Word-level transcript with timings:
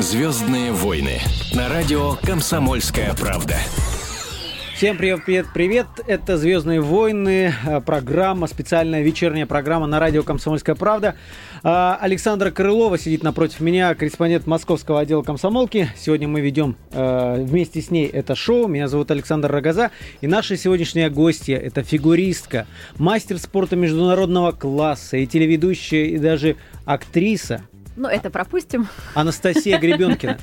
Звездные 0.00 0.70
войны 0.70 1.18
на 1.52 1.68
радио 1.68 2.12
Комсомольская 2.22 3.14
правда. 3.14 3.56
Всем 4.76 4.96
привет, 4.96 5.24
привет, 5.24 5.46
привет! 5.52 5.86
Это 6.06 6.38
«Звездные 6.38 6.80
войны», 6.80 7.52
э, 7.66 7.80
программа, 7.80 8.46
специальная 8.46 9.02
вечерняя 9.02 9.44
программа 9.44 9.88
на 9.88 9.98
радио 9.98 10.22
«Комсомольская 10.22 10.76
правда». 10.76 11.16
А, 11.64 11.98
Александра 12.00 12.52
Крылова 12.52 12.96
сидит 12.96 13.24
напротив 13.24 13.58
меня, 13.58 13.92
корреспондент 13.96 14.46
московского 14.46 15.00
отдела 15.00 15.22
комсомолки. 15.22 15.88
Сегодня 15.96 16.28
мы 16.28 16.42
ведем 16.42 16.76
э, 16.92 17.42
вместе 17.42 17.82
с 17.82 17.90
ней 17.90 18.06
это 18.06 18.36
шоу. 18.36 18.68
Меня 18.68 18.86
зовут 18.86 19.10
Александр 19.10 19.50
Рогоза. 19.50 19.90
И 20.20 20.28
наша 20.28 20.56
сегодняшняя 20.56 21.10
гостья– 21.10 21.56
это 21.58 21.82
фигуристка, 21.82 22.68
мастер 22.98 23.38
спорта 23.38 23.74
международного 23.74 24.52
класса 24.52 25.16
и 25.16 25.26
телеведущая, 25.26 26.04
и 26.04 26.18
даже 26.18 26.54
актриса– 26.84 27.62
ну, 27.98 28.08
это 28.08 28.30
пропустим. 28.30 28.88
Анастасия 29.14 29.78
Гребенкина. 29.78 30.38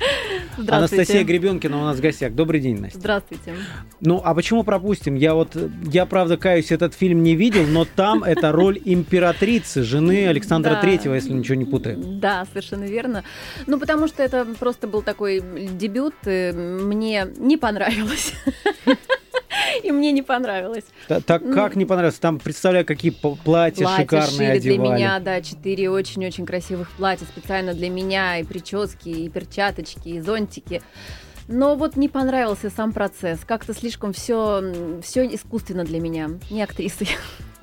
Анастасия 0.68 1.24
Гребенкина 1.24 1.78
у 1.78 1.84
нас 1.84 1.96
в 1.96 2.00
гостях. 2.00 2.34
Добрый 2.34 2.60
день, 2.60 2.80
Настя. 2.80 2.98
Здравствуйте. 2.98 3.54
Ну, 4.00 4.20
а 4.24 4.34
почему 4.34 4.62
пропустим? 4.62 5.14
Я 5.14 5.34
вот, 5.34 5.56
я 5.90 6.06
правда 6.06 6.36
каюсь, 6.36 6.70
этот 6.70 6.94
фильм 6.94 7.22
не 7.22 7.34
видел, 7.34 7.66
но 7.66 7.84
там 7.84 8.22
это 8.22 8.52
роль 8.52 8.80
императрицы, 8.84 9.82
жены 9.82 10.28
Александра. 10.28 10.76
Третьего, 10.80 11.14
если 11.14 11.32
ничего 11.32 11.54
не 11.54 11.64
путаю. 11.64 11.98
Да, 11.98 12.44
совершенно 12.44 12.84
верно. 12.84 13.24
Ну, 13.66 13.78
потому 13.78 14.08
что 14.08 14.22
это 14.22 14.46
просто 14.58 14.86
был 14.86 15.02
такой 15.02 15.40
дебют, 15.40 16.14
мне 16.24 17.26
не 17.38 17.56
понравилось. 17.56 18.34
И 19.82 19.92
мне 19.92 20.12
не 20.12 20.22
понравилось. 20.22 20.84
Так 21.08 21.42
как 21.52 21.76
не 21.76 21.84
понравилось? 21.84 22.18
Там, 22.18 22.38
представляю, 22.38 22.84
какие 22.84 23.10
платья 23.10 23.86
шикарные 23.96 24.52
одевали. 24.52 24.60
для 24.60 24.78
меня, 24.78 25.18
да, 25.20 25.40
четыре 25.40 25.90
очень-очень 25.90 26.46
красивых 26.46 26.90
платья 26.92 27.24
специально 27.26 27.74
для 27.74 27.88
меня, 27.90 28.38
и 28.38 28.44
прически, 28.44 29.08
и 29.08 29.28
перчаточки, 29.28 30.08
и 30.08 30.20
зонтики. 30.20 30.82
Но 31.48 31.76
вот 31.76 31.96
не 31.96 32.08
понравился 32.08 32.70
сам 32.70 32.92
процесс. 32.92 33.40
Как-то 33.46 33.72
слишком 33.72 34.12
все, 34.12 35.00
все 35.02 35.26
искусственно 35.26 35.84
для 35.84 36.00
меня, 36.00 36.30
не 36.50 36.62
актрисы. 36.62 37.06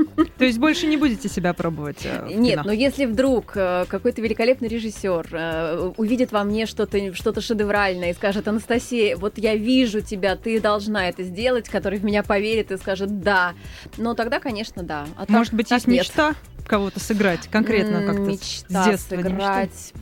То 0.38 0.46
есть 0.46 0.59
больше 0.59 0.88
не 0.88 0.98
будете 0.98 1.30
себя 1.30 1.54
пробовать? 1.54 2.06
Э, 2.06 2.30
Нет, 2.34 2.62
но 2.64 2.72
если 2.72 3.06
вдруг 3.06 3.54
э, 3.56 3.86
какой-то 3.88 4.22
великолепный 4.22 4.68
режиссер 4.68 5.28
э, 5.32 5.92
увидит 5.98 6.32
во 6.32 6.44
мне 6.44 6.66
что-то 6.66 7.14
что 7.14 7.40
шедевральное 7.42 8.12
и 8.12 8.14
скажет, 8.14 8.48
Анастасия, 8.48 9.16
вот 9.18 9.38
я 9.38 9.56
вижу 9.56 10.02
тебя, 10.02 10.36
ты 10.36 10.59
должна 10.59 11.09
это 11.09 11.24
сделать, 11.24 11.70
который 11.70 12.00
в 12.00 12.06
меня 12.06 12.24
поверит 12.24 12.72
и 12.72 12.78
скажет 12.78 13.22
«да», 13.22 13.54
ну 13.98 14.16
тогда, 14.16 14.40
конечно, 14.40 14.84
да. 14.84 15.06
А 15.18 15.26
Может 15.28 15.52
так, 15.52 15.58
быть, 15.58 15.70
так 15.70 15.78
есть 15.78 15.88
нет. 15.88 16.00
мечта 16.06 16.36
кого-то 16.66 17.00
сыграть 17.00 17.48
конкретно 17.50 18.06
как-то 18.06 18.22
мечта 18.22 18.84
с 18.84 18.88
детства? 18.88 19.16
сыграть. 19.16 19.94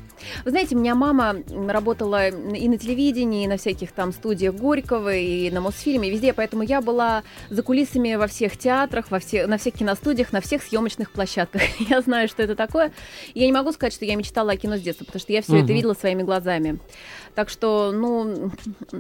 Вы 0.45 0.51
знаете, 0.51 0.75
у 0.75 0.79
меня 0.79 0.95
мама 0.95 1.35
работала 1.67 2.29
и 2.29 2.67
на 2.67 2.77
телевидении, 2.77 3.45
и 3.45 3.47
на 3.47 3.57
всяких 3.57 3.91
там 3.91 4.11
студиях 4.11 4.55
Горького, 4.55 5.15
и 5.15 5.49
на 5.51 5.61
Мосфильме, 5.61 6.07
и 6.07 6.11
везде, 6.11 6.33
поэтому 6.33 6.63
я 6.63 6.81
была 6.81 7.23
за 7.49 7.63
кулисами 7.63 8.15
во 8.15 8.27
всех 8.27 8.57
театрах, 8.57 9.11
во 9.11 9.19
все, 9.19 9.47
на 9.47 9.57
всех 9.57 9.75
киностудиях, 9.75 10.31
на 10.33 10.41
всех 10.41 10.63
съемочных 10.63 11.11
площадках. 11.11 11.61
Я 11.89 12.01
знаю, 12.01 12.27
что 12.27 12.43
это 12.43 12.55
такое. 12.55 12.91
И 13.33 13.39
я 13.39 13.45
не 13.45 13.53
могу 13.53 13.71
сказать, 13.71 13.93
что 13.93 14.05
я 14.05 14.15
мечтала 14.15 14.51
о 14.51 14.57
кино 14.57 14.77
с 14.77 14.81
детства, 14.81 15.05
потому 15.05 15.19
что 15.19 15.33
я 15.33 15.41
все 15.41 15.53
угу. 15.53 15.63
это 15.63 15.73
видела 15.73 15.93
своими 15.93 16.23
глазами. 16.23 16.79
Так 17.33 17.49
что, 17.49 17.91
ну, 17.93 18.51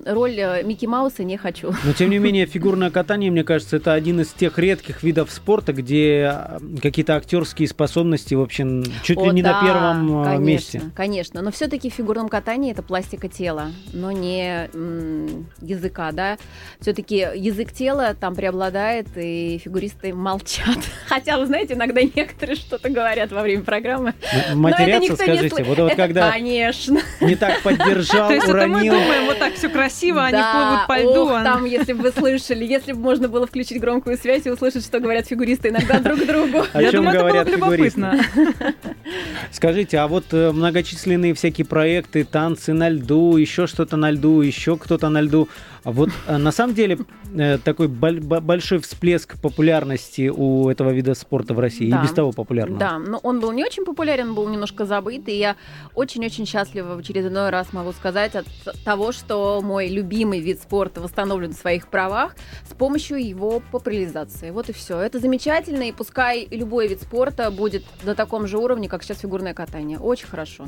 роль 0.05 0.39
э, 0.39 0.63
Микки 0.63 0.85
Мауса 0.85 1.23
не 1.23 1.35
хочу. 1.35 1.73
Но, 1.83 1.91
тем 1.91 2.09
не 2.09 2.17
менее, 2.17 2.45
фигурное 2.45 2.89
катание, 2.89 3.29
мне 3.29 3.43
кажется, 3.43 3.75
это 3.75 3.91
один 3.91 4.21
из 4.21 4.29
тех 4.29 4.57
редких 4.57 5.03
видов 5.03 5.31
спорта, 5.31 5.73
где 5.73 6.33
э, 6.33 6.59
какие-то 6.81 7.17
актерские 7.17 7.67
способности, 7.67 8.33
в 8.33 8.41
общем, 8.41 8.85
чуть 9.03 9.17
О, 9.17 9.25
ли 9.25 9.31
не 9.31 9.43
да, 9.43 9.59
на 9.59 9.67
первом 9.67 10.21
э, 10.21 10.23
конечно, 10.23 10.43
месте. 10.43 10.81
Конечно, 10.95 10.95
но 11.41 11.51
все-таки 11.51 11.89
в 11.89 11.93
фигурном 11.93 12.29
катании 12.29 12.71
это 12.71 12.81
пластика 12.81 13.27
тела, 13.27 13.71
но 13.91 14.11
не 14.11 14.69
м- 14.73 15.49
языка, 15.61 16.11
да. 16.11 16.37
Все-таки 16.79 17.27
язык 17.35 17.73
тела 17.73 18.15
там 18.19 18.35
преобладает, 18.35 19.07
и 19.15 19.59
фигуристы 19.63 20.13
молчат. 20.13 20.77
Хотя, 21.07 21.37
вы 21.37 21.47
знаете, 21.47 21.73
иногда 21.73 22.01
некоторые 22.01 22.55
что-то 22.55 22.89
говорят 22.89 23.31
во 23.31 23.41
время 23.41 23.63
программы. 23.63 24.13
Матерятся, 24.53 25.15
скажите, 25.15 25.55
не... 25.57 25.63
вот, 25.63 25.77
вот 25.77 25.95
когда 25.95 26.31
конечно. 26.31 27.01
не 27.19 27.35
так 27.35 27.61
поддержать 27.61 28.21
упал, 28.21 28.27
То 28.29 28.33
есть 28.35 28.47
уронил. 28.47 28.77
это 28.77 28.85
мы 28.85 28.89
думаем, 28.89 29.25
вот 29.25 29.39
так 29.39 29.53
все 29.55 29.69
красиво, 29.69 30.23
они 30.23 30.41
плывут 30.41 30.87
по 30.87 30.99
льду. 30.99 31.23
Ох, 31.23 31.43
там, 31.43 31.65
если 31.65 31.93
бы 31.93 32.03
вы 32.03 32.11
слышали, 32.11 32.65
если 32.65 32.93
бы 32.93 32.99
можно 32.99 33.27
было 33.27 33.47
включить 33.47 33.79
громкую 33.79 34.17
связь 34.17 34.45
и 34.45 34.49
услышать, 34.49 34.83
что 34.83 34.99
говорят 34.99 35.27
фигуристы 35.27 35.69
иногда 35.69 35.99
друг 35.99 36.25
другу. 36.25 36.65
О 36.73 36.83
чем 36.85 37.05
говорят 37.05 37.49
фигуристы? 37.49 38.01
Скажите, 39.51 39.97
а 39.97 40.07
вот 40.07 40.25
э, 40.31 40.51
многочисленные 41.01 41.33
всякие 41.33 41.65
проекты, 41.65 42.23
танцы 42.23 42.73
на 42.73 42.89
льду, 42.89 43.37
еще 43.37 43.67
что-то 43.67 43.97
на 43.97 44.11
льду, 44.11 44.41
еще 44.41 44.77
кто-то 44.77 45.09
на 45.09 45.21
льду. 45.21 45.49
А 45.83 45.91
вот 45.91 46.09
э, 46.27 46.37
на 46.37 46.51
самом 46.51 46.75
деле 46.75 46.99
э, 47.35 47.57
такой 47.57 47.87
большой 47.87 48.79
всплеск 48.79 49.39
популярности 49.41 50.29
у 50.29 50.69
этого 50.69 50.91
вида 50.91 51.15
спорта 51.15 51.53
в 51.53 51.59
России, 51.59 51.89
да. 51.89 51.99
и 51.99 52.03
без 52.03 52.11
того 52.11 52.31
популярного. 52.31 52.79
Да, 52.79 52.99
но 52.99 53.17
он 53.17 53.39
был 53.39 53.51
не 53.51 53.63
очень 53.65 53.83
популярен, 53.83 54.35
был 54.35 54.47
немножко 54.47 54.85
забыт, 54.85 55.27
и 55.27 55.37
я 55.37 55.55
очень-очень 55.95 56.45
счастлива 56.45 56.95
в 56.95 56.99
очередной 56.99 57.49
раз 57.49 57.73
могу 57.73 57.93
сказать 57.93 58.35
от 58.35 58.45
того, 58.85 59.11
что 59.11 59.61
мой 59.63 59.87
любимый 59.87 60.39
вид 60.39 60.61
спорта 60.61 61.01
восстановлен 61.01 61.53
в 61.53 61.57
своих 61.57 61.87
правах 61.87 62.35
с 62.69 62.73
помощью 62.73 63.17
его 63.17 63.61
популяризации. 63.71 64.51
Вот 64.51 64.69
и 64.69 64.73
все. 64.73 64.99
Это 64.99 65.19
замечательно, 65.19 65.83
и 65.83 65.91
пускай 65.91 66.47
любой 66.51 66.87
вид 66.87 67.01
спорта 67.01 67.49
будет 67.49 67.83
на 68.03 68.13
таком 68.13 68.45
же 68.45 68.59
уровне, 68.59 68.87
как 68.87 69.03
сейчас 69.03 69.19
фигурное 69.19 69.55
катание. 69.55 69.97
Очень 69.97 70.27
хорошо. 70.27 70.67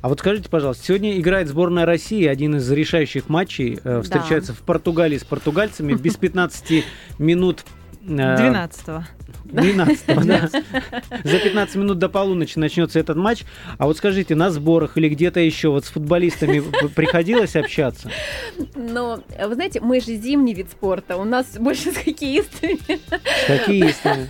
А 0.00 0.08
вот 0.08 0.20
скажите, 0.20 0.48
пожалуйста, 0.48 0.84
сегодня 0.84 1.18
играет 1.18 1.48
сборная 1.48 1.86
России, 1.86 2.26
один 2.26 2.56
из 2.56 2.70
решающих 2.70 3.28
матчей, 3.28 3.78
э, 3.82 4.02
встречается 4.02 4.52
да. 4.52 4.58
в 4.58 4.62
Португалии 4.62 5.18
с 5.18 5.24
португальцами 5.24 5.94
без 5.94 6.16
15 6.16 6.84
минут 7.18 7.64
12-го. 8.06 9.04
12 9.44 10.26
да. 10.26 10.48
За 11.24 11.38
15 11.38 11.76
минут 11.76 11.98
до 11.98 12.08
полуночи 12.08 12.58
начнется 12.58 12.98
этот 12.98 13.16
матч. 13.16 13.44
А 13.78 13.86
вот 13.86 13.96
скажите, 13.96 14.34
на 14.34 14.50
сборах 14.50 14.96
или 14.96 15.08
где-то 15.08 15.40
еще 15.40 15.68
вот 15.68 15.84
с 15.84 15.88
футболистами 15.88 16.62
приходилось 16.94 17.56
общаться? 17.56 18.10
Ну, 18.74 19.22
вы 19.44 19.54
знаете, 19.54 19.80
мы 19.80 20.00
же 20.00 20.16
зимний 20.16 20.54
вид 20.54 20.70
спорта. 20.70 21.16
У 21.16 21.24
нас 21.24 21.56
больше 21.58 21.92
с 21.92 21.96
хоккеистами. 21.96 22.78
С 22.88 23.46
хоккеистами. 23.46 24.28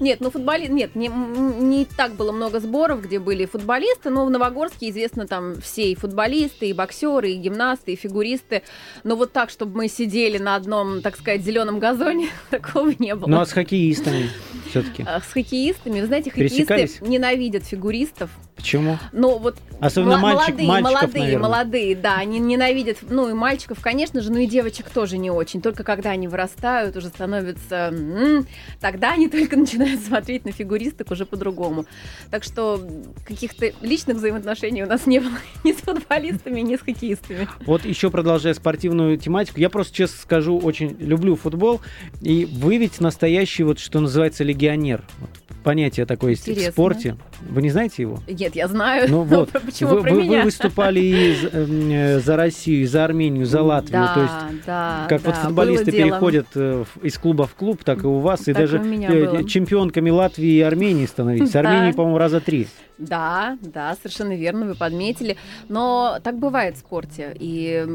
Нет, 0.00 0.20
ну 0.20 0.30
футболист, 0.30 0.70
нет, 0.70 0.94
не, 0.94 1.08
не 1.08 1.84
так 1.84 2.12
было 2.12 2.32
много 2.32 2.60
сборов, 2.60 3.02
где 3.02 3.18
были 3.18 3.46
футболисты, 3.46 4.10
но 4.10 4.26
в 4.26 4.30
Новогорске 4.30 4.90
известно 4.90 5.26
там 5.26 5.60
все 5.60 5.92
и 5.92 5.94
футболисты, 5.94 6.68
и 6.68 6.72
боксеры, 6.72 7.30
и 7.30 7.36
гимнасты, 7.36 7.92
и 7.92 7.96
фигуристы. 7.96 8.62
Но 9.04 9.16
вот 9.16 9.32
так, 9.32 9.50
чтобы 9.50 9.76
мы 9.76 9.88
сидели 9.88 10.38
на 10.38 10.56
одном, 10.56 11.00
так 11.00 11.16
сказать, 11.16 11.42
зеленом 11.42 11.78
газоне, 11.78 12.28
такого 12.60 12.92
не 12.98 13.14
было. 13.14 13.28
Ну 13.28 13.40
а 13.40 13.46
с 13.46 13.52
хоккеистами 13.52 14.30
все-таки? 14.70 15.04
С 15.04 15.32
хоккеистами, 15.32 16.00
вы 16.00 16.06
знаете, 16.06 16.30
хоккеисты 16.30 16.90
ненавидят 17.00 17.64
фигуристов. 17.64 18.30
Почему? 18.58 18.98
Ну 19.12 19.38
вот 19.38 19.56
Особенно 19.78 20.18
мальчик, 20.18 20.48
молодые, 20.48 20.68
мальчиков, 20.68 20.92
молодые, 20.94 21.22
наверное. 21.24 21.48
молодые, 21.48 21.96
да, 21.96 22.16
они 22.16 22.40
ненавидят, 22.40 22.98
ну 23.08 23.28
и 23.30 23.32
мальчиков, 23.32 23.78
конечно 23.80 24.20
же, 24.20 24.32
ну 24.32 24.38
и 24.38 24.46
девочек 24.46 24.90
тоже 24.90 25.16
не 25.16 25.30
очень. 25.30 25.62
Только 25.62 25.84
когда 25.84 26.10
они 26.10 26.26
вырастают, 26.26 26.96
уже 26.96 27.06
становятся, 27.06 27.90
м-м, 27.92 28.48
тогда 28.80 29.12
они 29.12 29.28
только 29.28 29.56
начинают 29.56 30.00
смотреть 30.00 30.44
на 30.44 30.50
фигуристок 30.50 31.12
уже 31.12 31.24
по-другому. 31.24 31.86
Так 32.32 32.42
что 32.42 32.80
каких-то 33.24 33.72
личных 33.80 34.16
взаимоотношений 34.16 34.82
у 34.82 34.86
нас 34.86 35.06
не 35.06 35.20
было 35.20 35.38
ни 35.64 35.72
с 35.72 35.76
футболистами, 35.76 36.60
ни 36.60 36.74
с 36.74 36.80
хоккеистами. 36.80 37.48
Вот 37.64 37.84
еще 37.84 38.10
продолжая 38.10 38.54
спортивную 38.54 39.18
тематику, 39.18 39.60
я 39.60 39.70
просто 39.70 39.94
честно 39.94 40.20
скажу, 40.20 40.58
очень 40.58 40.96
люблю 40.98 41.36
футбол, 41.36 41.80
и 42.22 42.44
вы 42.52 42.78
ведь 42.78 43.00
настоящий 43.00 43.62
вот, 43.62 43.78
что 43.78 44.00
называется, 44.00 44.44
легионер. 44.44 45.04
Вот 45.18 45.30
понятие 45.62 46.06
такое 46.06 46.30
есть 46.30 46.46
в 46.46 46.70
спорте. 46.70 47.16
Вы 47.48 47.62
не 47.62 47.70
знаете 47.70 48.02
его? 48.02 48.18
Нет, 48.26 48.56
я 48.56 48.68
знаю. 48.68 49.08
Ну 49.08 49.22
вот, 49.24 49.50
Почему 49.50 49.96
вы, 49.96 50.02
про 50.02 50.14
вы, 50.14 50.22
меня? 50.22 50.38
вы 50.38 50.44
выступали 50.44 51.00
и 51.00 51.36
эм, 51.52 51.90
э, 51.90 52.20
за 52.20 52.36
Россию, 52.36 52.82
и 52.82 52.86
за 52.86 53.04
Армению, 53.04 53.46
за 53.46 53.62
Латвию. 53.62 54.02
Да, 54.02 54.14
То 54.14 54.20
есть, 54.20 54.64
да, 54.66 55.06
как 55.08 55.22
да, 55.22 55.30
вот 55.30 55.38
футболисты 55.38 55.92
переходят 55.92 56.46
э, 56.54 56.84
из 57.02 57.18
клуба 57.18 57.46
в 57.46 57.54
клуб, 57.54 57.84
так 57.84 58.04
и 58.04 58.06
у 58.06 58.18
вас. 58.18 58.42
И 58.42 58.52
так 58.52 58.62
даже 58.62 58.78
и 58.78 59.04
э, 59.04 59.44
чемпионками 59.44 60.10
Латвии 60.10 60.54
и 60.54 60.60
Армении 60.60 61.06
становились. 61.06 61.54
Армении, 61.54 61.92
по-моему, 61.92 62.18
раза 62.18 62.40
три. 62.40 62.68
Да, 62.98 63.56
да, 63.62 63.94
совершенно 63.94 64.34
верно, 64.34 64.66
вы 64.66 64.74
подметили. 64.74 65.36
Но 65.68 66.18
так 66.22 66.36
бывает 66.38 66.76
в 66.76 66.80
спорте. 66.80 67.34
И 67.38 67.86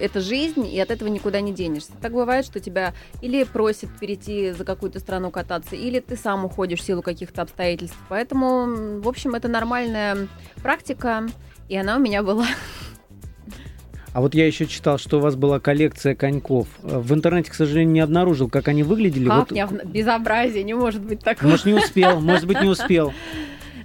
это 0.00 0.20
жизнь, 0.20 0.66
и 0.66 0.80
от 0.80 0.90
этого 0.90 1.08
никуда 1.08 1.42
не 1.42 1.52
денешься. 1.52 1.92
Так 2.00 2.12
бывает, 2.12 2.46
что 2.46 2.58
тебя 2.58 2.94
или 3.20 3.44
просят 3.44 3.90
перейти 4.00 4.52
за 4.52 4.64
какую-то 4.64 4.98
страну 4.98 5.30
кататься, 5.30 5.76
или 5.76 6.00
ты 6.00 6.16
сам 6.16 6.46
уходишь 6.46 6.82
силу 6.90 7.02
каких-то 7.02 7.42
обстоятельств. 7.42 7.96
Поэтому, 8.08 9.00
в 9.00 9.08
общем, 9.08 9.36
это 9.36 9.46
нормальная 9.46 10.26
практика, 10.60 11.28
и 11.68 11.76
она 11.76 11.96
у 11.96 12.00
меня 12.00 12.24
была. 12.24 12.46
А 14.12 14.20
вот 14.20 14.34
я 14.34 14.44
еще 14.44 14.66
читал, 14.66 14.98
что 14.98 15.18
у 15.18 15.20
вас 15.20 15.36
была 15.36 15.60
коллекция 15.60 16.16
коньков. 16.16 16.66
В 16.82 17.14
интернете, 17.14 17.52
к 17.52 17.54
сожалению, 17.54 17.92
не 17.92 18.00
обнаружил, 18.00 18.48
как 18.48 18.66
они 18.66 18.82
выглядели. 18.82 19.28
Как? 19.28 19.52
Вот... 19.52 19.84
Безобразие, 19.84 20.64
не 20.64 20.74
может 20.74 21.00
быть 21.00 21.20
такого. 21.20 21.50
Может, 21.50 21.66
не 21.66 21.74
успел, 21.74 22.20
может 22.20 22.46
быть, 22.48 22.60
не 22.60 22.68
успел. 22.68 23.12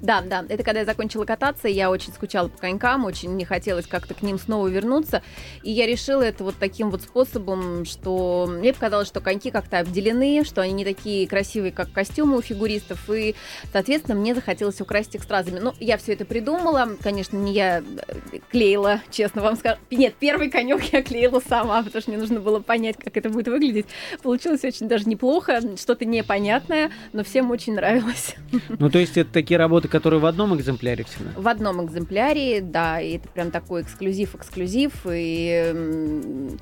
Да, 0.06 0.22
да, 0.22 0.46
это 0.48 0.64
когда 0.64 0.82
я 0.82 0.86
закончила 0.86 1.26
кататься, 1.26 1.68
я 1.68 1.90
очень 1.90 2.14
скучала 2.14 2.48
по 2.48 2.60
конькам, 2.60 3.06
очень 3.06 3.36
не 3.36 3.44
хотелось 3.44 3.88
как-то 3.88 4.14
к 4.14 4.22
ним 4.22 4.38
снова 4.38 4.68
вернуться, 4.68 5.24
и 5.64 5.72
я 5.72 5.88
решила 5.88 6.22
это 6.22 6.44
вот 6.44 6.56
таким 6.60 6.92
вот 6.92 7.02
способом, 7.02 7.86
что 7.86 8.46
мне 8.48 8.72
показалось, 8.72 9.08
что 9.08 9.20
коньки 9.20 9.50
как-то 9.50 9.80
обделены, 9.80 10.44
что 10.46 10.62
они 10.62 10.74
не 10.74 10.86
такие 10.86 11.28
красивые, 11.28 11.72
как 11.72 11.92
костюмы 11.92 12.38
у 12.38 12.42
фигуристов, 12.42 13.10
и, 13.10 13.34
соответственно, 13.72 14.20
мне 14.20 14.36
захотелось 14.36 14.80
украсить 14.80 15.16
их 15.16 15.24
стразами. 15.24 15.58
Ну, 15.58 15.74
я 15.80 15.98
все 15.98 16.14
это 16.14 16.24
придумала, 16.24 16.88
конечно, 17.02 17.38
не 17.38 17.54
я 17.54 17.80
э, 17.80 18.40
клеила, 18.52 19.02
честно 19.10 19.42
вам 19.42 19.56
скажу. 19.56 19.78
Нет, 19.90 20.14
первый 20.20 20.52
конек 20.52 20.84
я 20.94 21.02
клеила 21.02 21.42
сама, 21.48 21.82
потому 21.82 22.02
что 22.02 22.12
мне 22.12 22.20
нужно 22.20 22.40
было 22.40 22.60
понять, 22.60 22.98
как 23.04 23.18
это 23.18 23.30
будет 23.32 23.48
выглядеть. 23.48 23.88
Получилось 24.22 24.64
очень 24.64 24.88
даже 24.88 25.06
неплохо, 25.10 25.62
что-то 25.78 26.06
непонятное, 26.06 26.92
но 27.12 27.24
всем 27.24 27.50
очень 27.50 27.74
нравилось. 27.74 28.36
Ну, 28.78 28.92
то 28.92 29.00
есть 29.00 29.18
это 29.18 29.32
такие 29.32 29.58
работы, 29.58 29.88
которые 29.96 30.20
в 30.20 30.26
одном 30.26 30.56
экземпляре 30.56 31.06
всегда? 31.06 31.32
В 31.38 31.48
одном 31.48 31.86
экземпляре, 31.86 32.62
да, 32.62 33.00
и 33.00 33.18
это 33.18 33.30
прям 33.30 33.52
такой 33.52 33.84
эксклюзив-эксклюзив, 33.84 34.92
и, 35.10 36.58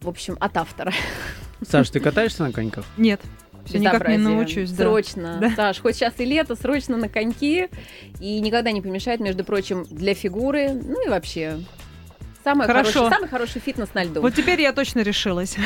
в 0.00 0.08
общем, 0.08 0.36
от 0.40 0.56
автора. 0.56 0.92
Саш, 1.68 1.90
ты 1.90 2.00
катаешься 2.00 2.42
на 2.42 2.52
коньках? 2.52 2.84
Нет. 2.96 3.20
Все 3.66 3.78
никак 3.78 4.08
не 4.08 4.18
научусь, 4.18 4.70
да. 4.70 4.84
Срочно. 4.84 5.38
Да. 5.40 5.50
Саш, 5.50 5.80
хоть 5.80 5.96
сейчас 5.96 6.14
и 6.18 6.24
лето, 6.24 6.54
срочно 6.56 6.96
на 6.96 7.08
коньки. 7.08 7.68
И 8.20 8.40
никогда 8.40 8.72
не 8.72 8.82
помешает, 8.82 9.20
между 9.20 9.44
прочим, 9.44 9.84
для 9.90 10.14
фигуры, 10.14 10.72
ну 10.72 11.06
и 11.06 11.08
вообще 11.08 11.58
Самый 12.44 12.66
Хорошо. 12.66 12.92
хороший, 12.92 13.14
самый 13.14 13.28
хороший 13.30 13.60
фитнес 13.62 13.88
на 13.94 14.04
льду. 14.04 14.20
Вот 14.20 14.34
теперь 14.34 14.60
я 14.60 14.74
точно 14.74 15.00
решилась. 15.00 15.56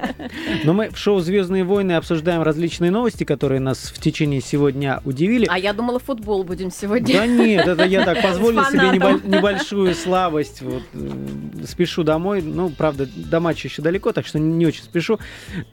Но 0.64 0.72
мы 0.72 0.90
в 0.90 0.96
шоу 0.96 1.18
«Звездные 1.18 1.64
войны» 1.64 1.92
обсуждаем 1.92 2.42
различные 2.42 2.92
новости, 2.92 3.24
которые 3.24 3.58
нас 3.58 3.92
в 3.92 4.00
течение 4.00 4.40
сегодня 4.40 5.00
удивили. 5.04 5.48
А 5.50 5.58
я 5.58 5.72
думала, 5.72 5.98
футбол 5.98 6.44
будем 6.44 6.70
сегодня. 6.70 7.12
Да 7.12 7.26
нет, 7.26 7.66
это 7.66 7.84
я 7.86 8.04
так 8.04 8.22
позволил 8.22 8.64
себе 8.66 8.92
небольшую 8.92 9.96
слабость. 9.96 10.62
Вот, 10.62 10.84
спешу 11.66 12.04
домой. 12.04 12.40
Ну, 12.40 12.70
правда, 12.70 13.08
до 13.16 13.40
матча 13.40 13.66
еще 13.66 13.82
далеко, 13.82 14.12
так 14.12 14.24
что 14.24 14.38
не 14.38 14.64
очень 14.64 14.84
спешу. 14.84 15.18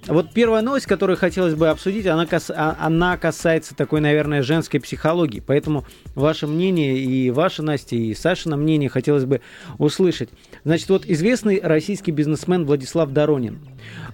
Вот 0.08 0.34
первая 0.34 0.64
новость, 0.64 0.88
которую 0.88 1.18
хотелось 1.18 1.54
бы 1.54 1.70
обсудить, 1.70 2.08
она, 2.08 2.26
кас... 2.26 2.50
А, 2.50 2.76
она 2.80 3.18
касается 3.18 3.76
такой, 3.76 4.02
наверное, 4.02 4.42
женской 4.42 4.80
психологии. 4.80 5.44
Поэтому 5.46 5.86
ваше 6.16 6.48
мнение 6.48 6.98
и 6.98 7.30
ваше, 7.30 7.62
Настя, 7.62 7.98
и 7.98 8.16
Сашина 8.16 8.58
мнение 8.58 8.90
хотелось 8.90 9.26
бы 9.26 9.42
услышать. 9.78 10.30
Значит, 10.66 10.90
вот 10.90 11.06
известный 11.06 11.62
российский 11.62 12.12
бизнесмен 12.12 12.66
Владислав 12.66 13.12
Доронин. 13.12 13.60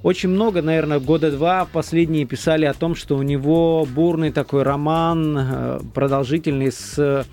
Очень 0.03 0.29
много, 0.29 0.61
наверное, 0.61 0.99
года 0.99 1.31
два 1.31 1.65
последние 1.65 2.25
писали 2.25 2.65
о 2.65 2.73
том, 2.73 2.95
что 2.95 3.17
у 3.17 3.23
него 3.23 3.85
бурный 3.85 4.31
такой 4.31 4.63
роман, 4.63 5.37
э, 5.37 5.79
продолжительный 5.93 6.71
с 6.71 6.95
э, 6.97 7.23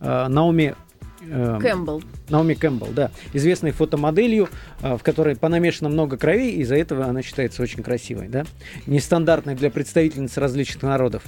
Наоми 0.00 0.74
э, 1.20 1.58
Кэмпбелл. 1.60 2.02
Наоми 2.30 2.54
Кэмпбелл, 2.54 2.88
да. 2.92 3.10
Известной 3.34 3.72
фотомоделью, 3.72 4.48
в 4.80 5.00
которой 5.00 5.36
понамешано 5.36 5.90
много 5.90 6.16
крови, 6.16 6.52
из-за 6.52 6.76
этого 6.76 7.04
она 7.04 7.22
считается 7.22 7.62
очень 7.62 7.82
красивой, 7.82 8.28
да. 8.28 8.44
Нестандартной 8.86 9.54
для 9.54 9.70
представительниц 9.70 10.38
различных 10.38 10.82
народов. 10.82 11.22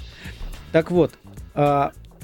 Так 0.72 0.90
вот, 0.90 1.12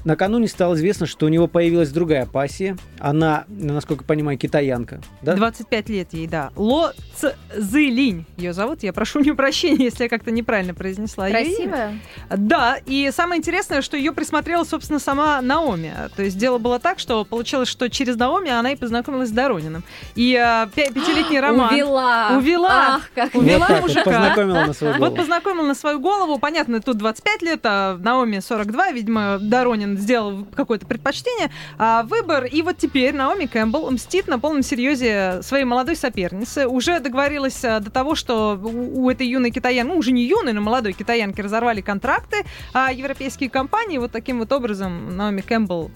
Накануне 0.05 0.49
стало 0.49 0.75
известно, 0.75 1.07
что 1.07 1.27
у 1.27 1.29
него 1.29 1.47
появилась 1.47 1.91
другая 1.91 2.27
пассия. 2.27 2.77
Она, 2.99 3.45
насколько 3.49 4.05
я 4.05 4.07
понимаю, 4.07 4.39
китаянка. 4.39 5.01
Да? 5.23 5.35
25 5.35 5.89
лет 5.89 6.09
ей, 6.13 6.27
да. 6.27 6.51
Ло 6.57 6.93
Цзилинь 7.17 8.25
ее 8.37 8.53
зовут. 8.53 8.83
Я 8.83 8.93
прошу 8.93 9.21
у 9.21 9.35
прощения, 9.35 9.85
если 9.85 10.05
я 10.05 10.09
как-то 10.09 10.31
неправильно 10.31 10.75
произнесла 10.75 11.29
Красивая? 11.29 11.99
Да, 12.31 12.79
и 12.87 13.11
самое 13.13 13.39
интересное, 13.39 13.83
что 13.83 13.97
ее 13.97 14.13
присмотрела, 14.13 14.65
собственно, 14.65 14.99
сама 14.99 15.41
Наоми. 15.43 15.93
То 16.17 16.23
есть 16.23 16.39
дело 16.39 16.59
было 16.59 16.79
так, 16.79 16.99
что 16.99 17.25
получилось, 17.25 17.69
что 17.69 17.89
через 17.91 18.17
Наоми 18.17 18.51
она 18.51 18.73
и 18.73 18.77
познакомилась 18.77 19.29
с 19.29 19.33
Дорониным. 19.33 19.85
И 20.15 20.35
а, 20.35 20.67
пятилетний 20.75 21.41
роман... 21.41 21.75
Увела! 21.75 22.37
Увела! 22.37 22.97
Ах, 22.97 23.11
как 23.15 23.35
увела 23.35 23.67
вот 23.69 23.83
мужика. 23.83 24.05
Вот 24.05 24.15
познакомила 24.15 24.65
на 24.65 24.73
свою 24.73 24.95
голову. 24.95 25.11
Вот 25.11 25.17
познакомила 25.17 25.67
на 25.67 25.75
свою 25.75 26.01
голову. 26.01 26.39
Понятно, 26.39 26.81
тут 26.81 26.97
25 26.97 27.43
лет, 27.43 27.61
а 27.65 27.97
Наоми 27.99 28.39
42, 28.39 28.93
видимо, 28.93 29.39
Доронин 29.41 29.90
сделал 29.97 30.47
какое-то 30.55 30.87
предпочтение, 30.87 31.51
а, 31.79 32.03
выбор. 32.05 32.45
И 32.45 32.63
вот 32.63 32.79
теперь 32.79 33.15
Наоми 33.15 33.47
Кэмпбелл 33.47 33.91
мстит 33.91 34.29
на 34.29 34.39
полном 34.39 34.63
серьезе 34.63 35.41
своей 35.43 35.65
молодой 35.65 35.97
сопернице. 35.97 36.67
Уже 36.67 37.01
договорилась 37.01 37.65
а, 37.65 37.81
до 37.81 37.91
того, 37.91 38.15
что 38.15 38.59
у, 38.63 39.05
у 39.05 39.11
этой 39.11 39.27
юной 39.27 39.51
китаянки, 39.51 39.91
ну 39.91 39.99
уже 39.99 40.13
не 40.13 40.25
юной, 40.25 40.53
но 40.53 40.61
молодой 40.61 40.93
китаянки 40.93 41.41
разорвали 41.41 41.81
контракты 41.81 42.45
а 42.73 42.93
европейские 42.93 43.51
компании. 43.51 43.99
Вот 43.99 44.13
таким 44.13 44.39
вот 44.39 44.53
образом 44.53 45.17
Наоми 45.17 45.41
Кэмпбелл 45.41 45.91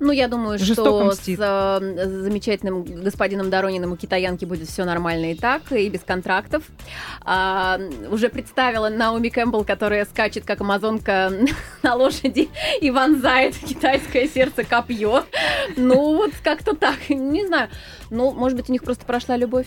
Ну, 0.00 0.12
я 0.12 0.28
думаю, 0.28 0.58
что 0.58 1.04
мстит. 1.04 1.38
с 1.38 1.42
а, 1.42 1.78
замечательным 1.80 2.84
господином 2.84 3.50
Дорониным 3.50 3.92
у 3.92 3.96
китаянки 3.96 4.44
будет 4.44 4.68
все 4.68 4.84
нормально 4.84 5.32
и 5.32 5.34
так, 5.34 5.72
и 5.72 5.88
без 5.88 6.00
контрактов. 6.00 6.62
А, 7.24 7.78
уже 8.10 8.28
представила 8.28 8.88
Наоми 8.88 9.28
Кэмпбелл, 9.28 9.64
которая 9.64 10.04
скачет, 10.04 10.44
как 10.44 10.60
амазонка 10.60 11.32
на 11.82 11.94
лошади 11.94 12.48
и 12.80 12.90
вонзает 12.90 13.33
вонзает 13.34 13.56
китайское 13.56 14.28
сердце 14.28 14.64
копье. 14.64 15.24
Ну, 15.76 16.16
вот 16.16 16.32
как-то 16.42 16.74
так. 16.74 17.08
Не 17.08 17.46
знаю. 17.46 17.68
Ну, 18.10 18.32
может 18.32 18.56
быть, 18.56 18.68
у 18.68 18.72
них 18.72 18.82
просто 18.82 19.04
прошла 19.04 19.36
любовь. 19.36 19.66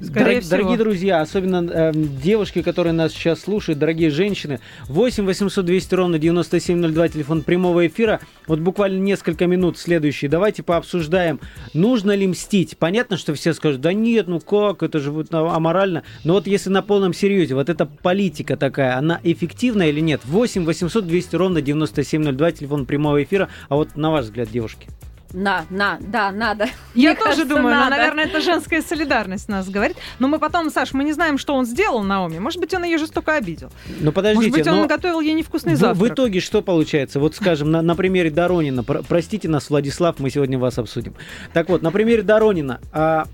Скорее 0.00 0.36
Дор- 0.36 0.40
всего. 0.40 0.50
Дорогие 0.50 0.76
друзья, 0.78 1.20
особенно 1.20 1.68
э, 1.70 1.92
девушки, 1.94 2.62
которые 2.62 2.92
нас 2.92 3.12
сейчас 3.12 3.40
слушают, 3.40 3.78
дорогие 3.78 4.10
женщины, 4.10 4.60
8 4.88 5.24
800 5.24 5.64
200 5.64 5.94
ровно 5.94 6.18
9702, 6.18 7.08
телефон 7.08 7.42
прямого 7.42 7.86
эфира. 7.86 8.20
Вот 8.46 8.60
буквально 8.60 8.98
несколько 8.98 9.46
минут 9.46 9.78
следующие. 9.78 10.30
Давайте 10.30 10.62
пообсуждаем, 10.62 11.40
нужно 11.74 12.12
ли 12.12 12.26
мстить. 12.26 12.78
Понятно, 12.78 13.16
что 13.16 13.34
все 13.34 13.54
скажут, 13.54 13.80
да 13.80 13.92
нет, 13.92 14.28
ну 14.28 14.40
как, 14.40 14.82
это 14.82 15.00
же 15.00 15.12
будет 15.12 15.32
аморально. 15.34 16.02
Но 16.24 16.34
вот 16.34 16.46
если 16.46 16.70
на 16.70 16.82
полном 16.82 17.12
серьезе, 17.12 17.54
вот 17.54 17.68
эта 17.68 17.86
политика 17.86 18.56
такая, 18.56 18.96
она 18.96 19.20
эффективна 19.22 19.88
или 19.88 20.00
нет? 20.00 20.20
8 20.24 20.64
800 20.64 21.06
200 21.06 21.36
ровно 21.36 21.60
9702, 21.62 22.52
телефон 22.52 22.86
прямого 22.86 23.22
эфира. 23.22 23.48
А 23.68 23.76
вот 23.76 23.96
на 23.96 24.10
ваш 24.10 24.26
взгляд, 24.26 24.50
девушки. 24.50 24.88
На, 25.32 25.66
на, 25.68 25.98
да, 26.00 26.30
надо. 26.30 26.68
Я 26.94 27.10
Мне 27.10 27.14
тоже 27.14 27.30
кажется, 27.30 27.56
думаю, 27.56 27.74
надо. 27.74 27.90
но, 27.90 27.96
наверное, 27.96 28.24
это 28.24 28.40
женская 28.40 28.80
солидарность 28.80 29.48
нас 29.48 29.68
говорит. 29.68 29.96
Но 30.18 30.28
мы 30.28 30.38
потом, 30.38 30.70
Саш, 30.70 30.92
мы 30.92 31.04
не 31.04 31.12
знаем, 31.12 31.36
что 31.36 31.54
он 31.54 31.66
сделал 31.66 32.02
Наоми. 32.02 32.38
Может 32.38 32.60
быть, 32.60 32.72
он 32.72 32.84
ее 32.84 32.96
жестоко 32.98 33.34
обидел. 33.34 33.70
Ну, 34.00 34.10
подождите. 34.12 34.50
Может 34.50 34.66
быть, 34.66 34.66
он 34.66 34.86
готовил 34.86 35.20
ей 35.20 35.34
невкусный 35.34 35.74
в, 35.74 35.78
завтрак. 35.78 36.10
В 36.10 36.14
итоге 36.14 36.40
что 36.40 36.62
получается? 36.62 37.20
Вот, 37.20 37.34
скажем, 37.34 37.70
на, 37.70 37.82
на 37.82 37.94
примере 37.94 38.30
Доронина. 38.30 38.84
Про, 38.84 39.02
простите 39.02 39.48
нас, 39.48 39.68
Владислав, 39.68 40.18
мы 40.18 40.30
сегодня 40.30 40.58
вас 40.58 40.78
обсудим. 40.78 41.14
Так 41.52 41.68
вот, 41.68 41.82
на 41.82 41.90
примере 41.90 42.22
Доронина. 42.22 42.80
А 42.92 43.26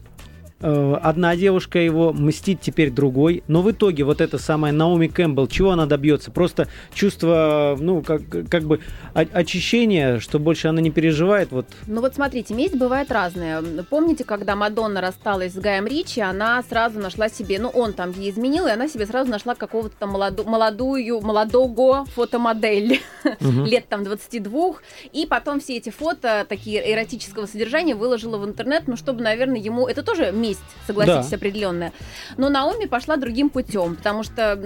одна 0.60 1.36
девушка 1.36 1.78
его 1.78 2.12
мстит 2.12 2.60
теперь 2.60 2.90
другой, 2.90 3.42
но 3.48 3.60
в 3.62 3.70
итоге 3.70 4.04
вот 4.04 4.20
эта 4.20 4.38
самая 4.38 4.72
Наоми 4.72 5.08
Кэмпбелл, 5.08 5.46
чего 5.48 5.72
она 5.72 5.86
добьется? 5.86 6.30
Просто 6.30 6.68
чувство, 6.94 7.76
ну, 7.78 8.02
как, 8.02 8.22
как 8.48 8.64
бы 8.64 8.80
очищения, 9.12 10.20
что 10.20 10.38
больше 10.38 10.68
она 10.68 10.80
не 10.80 10.90
переживает. 10.90 11.50
Вот. 11.50 11.66
Ну 11.86 12.00
вот 12.00 12.14
смотрите, 12.14 12.54
месть 12.54 12.76
бывает 12.76 13.10
разная. 13.10 13.62
Помните, 13.90 14.24
когда 14.24 14.56
Мадонна 14.56 15.00
рассталась 15.00 15.52
с 15.52 15.56
Гаем 15.56 15.86
Ричи, 15.86 16.20
она 16.20 16.62
сразу 16.62 16.98
нашла 16.98 17.28
себе, 17.28 17.58
ну 17.58 17.68
он 17.68 17.92
там 17.92 18.12
ей 18.12 18.30
изменил, 18.30 18.66
и 18.66 18.70
она 18.70 18.88
себе 18.88 19.06
сразу 19.06 19.30
нашла 19.30 19.54
какого-то 19.54 19.96
там 19.98 20.10
молоду, 20.10 20.44
молодую, 20.44 21.20
молодого 21.20 22.04
фотомодель 22.06 23.00
угу. 23.24 23.64
лет 23.64 23.88
там 23.88 24.04
22, 24.04 24.74
и 25.12 25.26
потом 25.26 25.60
все 25.60 25.76
эти 25.76 25.90
фото 25.90 26.46
такие 26.48 26.92
эротического 26.92 27.46
содержания 27.46 27.94
выложила 27.94 28.38
в 28.38 28.44
интернет, 28.44 28.84
ну 28.86 28.96
чтобы, 28.96 29.22
наверное, 29.22 29.58
ему, 29.58 29.86
это 29.86 30.02
тоже 30.02 30.32
месть 30.48 30.54
есть, 30.54 30.86
согласитесь, 30.86 31.30
да. 31.30 31.36
определенная. 31.36 31.92
Но 32.36 32.48
Наоми 32.48 32.86
пошла 32.86 33.16
другим 33.16 33.50
путем, 33.50 33.96
потому 33.96 34.22
что, 34.22 34.58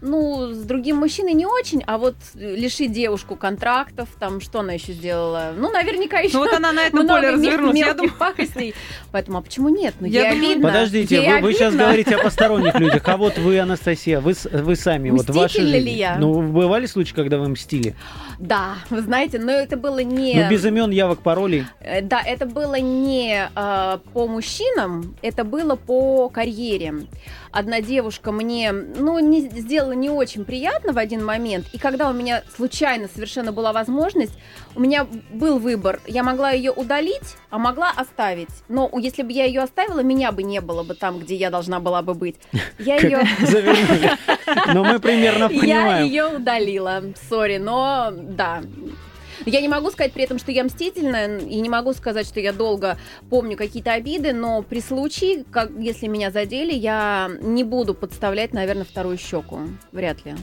ну, 0.00 0.52
с 0.52 0.58
другим 0.58 0.96
мужчиной 0.96 1.34
не 1.34 1.46
очень, 1.46 1.82
а 1.86 1.98
вот 1.98 2.16
лишить 2.34 2.92
девушку 2.92 3.36
контрактов, 3.36 4.08
там, 4.18 4.40
что 4.40 4.60
она 4.60 4.74
еще 4.74 4.92
сделала? 4.92 5.52
Ну, 5.56 5.70
наверняка 5.70 6.20
еще 6.20 6.38
ну, 6.38 6.44
вот 6.44 6.52
она 6.52 6.72
на 6.72 6.86
этом 6.86 7.06
поле 7.06 7.30
развернулась. 7.30 7.78
Я 7.78 7.94
думаю... 7.94 8.14
пакостей. 8.18 8.74
Поэтому, 9.12 9.38
а 9.38 9.42
почему 9.42 9.68
нет? 9.68 9.94
Ну, 10.00 10.06
я 10.06 10.30
ей 10.30 10.38
обидно. 10.38 10.68
Подождите, 10.68 11.16
ей 11.16 11.26
вы, 11.26 11.32
обидно. 11.32 11.46
вы 11.46 11.52
сейчас 11.54 11.74
говорите 11.74 12.16
о 12.16 12.22
посторонних 12.22 12.74
людях, 12.78 13.02
а 13.06 13.16
вот 13.16 13.38
вы, 13.38 13.58
Анастасия, 13.58 14.20
вы, 14.20 14.34
вы 14.52 14.76
сами, 14.76 15.10
вот 15.10 15.28
ваши 15.30 15.60
ли 15.60 15.92
я? 15.92 16.16
Ну, 16.16 16.42
бывали 16.42 16.86
случаи, 16.86 17.14
когда 17.14 17.38
вы 17.38 17.48
мстили? 17.48 17.94
Да, 18.38 18.76
вы 18.90 19.02
знаете, 19.02 19.38
но 19.38 19.50
это 19.50 19.76
было 19.76 19.98
не... 19.98 20.34
Ну, 20.34 20.50
без 20.50 20.64
имен, 20.64 20.90
явок, 20.90 21.22
паролей. 21.22 21.64
Э, 21.80 22.02
да, 22.02 22.22
это 22.24 22.46
было 22.46 22.76
не 22.76 23.48
э, 23.54 23.98
по 24.12 24.26
мужчинам, 24.28 25.16
это 25.22 25.44
было 25.44 25.76
по 25.76 26.28
карьере. 26.28 27.06
Одна 27.50 27.80
девушка 27.80 28.32
мне, 28.32 28.72
ну, 28.72 29.18
не, 29.18 29.40
сделала 29.40 29.92
не 29.92 30.10
очень 30.10 30.44
приятно 30.44 30.92
в 30.92 30.98
один 30.98 31.24
момент, 31.24 31.66
и 31.72 31.78
когда 31.78 32.10
у 32.10 32.12
меня 32.12 32.42
случайно 32.54 33.08
совершенно 33.08 33.52
была 33.52 33.72
возможность, 33.72 34.34
у 34.74 34.80
меня 34.80 35.06
был 35.30 35.58
выбор. 35.58 36.00
Я 36.06 36.22
могла 36.22 36.50
ее 36.50 36.70
удалить, 36.70 37.36
а 37.50 37.58
могла 37.58 37.90
оставить. 37.90 38.48
Но 38.68 38.90
если 38.98 39.22
бы 39.22 39.32
я 39.32 39.44
ее 39.44 39.62
оставила, 39.62 40.00
меня 40.00 40.30
бы 40.32 40.42
не 40.42 40.60
было 40.60 40.82
бы 40.82 40.94
там, 40.94 41.18
где 41.18 41.34
я 41.34 41.50
должна 41.50 41.80
была 41.80 42.02
бы 42.02 42.14
быть. 42.14 42.36
Я 42.78 42.96
ее... 42.96 43.22
Но 44.72 44.84
мы 44.84 44.98
примерно 45.00 45.48
понимаем. 45.48 45.68
Я 45.68 46.00
ее 46.00 46.26
удалила, 46.36 47.02
сори, 47.28 47.58
но 47.58 48.10
да. 48.12 48.62
Я 49.46 49.60
не 49.60 49.68
могу 49.68 49.90
сказать 49.90 50.12
при 50.12 50.24
этом, 50.24 50.38
что 50.38 50.52
я 50.52 50.64
мстительная, 50.64 51.38
и 51.38 51.60
не 51.60 51.68
могу 51.68 51.92
сказать, 51.92 52.26
что 52.26 52.40
я 52.40 52.52
долго 52.52 52.98
помню 53.30 53.56
какие-то 53.56 53.92
обиды, 53.92 54.32
но 54.32 54.62
при 54.62 54.80
случае, 54.80 55.44
как, 55.50 55.70
если 55.78 56.06
меня 56.06 56.30
задели, 56.30 56.74
я 56.74 57.30
не 57.40 57.64
буду 57.64 57.94
подставлять, 57.94 58.52
наверное, 58.52 58.84
вторую 58.84 59.18
щеку. 59.18 59.60
Вряд 59.92 60.24
ли. 60.24 60.34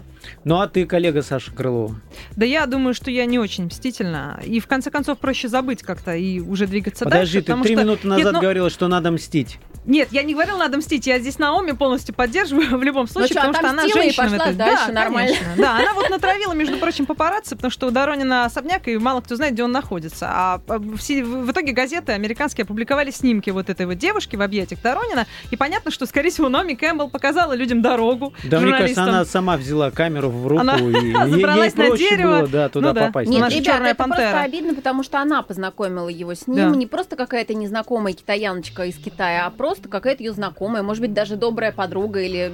Ну 0.43 0.59
а 0.59 0.67
ты, 0.67 0.85
коллега 0.85 1.21
Саша 1.21 1.51
Крылова? 1.51 1.95
Да 2.35 2.45
я 2.45 2.65
думаю, 2.65 2.93
что 2.93 3.11
я 3.11 3.25
не 3.25 3.39
очень 3.39 3.65
мстительна. 3.65 4.39
И 4.45 4.59
в 4.59 4.67
конце 4.67 4.91
концов 4.91 5.19
проще 5.19 5.47
забыть 5.47 5.83
как-то 5.83 6.15
и 6.15 6.39
уже 6.39 6.67
двигаться 6.67 7.05
Подожди, 7.05 7.39
дальше. 7.39 7.53
ты 7.53 7.63
три 7.63 7.75
что... 7.75 7.83
минуты 7.83 8.07
назад 8.07 8.25
Нет, 8.25 8.33
ну... 8.33 8.41
говорила, 8.41 8.69
что 8.69 8.87
надо 8.87 9.11
мстить. 9.11 9.59
Нет, 9.85 10.09
я 10.11 10.23
не 10.23 10.33
говорила, 10.33 10.57
надо 10.57 10.77
мстить. 10.77 11.07
Я 11.07 11.19
здесь 11.19 11.39
Наоми 11.39 11.71
полностью 11.71 12.15
поддерживаю 12.15 12.77
в 12.77 12.83
любом 12.83 13.07
случае, 13.07 13.41
ну, 13.41 13.51
потому 13.51 13.55
что 13.55 13.69
она 13.69 13.81
женщина. 13.83 14.25
И 14.25 14.29
пошла 14.29 14.47
это... 14.47 14.53
дальше, 14.53 14.87
да, 14.87 14.93
нормально. 14.93 15.35
Конечно. 15.35 15.63
Да, 15.63 15.77
она 15.77 15.93
вот 15.93 16.09
натравила, 16.09 16.53
между 16.53 16.77
прочим, 16.77 17.05
папарацци, 17.05 17.55
потому 17.55 17.71
что 17.71 17.87
у 17.87 17.91
Доронина 17.91 18.45
особняк, 18.45 18.87
и 18.87 18.97
мало 18.97 19.21
кто 19.21 19.35
знает, 19.35 19.53
где 19.53 19.63
он 19.63 19.71
находится. 19.71 20.27
А 20.29 20.61
все, 20.97 21.23
в 21.23 21.51
итоге 21.51 21.71
газеты 21.71 22.11
американские 22.13 22.63
опубликовали 22.63 23.11
снимки 23.11 23.49
вот 23.49 23.69
этой 23.69 23.85
вот 23.85 23.95
девушки 23.95 24.35
в 24.35 24.41
объятиях 24.41 24.81
Доронина, 24.81 25.25
и 25.51 25.55
понятно, 25.55 25.91
что, 25.91 26.05
скорее 26.05 26.29
всего, 26.29 26.49
Наоми 26.49 26.73
Кэмпбелл 26.73 27.09
показала 27.09 27.53
людям 27.53 27.81
дорогу. 27.81 28.33
Да, 28.43 28.59
мне 28.59 28.71
кажется, 28.71 29.03
она 29.03 29.25
сама 29.25 29.57
взяла 29.57 29.91
камеру 29.91 30.29
в 30.29 30.47
руку 30.47 30.61
она 30.61 30.77
и 30.77 31.13
забралась 31.31 31.75
на 31.75 31.95
дерево. 31.97 32.39
было 32.39 32.47
да, 32.47 32.69
туда 32.69 32.87
ну, 32.87 32.93
да. 32.93 33.05
попасть. 33.07 33.29
Нет, 33.29 33.41
Наша 33.41 33.55
ребята, 33.57 33.71
черная 33.71 33.91
это 33.91 33.97
пантера. 33.97 34.21
просто 34.21 34.41
обидно, 34.41 34.73
потому 34.73 35.03
что 35.03 35.19
она 35.19 35.41
познакомила 35.41 36.09
его 36.09 36.33
с 36.33 36.47
ним. 36.47 36.71
Да. 36.71 36.77
Не 36.77 36.87
просто 36.87 37.15
какая-то 37.15 37.53
незнакомая 37.53 38.13
китаяночка 38.13 38.85
из 38.85 38.95
Китая, 38.95 39.45
а 39.45 39.49
просто 39.49 39.74
какая-то 39.87 40.23
ее 40.23 40.33
знакомая, 40.33 40.83
может 40.83 41.01
быть, 41.01 41.13
даже 41.13 41.35
добрая 41.35 41.71
подруга 41.71 42.21
или 42.21 42.51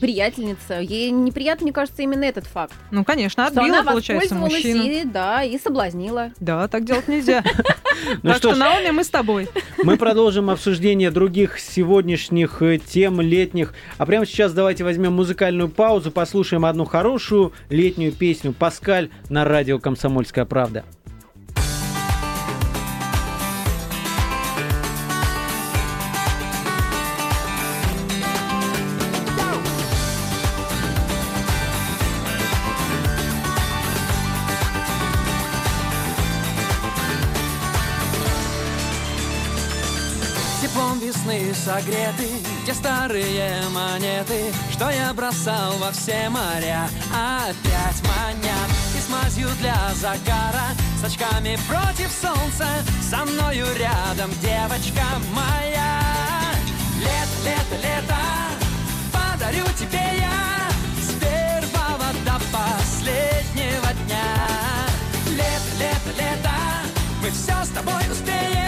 приятельница. 0.00 0.80
Ей 0.80 1.10
неприятно, 1.10 1.64
мне 1.64 1.72
кажется, 1.72 2.02
именно 2.02 2.24
этот 2.24 2.46
факт. 2.46 2.72
Ну, 2.90 3.04
конечно, 3.04 3.46
Что 3.48 3.60
отбила, 3.60 3.78
она 3.80 3.90
получается, 3.90 4.34
мужчину. 4.34 4.82
и, 4.84 5.04
да, 5.04 5.42
и 5.42 5.58
соблазнила. 5.58 6.30
Да, 6.40 6.68
так 6.68 6.84
делать 6.84 7.08
нельзя. 7.08 7.42
Ну 8.22 8.30
Так 8.30 8.38
что 8.38 8.56
Наоми, 8.56 8.90
мы 8.90 9.04
с 9.04 9.08
тобой. 9.08 9.48
мы 9.84 9.96
продолжим 9.96 10.50
обсуждение 10.50 11.12
других 11.12 11.60
сегодняшних 11.60 12.60
э, 12.60 12.78
тем 12.78 13.20
летних. 13.20 13.72
А 13.98 14.04
прямо 14.04 14.26
сейчас 14.26 14.52
давайте 14.52 14.82
возьмем 14.82 15.12
музыкальную 15.12 15.68
паузу, 15.68 16.10
послушаем 16.10 16.64
одну 16.64 16.84
хорошую 16.86 17.52
летнюю 17.70 18.10
песню 18.12 18.52
«Паскаль» 18.52 19.10
на 19.28 19.44
радио 19.44 19.78
«Комсомольская 19.78 20.44
правда». 20.44 20.84
Согреты 41.84 42.28
те 42.66 42.74
старые 42.74 43.62
монеты, 43.70 44.52
Что 44.72 44.90
я 44.90 45.12
бросал 45.12 45.72
во 45.78 45.90
все 45.92 46.28
моря, 46.30 46.88
опять 47.12 48.02
манят 48.02 48.70
И 48.96 49.00
с 49.00 49.08
мазью 49.08 49.48
для 49.60 49.76
загара, 49.94 50.68
с 51.00 51.04
очками 51.04 51.58
против 51.68 52.10
солнца 52.10 52.66
Со 53.02 53.24
мною 53.24 53.66
рядом 53.76 54.30
девочка 54.40 55.04
моя. 55.34 56.00
Лето, 56.98 57.36
лето, 57.44 57.86
лето, 57.86 58.16
подарю 59.12 59.64
тебе 59.78 60.18
я 60.18 60.70
С 61.02 61.12
первого 61.20 62.12
до 62.24 62.40
последнего 62.50 63.92
дня. 64.06 64.24
Лето, 65.30 65.78
лето, 65.78 66.18
лето, 66.18 66.50
мы 67.20 67.30
все 67.30 67.64
с 67.64 67.68
тобой 67.68 68.02
успеем 68.10 68.63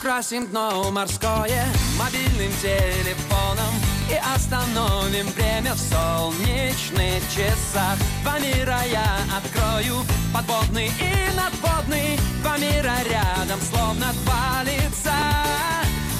Украсим 0.00 0.46
дно 0.46 0.90
морское 0.90 1.62
мобильным 1.98 2.50
телефоном 2.62 3.74
И 4.10 4.16
остановим 4.34 5.26
время 5.32 5.74
в 5.74 5.78
солнечных 5.78 7.22
часах 7.28 7.98
Два 8.22 8.38
мира 8.38 8.78
я 8.90 9.18
открою, 9.36 9.96
подводный 10.32 10.86
и 10.86 11.36
надводный 11.36 12.18
Два 12.40 12.56
мира 12.56 12.94
рядом, 13.04 13.60
словно 13.60 14.06
два 14.24 14.62
лица 14.64 15.20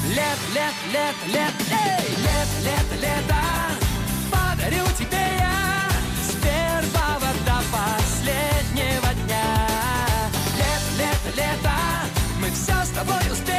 Лет, 0.09 0.37
лет, 0.53 0.75
лет, 0.93 1.15
лет, 1.33 1.53
эй! 1.71 2.07
Лет, 2.21 2.49
лет, 2.63 3.01
лето, 3.01 3.41
подарю 4.29 4.85
тебе 4.95 5.25
я 5.39 5.89
С 6.21 6.35
первого 6.35 7.33
до 7.47 7.57
последнего 7.73 9.11
дня 9.25 9.67
Лет, 10.55 10.99
лет, 10.99 11.35
лето, 11.35 11.71
мы 12.39 12.51
все 12.51 12.85
с 12.85 12.89
тобой 12.89 13.17
успеем 13.31 13.50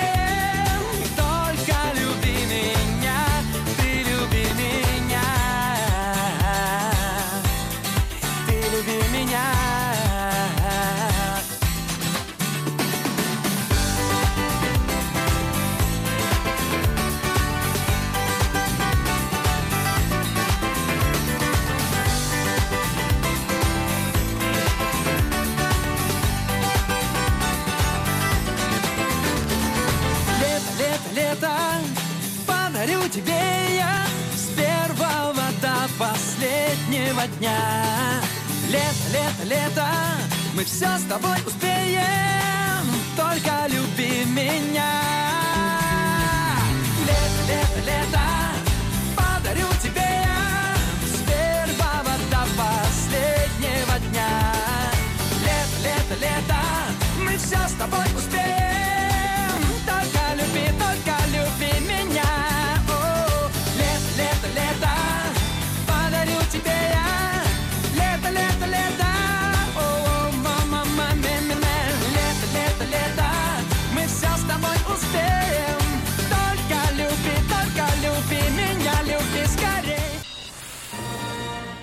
Лето, 39.12 39.44
лето, 39.44 39.86
мы 40.54 40.64
все 40.64 40.96
с 40.96 41.02
тобой 41.02 41.36
успеем 41.46 42.86
Только 43.14 43.66
люби 43.68 44.24
меня. 44.24 44.90
Лето, 47.06 47.40
лето, 47.46 47.86
лето, 47.86 48.21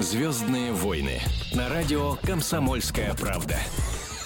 Звездные 0.10 0.72
войны 0.72 1.22
на 1.54 1.70
радио 1.70 2.16
«Комсомольская 2.24 3.13
правда». 3.13 3.58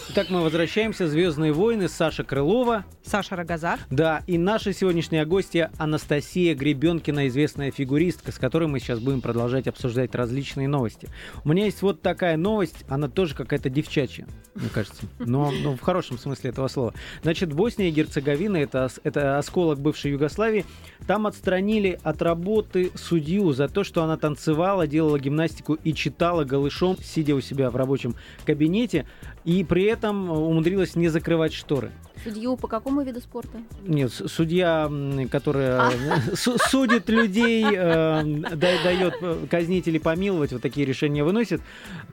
Итак, 0.07 0.29
мы 0.29 0.41
возвращаемся. 0.41 1.09
«Звездные 1.09 1.51
войны» 1.51 1.89
Саша 1.89 2.23
Крылова. 2.23 2.85
Саша 3.13 3.35
Рогоза. 3.35 3.77
Да, 3.91 4.23
и 4.25 4.39
наша 4.39 4.73
сегодняшняя 4.73 5.23
гостья 5.23 5.69
Анастасия 5.77 6.55
Гребенкина, 6.55 7.27
известная 7.27 7.69
фигуристка, 7.69 8.31
с 8.31 8.39
которой 8.39 8.67
мы 8.67 8.79
сейчас 8.79 8.99
будем 8.99 9.21
продолжать 9.21 9.67
обсуждать 9.67 10.15
различные 10.15 10.67
новости. 10.67 11.07
У 11.43 11.49
меня 11.49 11.65
есть 11.65 11.83
вот 11.83 12.01
такая 12.01 12.37
новость, 12.37 12.83
она 12.89 13.07
тоже 13.09 13.35
какая-то 13.35 13.69
девчачья, 13.69 14.25
мне 14.55 14.67
кажется, 14.73 15.03
но, 15.19 15.51
но 15.51 15.75
в 15.75 15.81
хорошем 15.81 16.17
смысле 16.17 16.49
этого 16.49 16.67
слова. 16.67 16.95
Значит, 17.21 17.53
Босния 17.53 17.89
и 17.89 17.91
Герцеговина, 17.91 18.57
это, 18.57 18.89
это 19.03 19.37
осколок 19.37 19.79
бывшей 19.79 20.09
Югославии, 20.13 20.65
там 21.05 21.27
отстранили 21.27 21.99
от 22.01 22.19
работы 22.23 22.89
судью 22.95 23.53
за 23.53 23.67
то, 23.67 23.83
что 23.83 24.03
она 24.03 24.17
танцевала, 24.17 24.87
делала 24.87 25.19
гимнастику 25.19 25.75
и 25.75 25.93
читала 25.93 26.45
голышом, 26.45 26.97
сидя 26.99 27.35
у 27.35 27.41
себя 27.41 27.69
в 27.69 27.75
рабочем 27.75 28.15
кабинете. 28.43 29.05
И 29.43 29.63
при 29.63 29.83
этом 29.83 30.31
умудрилась 30.31 30.95
не 30.95 31.09
закрывать 31.09 31.53
шторы. 31.53 31.91
Судью 32.23 32.55
по 32.57 32.67
какому 32.67 33.01
виду 33.01 33.19
спорта? 33.19 33.57
Нет, 33.85 34.11
судья, 34.11 34.89
которая 35.31 35.81
А. 35.81 35.91
су- 36.35 36.57
судит 36.57 37.09
людей, 37.09 37.65
э, 37.65 38.23
да- 38.23 38.83
дает 38.83 39.15
э, 39.21 39.45
казнить 39.49 39.87
или 39.87 39.97
помиловать, 39.97 40.53
вот 40.53 40.61
такие 40.61 40.85
решения 40.85 41.23
выносит. 41.23 41.61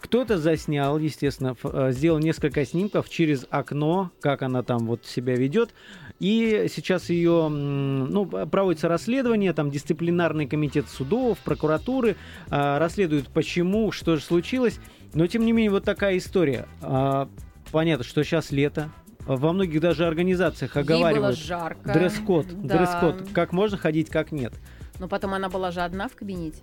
Кто-то 0.01 0.39
заснял, 0.39 0.99
естественно, 0.99 1.55
э, 1.63 1.93
сделал 1.93 2.19
несколько 2.19 2.65
снимков 2.65 3.09
через 3.09 3.47
окно, 3.51 4.11
как 4.21 4.43
она 4.43 4.63
там 4.63 4.87
вот 4.87 5.07
себя 5.07 5.37
ведет. 5.37 5.71
И 6.19 6.67
сейчас 6.75 7.09
ее, 7.09 7.49
ну, 7.49 8.27
проводится 8.27 8.89
расследование, 8.89 9.53
там 9.53 9.71
дисциплинарный 9.71 10.47
комитет 10.47 10.89
судов, 10.89 11.39
прокуратуры 11.39 12.17
расследуют, 12.51 13.29
почему, 13.29 13.91
что 13.91 14.17
же 14.17 14.23
случилось. 14.23 14.81
Но, 15.15 15.27
тем 15.27 15.47
не 15.47 15.53
менее, 15.53 15.71
вот 15.71 15.85
такая 15.85 16.19
история. 16.19 16.67
А, 16.83 17.29
Понятно, 17.73 18.05
что 18.05 18.25
сейчас 18.25 18.51
лето. 18.51 18.91
Во 19.37 19.53
многих 19.53 19.81
даже 19.81 20.09
организациях 20.09 20.77
оговаривают 20.77 21.39
дресс-код. 21.85 22.47
Да. 22.65 22.79
Дресс-код. 22.79 23.29
Как 23.33 23.53
можно 23.53 23.79
ходить, 23.79 24.11
как 24.11 24.33
нет. 24.33 24.53
Но 24.99 25.07
потом 25.07 25.35
она 25.35 25.49
была 25.49 25.71
же 25.71 25.83
одна 25.83 26.09
в 26.09 26.17
кабинете. 26.17 26.61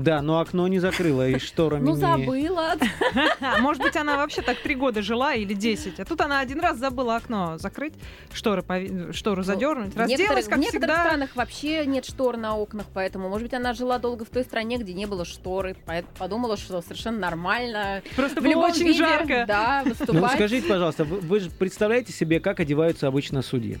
Да, 0.00 0.22
но 0.22 0.40
окно 0.40 0.66
не 0.68 0.78
закрыло 0.78 1.28
и 1.28 1.38
шторами 1.38 1.84
Ну, 1.84 1.94
забыла. 1.94 2.74
Может 3.60 3.82
быть, 3.82 3.96
она 3.96 4.16
вообще 4.16 4.40
так 4.40 4.58
три 4.60 4.74
года 4.74 5.02
жила 5.02 5.34
или 5.34 5.52
десять. 5.52 6.00
А 6.00 6.04
тут 6.06 6.20
она 6.22 6.40
один 6.40 6.58
раз 6.60 6.78
забыла 6.78 7.16
окно 7.16 7.58
закрыть, 7.58 7.92
шторы 8.32 8.64
штору 9.12 9.42
задернуть, 9.42 9.92
В 9.94 9.98
разделась, 9.98 10.20
некоторых, 10.20 10.44
как 10.48 10.58
в 10.58 10.60
некоторых 10.60 10.82
всегда. 10.96 11.04
странах 11.04 11.30
вообще 11.36 11.84
нет 11.86 12.04
штор 12.06 12.36
на 12.38 12.56
окнах, 12.56 12.86
поэтому, 12.94 13.28
может 13.28 13.42
быть, 13.44 13.54
она 13.54 13.74
жила 13.74 13.98
долго 13.98 14.24
в 14.24 14.30
той 14.30 14.42
стране, 14.44 14.78
где 14.78 14.94
не 14.94 15.06
было 15.06 15.24
шторы, 15.24 15.76
поэт- 15.86 16.06
подумала, 16.18 16.56
что 16.56 16.80
совершенно 16.80 17.18
нормально 17.18 18.02
Просто 18.16 18.40
в 18.40 18.42
было 18.42 18.50
любом 18.52 18.70
очень 18.70 18.94
жарко. 18.94 19.44
да, 19.46 19.82
Ну, 19.84 19.90
выступать. 19.90 20.32
скажите, 20.32 20.66
пожалуйста, 20.66 21.04
вы, 21.04 21.18
вы 21.20 21.40
же 21.40 21.50
представляете 21.50 22.12
себе, 22.12 22.40
как 22.40 22.60
одеваются 22.60 23.06
обычно 23.06 23.42
судьи? 23.42 23.78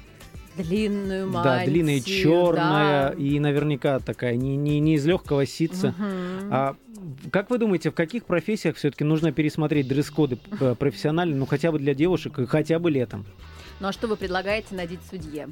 Длинную 0.56 1.28
мантию. 1.28 1.42
да, 1.42 1.64
длинная, 1.64 2.00
черная 2.00 3.10
да. 3.10 3.14
и 3.14 3.38
наверняка 3.38 3.98
такая, 4.00 4.36
не, 4.36 4.56
не, 4.56 4.80
не 4.80 4.94
из 4.94 5.06
легкого 5.06 5.46
ситца. 5.46 5.94
Мгм. 5.96 6.52
А 6.52 6.76
как 7.30 7.50
вы 7.50 7.58
думаете, 7.58 7.90
в 7.90 7.94
каких 7.94 8.24
профессиях 8.24 8.76
все-таки 8.76 9.04
нужно 9.04 9.32
пересмотреть 9.32 9.88
дресс-коды 9.88 10.38
э, 10.60 10.74
профессионально, 10.78 11.36
ну 11.36 11.46
хотя 11.46 11.72
бы 11.72 11.78
для 11.78 11.94
девушек, 11.94 12.38
и 12.38 12.46
хотя 12.46 12.78
бы 12.78 12.90
летом? 12.90 13.26
Ну 13.78 13.88
а 13.88 13.92
что 13.92 14.08
вы 14.08 14.16
предлагаете 14.16 14.74
надеть 14.74 15.00
судье? 15.08 15.48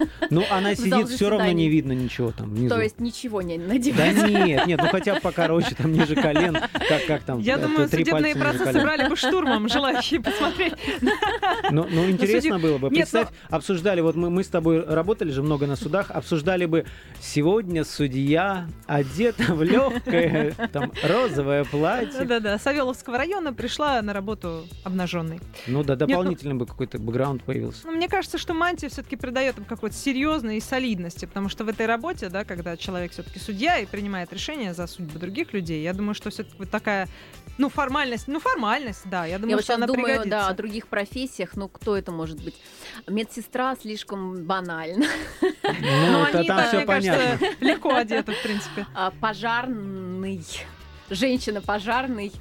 Ну, 0.30 0.44
она 0.50 0.74
сидит, 0.74 1.08
все 1.08 1.28
равно 1.28 1.50
не 1.52 1.68
видно 1.68 1.92
ничего 1.92 2.30
там 2.32 2.50
внизу. 2.50 2.74
То 2.74 2.80
есть 2.80 3.00
ничего 3.00 3.42
не 3.42 3.58
Да 3.58 3.66
надевать. 3.66 4.28
нет, 4.28 4.66
нет, 4.66 4.80
ну 4.82 4.88
хотя 4.88 5.14
бы 5.14 5.20
покороче, 5.20 5.74
там 5.74 5.92
ниже 5.92 6.14
колен, 6.14 6.54
как, 6.54 7.06
как 7.06 7.22
там. 7.22 7.40
Я 7.40 7.54
э, 7.56 7.58
думаю, 7.62 7.88
судебные 7.88 8.34
процессы 8.34 8.80
брали 8.80 9.08
бы 9.08 9.16
штурмом, 9.16 9.68
желающие 9.68 10.20
посмотреть. 10.22 10.74
Ну, 11.70 11.86
ну, 11.90 12.08
интересно 12.10 12.58
было 12.58 12.78
бы. 12.78 12.88
Нет, 12.90 13.10
Представь, 13.10 13.28
обсуждали, 13.48 14.00
вот 14.00 14.16
мы, 14.16 14.30
мы 14.30 14.44
с 14.44 14.48
тобой 14.48 14.84
работали 14.84 15.30
же 15.30 15.42
много 15.42 15.66
на 15.66 15.76
судах, 15.76 16.10
обсуждали 16.10 16.66
бы, 16.66 16.84
сегодня 17.20 17.84
судья 17.84 18.68
одета 18.86 19.42
в 19.54 19.62
легкое, 19.62 20.52
там, 20.72 20.92
розовое 21.02 21.64
платье. 21.64 22.24
Да-да, 22.24 22.58
Савеловского 22.58 23.18
района 23.18 23.52
пришла 23.52 24.00
на 24.02 24.12
работу 24.12 24.66
обнаженной. 24.84 25.40
Ну 25.66 25.82
да, 25.82 25.94
ну- 25.94 26.06
дополнительный 26.06 26.54
бы 26.54 26.66
какой-то 26.66 26.98
бэкграунд 26.98 27.42
появился. 27.44 27.86
Ну, 27.86 27.92
мне 27.92 28.08
кажется, 28.08 28.38
что 28.38 28.54
мантия 28.54 28.88
все-таки 28.88 29.16
придает 29.16 29.58
им 29.58 29.64
какой-то 29.64 29.89
серьезной 29.90 30.58
и 30.58 30.60
солидности, 30.60 31.24
потому 31.26 31.48
что 31.48 31.64
в 31.64 31.68
этой 31.68 31.86
работе, 31.86 32.28
да, 32.28 32.44
когда 32.44 32.76
человек 32.76 33.12
все-таки 33.12 33.38
судья 33.38 33.78
и 33.78 33.86
принимает 33.86 34.32
решения 34.32 34.72
за 34.74 34.86
судьбы 34.86 35.18
других 35.18 35.52
людей, 35.52 35.82
я 35.82 35.92
думаю, 35.92 36.14
что 36.14 36.30
все-таки 36.30 36.56
вот 36.58 36.70
такая, 36.70 37.08
ну, 37.58 37.68
формальность, 37.68 38.28
ну, 38.28 38.40
формальность, 38.40 39.02
да, 39.06 39.26
я 39.26 39.38
думаю, 39.38 39.50
Я 39.50 39.56
вот 39.56 39.64
что 39.64 39.72
сейчас 39.72 39.76
она 39.78 39.86
думаю, 39.86 40.04
пригодится. 40.20 40.30
да, 40.30 40.48
о 40.48 40.54
других 40.54 40.86
профессиях, 40.86 41.56
ну 41.56 41.68
кто 41.68 41.96
это 41.96 42.12
может 42.12 42.42
быть? 42.42 42.54
Медсестра 43.06 43.76
слишком 43.76 44.44
банально. 44.44 45.06
Ну, 45.42 46.12
Но 46.12 46.26
это 46.28 46.38
они, 46.38 46.48
там 46.48 46.66
все 46.66 46.76
мне 46.78 46.86
понятно. 46.86 47.22
кажется, 47.38 47.64
легко 47.64 47.94
одеты, 47.94 48.32
в 48.32 48.42
принципе. 48.42 48.86
А, 48.94 49.12
Пожарный. 49.20 50.44
Женщина 51.10 51.60
пожарный, 51.60 52.32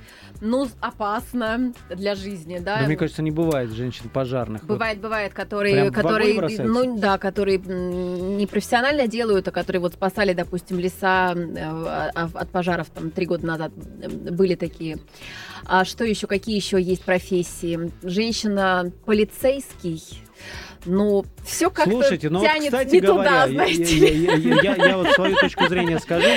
ну, 0.41 0.67
опасно 0.79 1.73
для 1.89 2.15
жизни, 2.15 2.59
да. 2.59 2.79
Но 2.81 2.85
мне 2.87 2.95
кажется, 2.95 3.21
не 3.21 3.31
бывает 3.31 3.71
женщин 3.71 4.09
пожарных. 4.09 4.61
Вот. 4.61 4.69
Бывает, 4.69 4.99
бывает, 5.01 5.33
которые, 5.33 5.89
Прям 5.89 5.93
которые, 5.93 6.39
ну 6.59 6.97
да, 6.99 7.17
которые 7.17 7.57
не 7.57 8.45
профессионально 8.47 9.07
делают, 9.07 9.47
а 9.47 9.51
которые 9.51 9.81
вот 9.81 9.93
спасали, 9.93 10.33
допустим, 10.33 10.79
леса 10.79 11.33
э, 11.35 12.09
от 12.15 12.49
пожаров 12.51 12.89
там 12.89 13.09
три 13.11 13.25
года 13.25 13.45
назад 13.47 13.71
были 13.73 14.55
такие. 14.55 14.97
А 15.65 15.83
что 15.83 16.03
еще? 16.03 16.27
Какие 16.27 16.55
еще 16.55 16.81
есть 16.81 17.03
профессии? 17.03 17.91
Женщина 18.03 18.91
полицейский. 19.05 20.01
Ну, 20.85 21.25
все 21.45 21.69
как-то 21.69 21.91
Слушайте, 21.91 22.29
ну 22.29 22.39
вот, 22.39 22.47
тянет 22.47 22.67
кстати 22.71 22.93
не 22.95 23.01
говоря, 23.01 23.29
туда, 23.31 23.47
знаете 23.49 23.97
я, 23.97 24.09
я- 24.09 24.35
я- 24.35 24.61
я- 24.75 24.85
я 24.87 24.97
вот 24.97 25.07
свою 25.09 25.35
точку 25.35 25.67
зрения 25.67 25.99
скажу. 25.99 26.27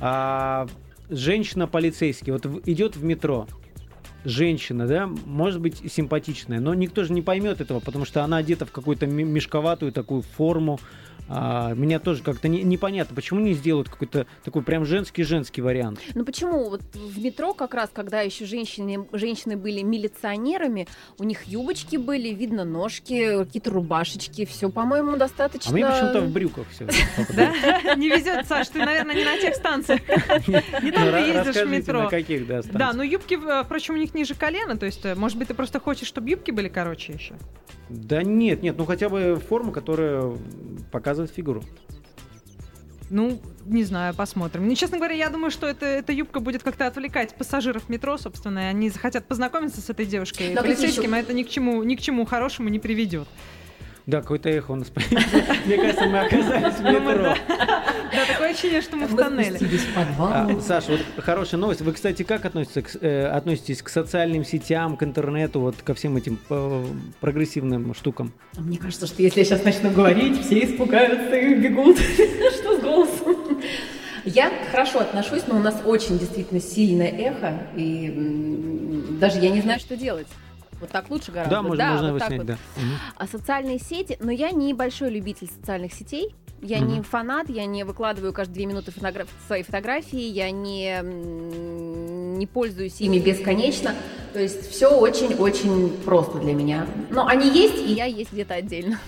А, 0.00 0.66
Женщина-полицейский 1.12 2.32
вот 2.32 2.46
идет 2.66 2.96
в 2.96 3.04
метро. 3.04 3.46
Женщина, 4.24 4.86
да, 4.86 5.10
может 5.26 5.60
быть 5.60 5.92
симпатичная, 5.92 6.58
но 6.58 6.72
никто 6.74 7.04
же 7.04 7.12
не 7.12 7.20
поймет 7.22 7.60
этого, 7.60 7.80
потому 7.80 8.04
что 8.04 8.24
она 8.24 8.38
одета 8.38 8.64
в 8.64 8.72
какую-то 8.72 9.06
мешковатую 9.06 9.92
такую 9.92 10.22
форму. 10.22 10.80
А, 11.28 11.72
меня 11.74 11.98
тоже 11.98 12.22
как-то 12.22 12.48
не- 12.48 12.62
непонятно, 12.62 13.14
почему 13.14 13.40
не 13.40 13.54
сделают 13.54 13.88
какой-то 13.88 14.26
такой 14.44 14.62
прям 14.62 14.84
женский-женский 14.84 15.62
вариант. 15.62 16.00
Ну 16.14 16.24
почему? 16.24 16.68
Вот 16.68 16.82
в 16.94 17.18
метро 17.22 17.54
как 17.54 17.74
раз, 17.74 17.90
когда 17.92 18.20
еще 18.20 18.44
женщины, 18.44 19.06
женщины 19.12 19.56
были 19.56 19.82
милиционерами, 19.82 20.88
у 21.18 21.24
них 21.24 21.44
юбочки 21.44 21.96
были, 21.96 22.28
видно 22.30 22.64
ножки, 22.64 23.38
какие-то 23.44 23.70
рубашечки, 23.70 24.44
все, 24.44 24.68
по-моему, 24.68 25.16
достаточно. 25.16 25.70
А 25.70 25.72
мне 25.74 25.86
почему-то 25.86 26.20
в 26.20 26.30
брюках 26.32 26.66
все. 26.70 26.86
Да? 27.34 27.94
Не 27.94 28.08
везет, 28.10 28.46
Саш, 28.46 28.68
ты, 28.68 28.80
наверное, 28.80 29.14
не 29.14 29.24
на 29.24 29.38
тех 29.38 29.54
станциях. 29.54 30.00
Не 30.48 30.90
там 30.90 31.10
ты 31.10 31.18
ездишь 31.18 31.56
в 31.64 31.68
метро. 31.70 31.98
Ну, 31.98 32.04
На 32.04 32.10
каких, 32.10 32.46
да, 32.46 32.62
Да, 32.72 32.92
но 32.92 33.02
юбки, 33.02 33.38
э, 33.42 33.62
впрочем, 33.64 33.94
у 33.94 33.96
них 33.96 34.14
ниже 34.14 34.34
колена, 34.34 34.76
то 34.76 34.86
есть, 34.86 35.04
э, 35.04 35.14
может 35.14 35.38
быть, 35.38 35.48
ты 35.48 35.54
просто 35.54 35.80
хочешь, 35.80 36.08
чтобы 36.08 36.28
юбки 36.30 36.50
были 36.50 36.68
короче 36.68 37.12
еще. 37.12 37.34
Да 37.88 38.22
нет, 38.22 38.62
нет, 38.62 38.76
ну 38.78 38.86
хотя 38.86 39.08
бы 39.08 39.40
форма, 39.48 39.70
которая 39.72 40.32
показывает 41.12 41.30
фигуру. 41.30 41.62
Ну, 43.10 43.38
не 43.66 43.84
знаю, 43.84 44.14
посмотрим. 44.14 44.66
Ну, 44.66 44.74
честно 44.74 44.96
говоря, 44.96 45.14
я 45.14 45.28
думаю, 45.28 45.50
что 45.50 45.66
это, 45.66 45.84
эта 45.84 46.12
юбка 46.12 46.40
будет 46.40 46.62
как-то 46.62 46.86
отвлекать 46.86 47.34
пассажиров 47.34 47.90
метро, 47.90 48.16
собственно, 48.16 48.60
и 48.60 48.62
они 48.62 48.88
захотят 48.88 49.26
познакомиться 49.28 49.82
с 49.82 49.90
этой 49.90 50.06
девушкой 50.06 50.54
Да, 50.54 50.62
полицейским, 50.62 51.12
а 51.12 51.18
это 51.18 51.34
ни 51.34 51.42
к 51.42 51.50
чему, 51.50 51.82
ни 51.82 51.94
к 51.96 52.00
чему 52.00 52.24
хорошему 52.24 52.70
не 52.70 52.78
приведет. 52.78 53.28
Да, 54.06 54.20
какое-то 54.20 54.48
эхо 54.48 54.72
у 54.72 54.76
нас. 54.76 54.90
Мне 55.66 55.76
кажется, 55.76 56.06
мы 56.06 56.18
оказались 56.20 56.74
в 56.74 56.82
метро. 56.82 57.36
Да, 57.48 58.26
такое 58.26 58.50
ощущение, 58.50 58.82
что 58.82 58.96
мы 58.96 59.06
в 59.06 59.16
тоннеле. 59.16 59.58
А, 60.18 60.48
Саша, 60.60 60.92
вот 60.92 61.00
хорошая 61.18 61.60
новость. 61.60 61.80
Вы, 61.82 61.92
кстати, 61.92 62.24
как 62.24 62.44
относитесь 62.44 62.82
к, 62.82 62.98
э, 63.00 63.26
относитесь 63.26 63.80
к 63.80 63.88
социальным 63.88 64.44
сетям, 64.44 64.96
к 64.96 65.02
интернету, 65.02 65.60
вот 65.60 65.76
ко 65.76 65.94
всем 65.94 66.16
этим 66.16 66.38
э, 66.50 66.84
прогрессивным 67.20 67.94
штукам? 67.94 68.32
Мне 68.58 68.76
кажется, 68.76 69.06
что 69.06 69.22
если 69.22 69.40
я 69.40 69.44
сейчас 69.46 69.64
начну 69.64 69.90
говорить, 69.90 70.44
все 70.44 70.64
испугаются 70.64 71.36
и 71.36 71.54
бегут. 71.54 71.98
Что 72.60 72.78
с 72.78 72.82
голосом? 72.82 73.62
Я 74.24 74.52
хорошо 74.70 75.00
отношусь, 75.00 75.42
но 75.46 75.56
у 75.56 75.60
нас 75.60 75.80
очень 75.84 76.18
действительно 76.18 76.60
сильное 76.60 77.08
эхо, 77.08 77.66
и 77.74 79.08
даже 79.20 79.38
я 79.40 79.50
не 79.50 79.60
знаю, 79.60 79.80
что 79.80 79.96
делать. 79.96 80.28
Вот 80.82 80.90
так 80.90 81.08
лучше 81.10 81.30
гораздо. 81.30 81.54
Да, 81.54 81.62
можно, 81.62 81.90
можно 81.92 82.12
вот 82.12 82.18
так 82.18 82.28
выяснять, 82.30 82.58
вот. 82.58 82.58
да. 82.74 82.82
А 83.16 83.26
социальные 83.28 83.78
сети, 83.78 84.18
но 84.18 84.32
я 84.32 84.50
не 84.50 84.74
большой 84.74 85.10
любитель 85.10 85.48
социальных 85.48 85.92
сетей. 85.94 86.34
Я 86.62 86.78
не 86.78 86.94
Мгм. 86.94 87.02
фанат, 87.02 87.48
я 87.48 87.66
не 87.66 87.82
выкладываю 87.84 88.32
каждые 88.32 88.54
две 88.54 88.66
минуты 88.66 88.92
фотогра- 88.92 89.26
свои 89.48 89.64
фотографии, 89.64 90.20
я 90.20 90.50
не, 90.52 91.00
не 92.38 92.46
пользуюсь 92.46 93.00
ими 93.00 93.18
бесконечно. 93.18 93.94
То 94.32 94.40
есть 94.40 94.70
все 94.70 94.88
очень-очень 94.88 95.90
просто 96.06 96.38
для 96.38 96.54
меня. 96.54 96.86
Но 97.10 97.26
они 97.26 97.50
есть, 97.50 97.76
и 97.86 97.92
я 97.92 98.06
есть 98.06 98.32
где-то 98.32 98.54
отдельно. 98.54 98.98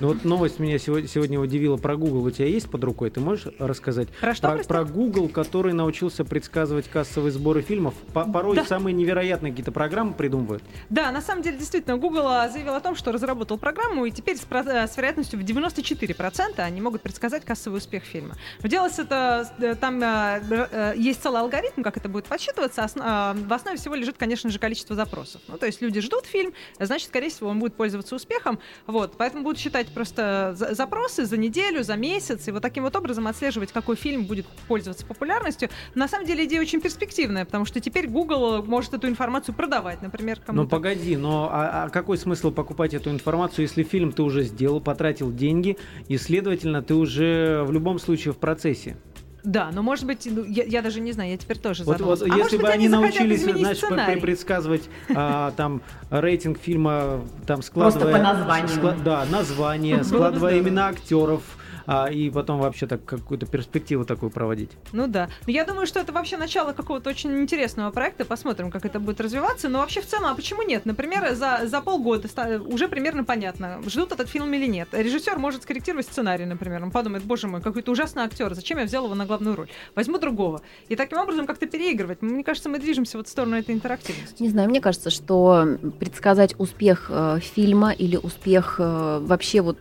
Ну 0.00 0.08
вот 0.08 0.24
новость 0.24 0.58
меня 0.58 0.78
сегодня, 0.78 1.08
сегодня 1.08 1.40
удивила 1.40 1.78
про 1.78 1.96
Google. 1.96 2.24
У 2.24 2.30
тебя 2.30 2.46
есть 2.48 2.68
под 2.70 2.84
рукой? 2.84 3.08
Ты 3.08 3.20
можешь 3.20 3.46
рассказать? 3.58 4.08
Про 4.20 4.34
что, 4.34 4.48
Про, 4.50 4.64
про 4.64 4.84
Google, 4.84 5.28
который 5.30 5.72
научился 5.72 6.24
предсказывать 6.26 6.88
кассовые 6.88 7.32
сборы 7.32 7.62
фильмов. 7.62 7.94
По- 8.12 8.24
порой 8.30 8.56
Да. 8.56 8.64
самые 8.66 8.92
невероятные 8.92 9.52
какие-то 9.52 9.72
программы 9.72 10.12
придумывают. 10.12 10.62
Да, 10.90 11.10
на 11.10 11.22
самом 11.22 11.40
деле, 11.42 11.56
действительно, 11.56 11.96
Google 11.96 12.26
а, 12.28 12.48
заявил 12.50 12.74
о 12.74 12.80
том, 12.80 12.96
что 12.96 13.12
разработал 13.12 13.56
программу, 13.56 14.04
и 14.04 14.10
теперь 14.10 14.36
с, 14.36 14.42
э, 14.50 14.86
с 14.86 14.96
вероятностью 14.98 15.38
в 15.38 15.42
94% 15.42 16.62
они 16.62 16.82
могут 16.82 16.95
предсказать 16.98 17.44
кассовый 17.44 17.78
успех 17.78 18.04
фильма. 18.04 18.34
Делать 18.62 18.98
это, 18.98 19.50
э, 19.58 19.74
там 19.74 20.02
э, 20.02 20.42
э, 20.70 20.94
есть 20.96 21.22
целый 21.22 21.40
алгоритм, 21.40 21.82
как 21.82 21.96
это 21.96 22.08
будет 22.08 22.26
подсчитываться. 22.26 22.86
В 22.96 23.52
основе 23.52 23.76
всего 23.76 23.94
лежит, 23.94 24.16
конечно 24.18 24.50
же, 24.50 24.58
количество 24.58 24.96
запросов. 24.96 25.40
Ну, 25.48 25.58
то 25.58 25.66
есть 25.66 25.80
люди 25.82 26.00
ждут 26.00 26.26
фильм, 26.26 26.52
значит, 26.78 27.08
скорее 27.08 27.30
всего, 27.30 27.50
он 27.50 27.58
будет 27.58 27.74
пользоваться 27.74 28.14
успехом. 28.14 28.58
Вот, 28.86 29.14
поэтому 29.16 29.44
будут 29.44 29.58
считать 29.58 29.88
просто 29.88 30.54
за- 30.56 30.74
запросы 30.74 31.24
за 31.24 31.36
неделю, 31.36 31.82
за 31.82 31.96
месяц, 31.96 32.48
и 32.48 32.50
вот 32.52 32.62
таким 32.62 32.84
вот 32.84 32.94
образом 32.96 33.26
отслеживать, 33.26 33.72
какой 33.72 33.96
фильм 33.96 34.24
будет 34.24 34.46
пользоваться 34.68 35.04
популярностью. 35.06 35.68
На 35.94 36.08
самом 36.08 36.26
деле 36.26 36.44
идея 36.44 36.60
очень 36.60 36.80
перспективная, 36.80 37.44
потому 37.44 37.64
что 37.64 37.80
теперь 37.80 38.08
Google 38.08 38.62
может 38.62 38.94
эту 38.94 39.08
информацию 39.08 39.54
продавать, 39.54 40.02
например, 40.02 40.38
Ну 40.38 40.44
кому-то. 40.46 40.68
погоди, 40.68 41.16
но 41.16 41.48
а, 41.52 41.84
а 41.84 41.88
какой 41.90 42.18
смысл 42.18 42.50
покупать 42.50 42.94
эту 42.94 43.10
информацию, 43.10 43.64
если 43.64 43.82
фильм 43.82 44.12
ты 44.12 44.22
уже 44.22 44.42
сделал, 44.42 44.80
потратил 44.80 45.32
деньги, 45.32 45.76
и, 46.08 46.16
следовательно, 46.18 46.82
ты 46.86 46.94
уже 46.94 47.62
в 47.64 47.72
любом 47.72 47.98
случае 47.98 48.32
в 48.32 48.38
процессе? 48.38 48.96
Да, 49.44 49.70
но 49.72 49.80
может 49.80 50.06
быть, 50.06 50.26
ну, 50.28 50.42
я, 50.44 50.64
я 50.64 50.82
даже 50.82 51.00
не 51.00 51.12
знаю, 51.12 51.30
я 51.30 51.36
теперь 51.36 51.58
тоже 51.58 51.84
Вот, 51.84 51.92
задумалась. 51.92 52.20
вот 52.20 52.30
А 52.32 52.36
если 52.36 52.56
может 52.56 52.62
бы 52.62 52.68
они 52.68 52.88
научились, 52.88 53.42
значит, 53.44 53.76
сценарий? 53.84 54.20
предсказывать 54.20 54.88
а, 55.14 55.52
там 55.56 55.82
рейтинг 56.10 56.58
фильма, 56.58 57.20
там 57.46 57.62
складывая... 57.62 58.12
по 58.12 58.18
названию. 58.20 58.68
скла- 58.68 59.00
да, 59.04 59.24
название, 59.30 60.02
складывая 60.02 60.58
имена 60.58 60.88
актеров, 60.88 61.42
а, 61.86 62.06
и 62.10 62.30
потом 62.30 62.60
вообще 62.60 62.86
так 62.86 63.04
какую-то 63.04 63.46
перспективу 63.46 64.04
такую 64.04 64.30
проводить. 64.30 64.70
Ну 64.92 65.06
да. 65.06 65.28
Но 65.46 65.52
я 65.52 65.64
думаю, 65.64 65.86
что 65.86 66.00
это 66.00 66.12
вообще 66.12 66.36
начало 66.36 66.72
какого-то 66.72 67.10
очень 67.10 67.36
интересного 67.40 67.90
проекта. 67.90 68.24
Посмотрим, 68.24 68.70
как 68.70 68.84
это 68.84 69.00
будет 69.00 69.20
развиваться. 69.20 69.68
Но 69.68 69.80
вообще 69.80 70.00
в 70.00 70.06
целом, 70.06 70.26
а 70.26 70.34
почему 70.34 70.62
нет? 70.62 70.84
Например, 70.86 71.34
за, 71.34 71.62
за 71.64 71.80
полгода 71.80 72.28
ста- 72.28 72.60
уже 72.60 72.88
примерно 72.88 73.24
понятно, 73.24 73.80
ждут 73.86 74.12
этот 74.12 74.28
фильм 74.28 74.52
или 74.54 74.66
нет. 74.66 74.88
Режиссер 74.92 75.38
может 75.38 75.62
скорректировать 75.62 76.06
сценарий, 76.06 76.44
например. 76.44 76.82
Он 76.82 76.90
подумает, 76.90 77.24
боже 77.24 77.46
мой, 77.46 77.60
какой-то 77.60 77.92
ужасный 77.92 78.22
актер, 78.24 78.54
зачем 78.54 78.78
я 78.78 78.84
взял 78.84 79.04
его 79.04 79.14
на 79.14 79.26
главную 79.26 79.56
роль? 79.56 79.68
Возьму 79.94 80.18
другого. 80.18 80.62
И 80.88 80.96
таким 80.96 81.18
образом 81.18 81.46
как-то 81.46 81.66
переигрывать. 81.66 82.22
Мне 82.22 82.44
кажется, 82.44 82.68
мы 82.68 82.78
движемся 82.78 83.16
вот 83.16 83.26
в 83.28 83.30
сторону 83.30 83.56
этой 83.56 83.74
интерактивности. 83.74 84.42
Не 84.42 84.48
знаю, 84.48 84.68
мне 84.68 84.80
кажется, 84.80 85.10
что 85.10 85.78
предсказать 85.98 86.54
успех 86.58 87.06
э, 87.10 87.38
фильма 87.40 87.92
или 87.92 88.16
успех 88.16 88.76
э, 88.78 89.18
вообще 89.22 89.60
вот 89.60 89.78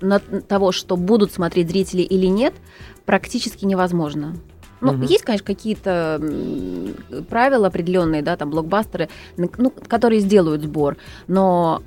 на- 0.00 0.18
того, 0.18 0.72
что 0.72 0.96
будут 0.96 1.32
смотреть 1.32 1.68
зрители 1.70 2.02
или 2.02 2.26
нет, 2.26 2.54
практически 3.04 3.64
невозможно. 3.64 4.36
Ну, 4.80 4.92
Мгм. 4.92 5.02
есть, 5.02 5.24
конечно, 5.24 5.46
какие-то 5.46 6.20
правила 7.30 7.68
определенные, 7.68 8.22
да, 8.22 8.36
там 8.36 8.50
блокбастеры, 8.50 9.08
ну, 9.36 9.70
которые 9.70 10.20
сделают 10.20 10.62
сбор, 10.62 10.96
но 11.26 11.82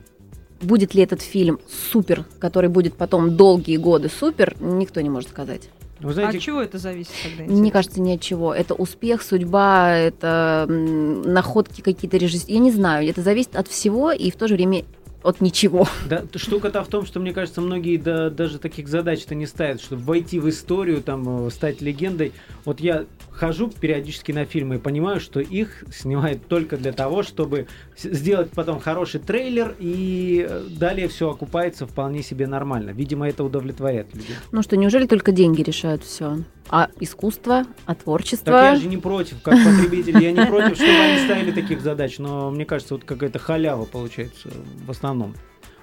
будет 0.62 0.96
ли 0.96 1.04
этот 1.04 1.22
фильм 1.22 1.60
супер, 1.92 2.26
который 2.40 2.70
будет 2.70 2.96
потом 2.96 3.36
долгие 3.36 3.78
годы 3.78 4.10
супер, 4.10 4.56
никто 4.60 5.02
не 5.02 5.10
может 5.10 5.30
сказать. 5.30 5.70
Вы 6.00 6.12
А 6.12 6.14
знаете, 6.14 6.38
от 6.38 6.44
чего 6.44 6.62
это 6.62 6.78
зависит 6.78 7.12
тогда? 7.24 7.52
Мне 7.52 7.72
кажется, 7.72 8.02
ни 8.02 8.14
от 8.14 8.22
чего. 8.22 8.54
Это 8.54 8.76
успех, 8.76 9.24
судьба, 9.24 9.96
это 9.96 10.66
находки 10.68 11.82
какие-то 11.82 12.18
режиссеры. 12.18 12.54
Я 12.54 12.60
не 12.60 12.72
знаю, 12.72 13.08
это 13.10 13.22
зависит 13.22 13.56
от 13.56 13.68
всего 13.68 14.12
и 14.12 14.30
в 14.30 14.36
то 14.36 14.48
же 14.48 14.54
время 14.56 14.86
от 15.28 15.42
ничего. 15.42 15.88
Да, 16.08 16.24
штука-то 16.36 16.84
в 16.84 16.88
том, 16.88 17.06
что, 17.06 17.20
мне 17.20 17.34
кажется, 17.34 17.60
многие 17.60 17.98
да- 17.98 18.30
даже 18.30 18.60
таких 18.60 18.88
задач-то 18.88 19.36
не 19.36 19.46
ставят, 19.46 19.82
чтобы 19.82 20.02
войти 20.04 20.40
в 20.40 20.48
историю, 20.48 21.02
там, 21.04 21.48
э, 21.48 21.52
стать 21.52 21.82
легендой. 21.82 22.32
Вот 22.64 22.80
я 22.80 23.06
хожу 23.38 23.70
периодически 23.70 24.32
на 24.32 24.46
фильмы 24.46 24.76
и 24.76 24.78
понимаю, 24.80 25.20
что 25.20 25.40
их 25.40 25.84
снимают 25.92 26.48
только 26.48 26.76
для 26.78 26.92
того, 26.92 27.24
чтобы 27.24 27.68
сделать 27.96 28.50
потом 28.52 28.80
хороший 28.80 29.20
трейлер, 29.20 29.76
и 29.80 30.46
э, 30.50 30.68
далее 30.70 31.08
все 31.08 31.30
окупается 31.30 31.86
вполне 31.86 32.24
себе 32.24 32.48
нормально. 32.48 32.90
Видимо, 32.90 33.28
это 33.28 33.44
удовлетворяет 33.44 34.14
людей. 34.14 34.36
Ну 34.52 34.62
что, 34.64 34.76
неужели 34.76 35.06
только 35.06 35.32
деньги 35.32 35.62
решают 35.62 36.04
все? 36.04 36.40
А 36.70 36.90
искусство, 37.00 37.66
а 37.86 37.96
творчество? 37.96 38.52
Так 38.52 38.74
я 38.74 38.76
же 38.76 38.88
не 38.88 38.98
против, 38.98 39.42
как 39.42 39.56
потребитель, 39.64 40.22
я 40.22 40.32
не 40.32 40.46
против, 40.46 40.76
чтобы 40.76 40.92
они 40.92 41.20
ставили 41.24 41.52
таких 41.52 41.82
задач, 41.82 42.18
но 42.18 42.50
мне 42.52 42.66
кажется, 42.66 42.96
вот 42.96 43.04
какая-то 43.04 43.40
халява 43.40 43.86
получается 43.86 44.50
в 44.86 44.92
основном. 44.92 45.36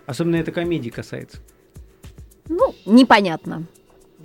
Особенно 0.07 0.37
это 0.37 0.53
комедии 0.53 0.91
касается. 0.91 1.39
Ну, 2.49 2.75
непонятно. 2.85 3.65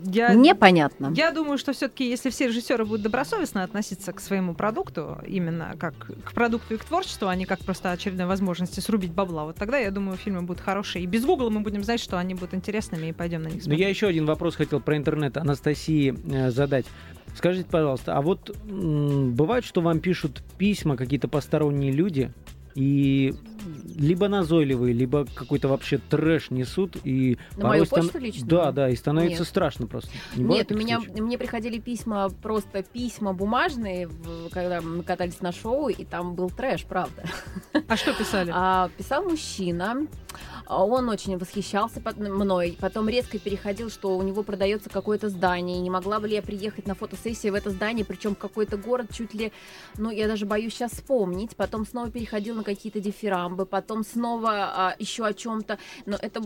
Я... 0.05 0.33
Непонятно. 0.33 1.13
Я 1.15 1.31
думаю, 1.31 1.57
что 1.57 1.73
все-таки, 1.73 2.09
если 2.09 2.29
все 2.29 2.47
режиссеры 2.47 2.85
будут 2.85 3.03
добросовестно 3.03 3.63
относиться 3.63 4.13
к 4.13 4.19
своему 4.19 4.53
продукту, 4.53 5.17
именно 5.27 5.75
как 5.79 5.93
к 6.23 6.33
продукту 6.33 6.75
и 6.75 6.77
к 6.77 6.83
творчеству, 6.85 7.27
а 7.27 7.35
не 7.35 7.45
как 7.45 7.59
просто 7.59 7.91
очередной 7.91 8.25
возможности 8.25 8.79
срубить 8.79 9.11
бабла, 9.11 9.45
вот 9.45 9.55
тогда, 9.55 9.77
я 9.77 9.91
думаю, 9.91 10.17
фильмы 10.17 10.41
будут 10.41 10.61
хорошие. 10.61 11.03
И 11.03 11.07
без 11.07 11.25
Гугла 11.25 11.49
мы 11.49 11.61
будем 11.61 11.83
знать, 11.83 11.99
что 11.99 12.17
они 12.17 12.33
будут 12.33 12.53
интересными, 12.53 13.07
и 13.07 13.13
пойдем 13.13 13.43
на 13.43 13.47
них 13.47 13.57
Но 13.57 13.61
смотреть. 13.63 13.81
я 13.81 13.89
еще 13.89 14.07
один 14.07 14.25
вопрос 14.25 14.55
хотел 14.55 14.79
про 14.79 14.97
интернет 14.97 15.37
Анастасии 15.37 16.15
э, 16.31 16.51
задать. 16.51 16.85
Скажите, 17.35 17.67
пожалуйста, 17.69 18.15
а 18.17 18.21
вот 18.21 18.55
м, 18.67 19.33
бывает, 19.33 19.63
что 19.63 19.81
вам 19.81 19.99
пишут 19.99 20.41
письма 20.57 20.97
какие-то 20.97 21.27
посторонние 21.27 21.91
люди, 21.91 22.31
и 22.75 23.33
либо 23.95 24.27
назойливые, 24.27 24.93
либо 24.93 25.25
какой-то 25.33 25.67
вообще 25.67 25.97
трэш 25.97 26.49
несут, 26.51 26.97
и 27.03 27.37
На 27.57 27.67
мою 27.67 27.85
стан- 27.85 28.03
почту 28.03 28.19
лично? 28.19 28.47
Да, 28.47 28.71
да, 28.71 28.89
и 28.89 28.95
становится 28.95 29.39
Нет. 29.39 29.47
страшно 29.47 29.87
просто. 29.87 30.09
Не 30.35 30.43
Нет, 30.43 30.69
меня 30.71 30.99
случаев? 30.99 31.19
мне 31.19 31.37
приходили 31.37 31.79
письма, 31.79 32.29
просто 32.29 32.83
письма 32.83 33.33
бумажные, 33.33 34.09
когда 34.51 34.81
мы 34.81 35.03
катались 35.03 35.41
на 35.41 35.51
шоу, 35.51 35.89
и 35.89 36.05
там 36.05 36.35
был 36.35 36.49
трэш, 36.49 36.85
правда. 36.85 37.23
А 37.87 37.95
что 37.95 38.13
писали? 38.13 38.51
А, 38.61 38.89
писал 38.97 39.23
мужчина, 39.23 40.07
он 40.69 41.09
очень 41.09 41.37
восхищался 41.37 41.99
под- 41.99 42.17
мной, 42.17 42.77
потом 42.79 43.09
резко 43.09 43.39
переходил, 43.39 43.89
что 43.89 44.15
у 44.17 44.21
него 44.23 44.43
продается 44.43 44.89
какое-то 44.89 45.29
здание, 45.29 45.77
и 45.77 45.81
не 45.81 45.89
могла 45.89 46.19
бы 46.19 46.27
ли 46.27 46.35
я 46.35 46.41
приехать 46.41 46.85
на 46.87 46.95
фотосессию 46.95 47.53
в 47.53 47.55
это 47.55 47.71
здание, 47.71 48.05
причем 48.05 48.35
какой-то 48.35 48.77
город 48.77 49.07
чуть 49.13 49.33
ли, 49.33 49.51
ну, 49.97 50.11
я 50.11 50.27
даже 50.27 50.45
боюсь 50.45 50.73
сейчас 50.73 50.91
вспомнить, 50.91 51.55
потом 51.55 51.85
снова 51.85 52.09
переходил 52.11 52.55
на 52.55 52.63
какие-то 52.63 52.99
дифирамбы, 52.99 53.65
потом 53.65 54.03
снова 54.05 54.51
а, 54.51 54.95
еще 54.99 55.25
о 55.25 55.33
чем-то, 55.33 55.77
но 56.05 56.17
это 56.21 56.41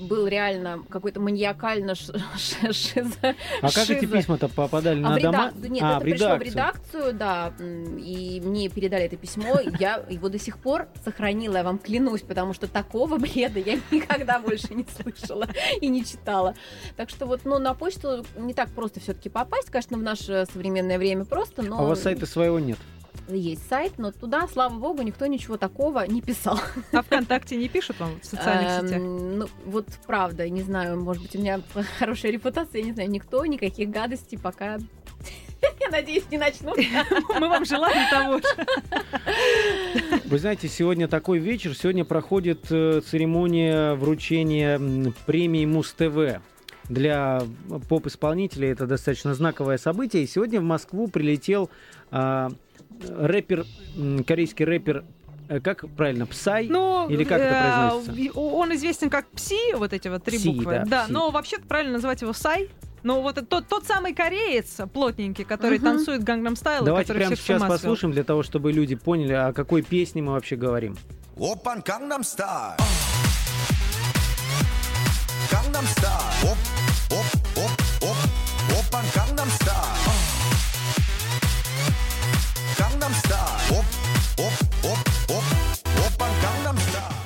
был 0.00 0.26
реально 0.26 0.82
какой-то 0.88 1.20
маньякально 1.20 1.94
ш- 1.94 2.12
ш- 2.38 2.68
шизо- 2.72 3.34
А 3.62 3.70
как 3.70 3.90
эти 3.90 4.06
письма-то 4.06 4.48
попадали 4.48 5.02
А 5.02 5.10
на 5.10 5.18
в 5.18 5.22
дома? 5.22 5.52
нет, 5.68 5.82
а, 5.82 5.90
это 5.96 6.00
в 6.00 6.02
пришло 6.02 6.36
в 6.36 6.42
редакцию. 6.42 7.12
да, 7.12 7.52
и 7.60 8.40
мне 8.44 8.68
передали 8.68 9.04
это 9.04 9.16
письмо, 9.16 9.58
я 9.78 10.02
его 10.08 10.28
до 10.28 10.38
сих 10.38 10.58
пор 10.58 10.88
сохранила, 11.04 11.56
я 11.58 11.62
вам 11.62 11.78
клянусь, 11.78 12.22
потому 12.22 12.54
что 12.54 12.66
такого 12.66 13.16
бреда 13.18 13.60
я 13.66 13.80
никогда 13.90 14.38
больше 14.38 14.72
не 14.74 14.86
слышала 14.86 15.48
и 15.80 15.88
не 15.88 16.04
читала. 16.04 16.54
Так 16.96 17.10
что 17.10 17.26
вот, 17.26 17.40
ну, 17.44 17.58
на 17.58 17.74
почту 17.74 18.24
не 18.36 18.54
так 18.54 18.70
просто 18.70 19.00
все-таки 19.00 19.28
попасть, 19.28 19.70
конечно, 19.70 19.96
в 19.98 20.02
наше 20.02 20.46
современное 20.52 20.98
время 20.98 21.24
просто, 21.24 21.62
но 21.62 21.78
А 21.78 21.82
у 21.82 21.86
вас 21.88 22.02
сайта 22.02 22.26
своего 22.26 22.58
нет? 22.58 22.78
есть 23.28 23.68
сайт, 23.68 23.94
но 23.98 24.12
туда, 24.12 24.46
слава 24.46 24.72
богу, 24.78 25.02
никто 25.02 25.26
ничего 25.26 25.56
такого 25.56 26.06
не 26.06 26.20
писал. 26.22 26.60
А 26.92 27.02
ВКонтакте 27.02 27.56
не 27.56 27.68
пишут 27.68 27.98
вам 27.98 28.20
в 28.20 28.24
социальных 28.24 28.70
Эм, 28.70 28.86
сетях? 28.86 29.02
Ну, 29.02 29.46
вот 29.64 29.86
правда, 30.06 30.48
не 30.48 30.62
знаю, 30.62 31.00
может 31.00 31.22
быть, 31.24 31.34
у 31.34 31.38
меня 31.40 31.60
хорошая 31.98 32.30
репутация, 32.30 32.80
я 32.82 32.84
не 32.86 32.92
знаю, 32.92 33.10
никто, 33.10 33.44
никаких 33.44 33.90
гадостей 33.90 34.38
пока, 34.38 34.78
я 35.80 35.88
надеюсь, 35.90 36.24
не 36.30 36.38
начнут. 36.38 36.76
Мы 37.40 37.48
вам 37.48 37.64
желаем 37.64 38.08
того 38.10 38.38
же. 38.38 38.44
Вы 40.24 40.38
знаете, 40.38 40.68
сегодня 40.68 41.08
такой 41.08 41.38
вечер. 41.38 41.74
Сегодня 41.74 42.04
проходит 42.04 42.66
э, 42.70 43.00
церемония 43.04 43.94
вручения 43.94 44.80
премии 45.26 45.66
Муз-ТВ. 45.66 46.40
Для 46.88 47.42
поп-исполнителей 47.88 48.70
это 48.70 48.86
достаточно 48.86 49.34
знаковое 49.34 49.76
событие. 49.76 50.22
И 50.22 50.26
сегодня 50.26 50.60
в 50.60 50.64
Москву 50.64 51.08
прилетел 51.08 51.68
а, 52.12 52.52
рэпер, 53.00 53.66
корейский 54.24 54.64
рэпер, 54.64 55.04
э, 55.48 55.60
как 55.60 55.84
правильно, 55.96 56.26
Псай? 56.26 56.68
Ну, 56.68 57.08
Или 57.08 57.24
как 57.24 57.40
это 57.40 57.54
э, 57.54 58.00
произносится? 58.00 58.38
Он 58.38 58.74
известен 58.74 59.10
как 59.10 59.28
Пси, 59.30 59.74
вот 59.74 59.92
эти 59.92 60.06
вот 60.06 60.22
три 60.22 60.38
Пси, 60.38 60.50
буквы. 60.50 60.84
да, 60.86 61.04
Пси. 61.04 61.12
но 61.12 61.30
вообще 61.30 61.58
правильно 61.58 61.94
называть 61.94 62.22
его 62.22 62.32
Сай. 62.32 62.70
Но 63.06 63.22
вот 63.22 63.36
тот, 63.48 63.68
тот 63.68 63.86
самый 63.86 64.14
кореец 64.14 64.80
плотненький, 64.92 65.44
который 65.44 65.78
угу. 65.78 65.84
танцует 65.84 66.24
Гангнам 66.24 66.56
Стайл. 66.56 66.84
Давайте 66.84 67.14
прямо 67.14 67.36
сейчас 67.36 67.62
послушаем 67.62 68.12
для 68.12 68.24
того, 68.24 68.42
чтобы 68.42 68.72
люди 68.72 68.96
поняли, 68.96 69.32
о 69.32 69.52
какой 69.52 69.82
песне 69.82 70.22
мы 70.22 70.32
вообще 70.32 70.56
говорим. 70.56 70.96
ko: 71.38 71.55
오빤 71.55 71.84
Gangnam 71.86 72.24
Style. 72.24 72.74
Gangnam 75.52 75.84
Style. 75.84 76.50
оп, 76.50 76.58
оп, 77.12 77.26
оп, 77.56 77.70
op, 78.02 78.16
op 78.76 78.94
aan 78.96 79.04
Gangnam 79.14 79.48
Style. 79.50 80.02
Gangnam 82.76 83.12
оп, 83.70 83.84
Op, 84.36 84.54
op, 84.84 85.36
op. 85.36 85.66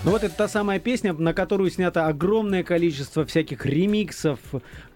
Ну 0.02 0.12
вот 0.12 0.24
это 0.24 0.34
та 0.34 0.48
самая 0.48 0.78
песня, 0.78 1.12
на 1.12 1.34
которую 1.34 1.70
снято 1.70 2.06
огромное 2.06 2.64
количество 2.64 3.26
всяких 3.26 3.66
ремиксов, 3.66 4.38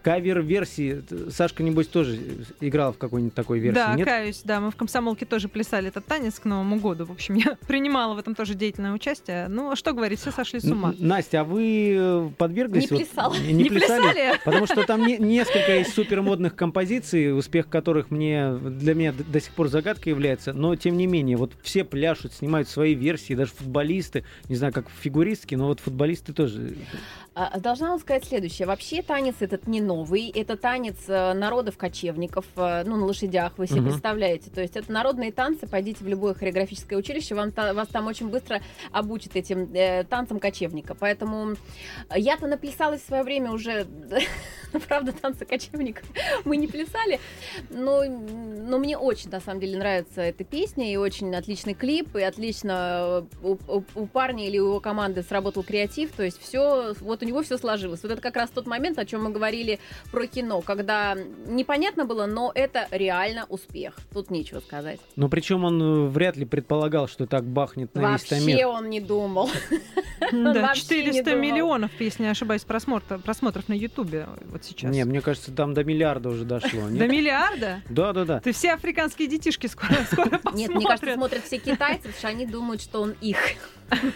кавер-версий. 0.04 1.02
Сашка, 1.30 1.62
небось, 1.62 1.86
тоже 1.88 2.18
играла 2.60 2.92
в 2.92 2.98
какой-нибудь 2.98 3.34
такой 3.34 3.58
версии, 3.58 3.74
Да, 3.74 3.94
нет? 3.94 4.06
каюсь, 4.06 4.42
да. 4.44 4.60
Мы 4.60 4.70
в 4.70 4.76
комсомолке 4.76 5.24
тоже 5.24 5.48
плясали 5.48 5.88
этот 5.88 6.04
танец 6.06 6.38
к 6.38 6.44
Новому 6.44 6.76
году. 6.78 7.06
В 7.06 7.10
общем, 7.12 7.34
я 7.36 7.56
принимала 7.66 8.14
в 8.14 8.18
этом 8.18 8.34
тоже 8.34 8.54
деятельное 8.54 8.92
участие. 8.92 9.48
Ну, 9.48 9.70
а 9.70 9.76
что 9.76 9.92
говорить, 9.92 10.20
все 10.20 10.30
сошли 10.30 10.60
с 10.60 10.64
ума. 10.64 10.90
Н- 10.90 10.96
Настя, 11.08 11.40
а 11.40 11.44
вы 11.44 11.94
э, 11.98 12.30
подверглись? 12.36 12.90
Не 12.90 12.96
вот- 12.98 13.06
плясала. 13.10 13.34
не, 13.34 13.52
Не 13.54 13.70
плясали? 13.70 14.02
плясали? 14.02 14.40
Потому 14.44 14.66
что 14.66 14.84
там 14.84 15.06
не- 15.06 15.18
несколько 15.18 15.76
есть 15.78 15.94
супермодных 15.94 16.54
композиций, 16.54 17.36
успех 17.36 17.68
которых 17.68 18.10
мне 18.10 18.54
для 18.56 18.94
меня 18.94 19.12
д- 19.12 19.24
до 19.24 19.40
сих 19.40 19.52
пор 19.54 19.68
загадкой 19.68 20.10
является. 20.10 20.52
Но 20.52 20.76
тем 20.76 20.96
не 20.98 21.06
менее, 21.06 21.36
вот 21.38 21.52
все 21.62 21.84
пляшут, 21.84 22.32
снимают 22.34 22.68
свои 22.68 22.94
версии, 22.94 23.34
даже 23.34 23.52
футболисты, 23.52 24.24
не 24.48 24.56
знаю, 24.56 24.72
как 24.72 24.86
фигуристки, 25.00 25.54
но 25.54 25.68
вот 25.68 25.80
футболисты 25.80 26.32
тоже. 26.32 26.74
А, 27.36 27.58
Должна 27.58 27.88
вам 27.90 27.98
сказать 27.98 28.24
следующее. 28.24 28.66
Вообще 28.68 29.02
танец 29.02 29.36
этот 29.40 29.66
не 29.66 29.80
новый. 29.80 30.28
Это 30.30 30.56
танец 30.56 30.96
э, 31.08 31.32
народов 31.32 31.76
кочевников, 31.76 32.44
э, 32.54 32.84
ну, 32.86 32.96
на 32.96 33.06
лошадях, 33.06 33.54
вы 33.58 33.66
себе 33.66 33.80
Мгм. 33.80 33.90
представляете. 33.90 34.50
То 34.50 34.60
есть 34.60 34.76
это 34.76 34.92
народные 34.92 35.32
танцы. 35.32 35.66
Пойдите 35.66 36.04
в 36.04 36.06
любое 36.06 36.34
хореографическое 36.34 36.96
училище, 36.96 37.34
вам 37.34 37.50
вас 37.50 37.88
там 37.88 38.06
очень 38.06 38.28
быстро 38.28 38.62
обучат 38.92 39.34
этим 39.34 39.68
э, 39.74 40.04
танцам 40.04 40.38
кочевника. 40.38 40.94
Поэтому 40.94 41.52
э, 42.10 42.18
я-то 42.18 42.46
наплясалась 42.46 43.00
в 43.02 43.06
свое 43.06 43.24
время 43.24 43.50
уже, 43.50 43.84
правда, 44.88 45.10
танцы 45.12 45.44
кочевников 45.44 46.04
мы 46.44 46.56
не 46.56 46.68
плясали, 46.68 47.18
но, 47.68 48.04
но 48.04 48.78
мне 48.78 48.96
очень, 48.96 49.30
на 49.30 49.40
самом 49.40 49.58
деле, 49.60 49.76
нравится 49.78 50.20
эта 50.20 50.44
песня, 50.44 50.92
и 50.92 50.96
очень 50.96 51.34
отличный 51.34 51.74
клип, 51.74 52.14
и 52.14 52.22
отлично 52.22 53.26
у, 53.42 53.58
у- 53.68 53.84
у 53.96 54.06
парня 54.06 54.46
или 54.46 54.58
у 54.60 54.66
его 54.68 54.80
команды 54.80 55.22
сработал 55.24 55.64
креатив, 55.64 56.12
то 56.12 56.22
есть 56.22 56.40
все, 56.40 56.94
вот 57.00 57.23
у 57.24 57.26
него 57.26 57.42
все 57.42 57.58
сложилось. 57.58 58.02
Вот 58.02 58.12
это 58.12 58.20
как 58.20 58.37
раз 58.37 58.50
тот 58.50 58.66
момент, 58.66 58.98
о 58.98 59.04
чем 59.04 59.24
мы 59.24 59.30
говорили 59.30 59.80
про 60.12 60.26
кино, 60.26 60.60
когда 60.60 61.16
непонятно 61.46 62.04
было, 62.04 62.26
но 62.26 62.52
это 62.54 62.87
реально 62.90 63.46
успех. 63.48 63.96
Тут 64.12 64.30
нечего 64.30 64.60
сказать. 64.60 65.00
Но 65.16 65.28
причем 65.28 65.64
он 65.64 65.82
э, 65.82 66.08
вряд 66.08 66.37
ли 66.37 66.44
предполагал, 66.44 67.08
что 67.08 67.26
так 67.26 67.44
бахнет 67.44 67.94
на 67.94 68.12
весь 68.12 68.30
Вообще 68.30 68.66
он 68.66 68.90
не 68.90 69.00
думал. 69.00 69.50
Да, 70.32 70.52
Вообще 70.62 71.02
не 71.02 71.12
400 71.12 71.24
думал. 71.24 71.38
миллионов, 71.42 71.90
если 71.98 72.22
не 72.22 72.28
ошибаюсь, 72.30 72.62
просмотр- 72.62 73.20
просмотров 73.20 73.68
на 73.68 73.74
Ютубе 73.74 74.26
вот 74.46 74.64
сейчас. 74.64 74.90
Не, 74.90 75.04
мне 75.04 75.20
кажется, 75.20 75.52
там 75.52 75.74
до 75.74 75.84
миллиарда 75.84 76.30
уже 76.30 76.44
дошло. 76.44 76.88
До 76.88 77.06
миллиарда? 77.06 77.82
Да, 77.90 78.12
да, 78.12 78.24
да. 78.24 78.40
Ты 78.40 78.52
все 78.52 78.72
африканские 78.72 79.28
детишки 79.28 79.66
скоро, 79.66 79.94
скоро 80.10 80.30
посмотрят. 80.38 80.54
Нет, 80.54 80.70
мне 80.70 80.87
кажется, 80.87 81.14
смотрят 81.14 81.44
все 81.44 81.58
китайцы, 81.58 81.98
потому 82.02 82.18
что 82.18 82.28
они 82.28 82.46
думают, 82.46 82.82
что 82.82 83.02
он 83.02 83.14
их. 83.20 83.38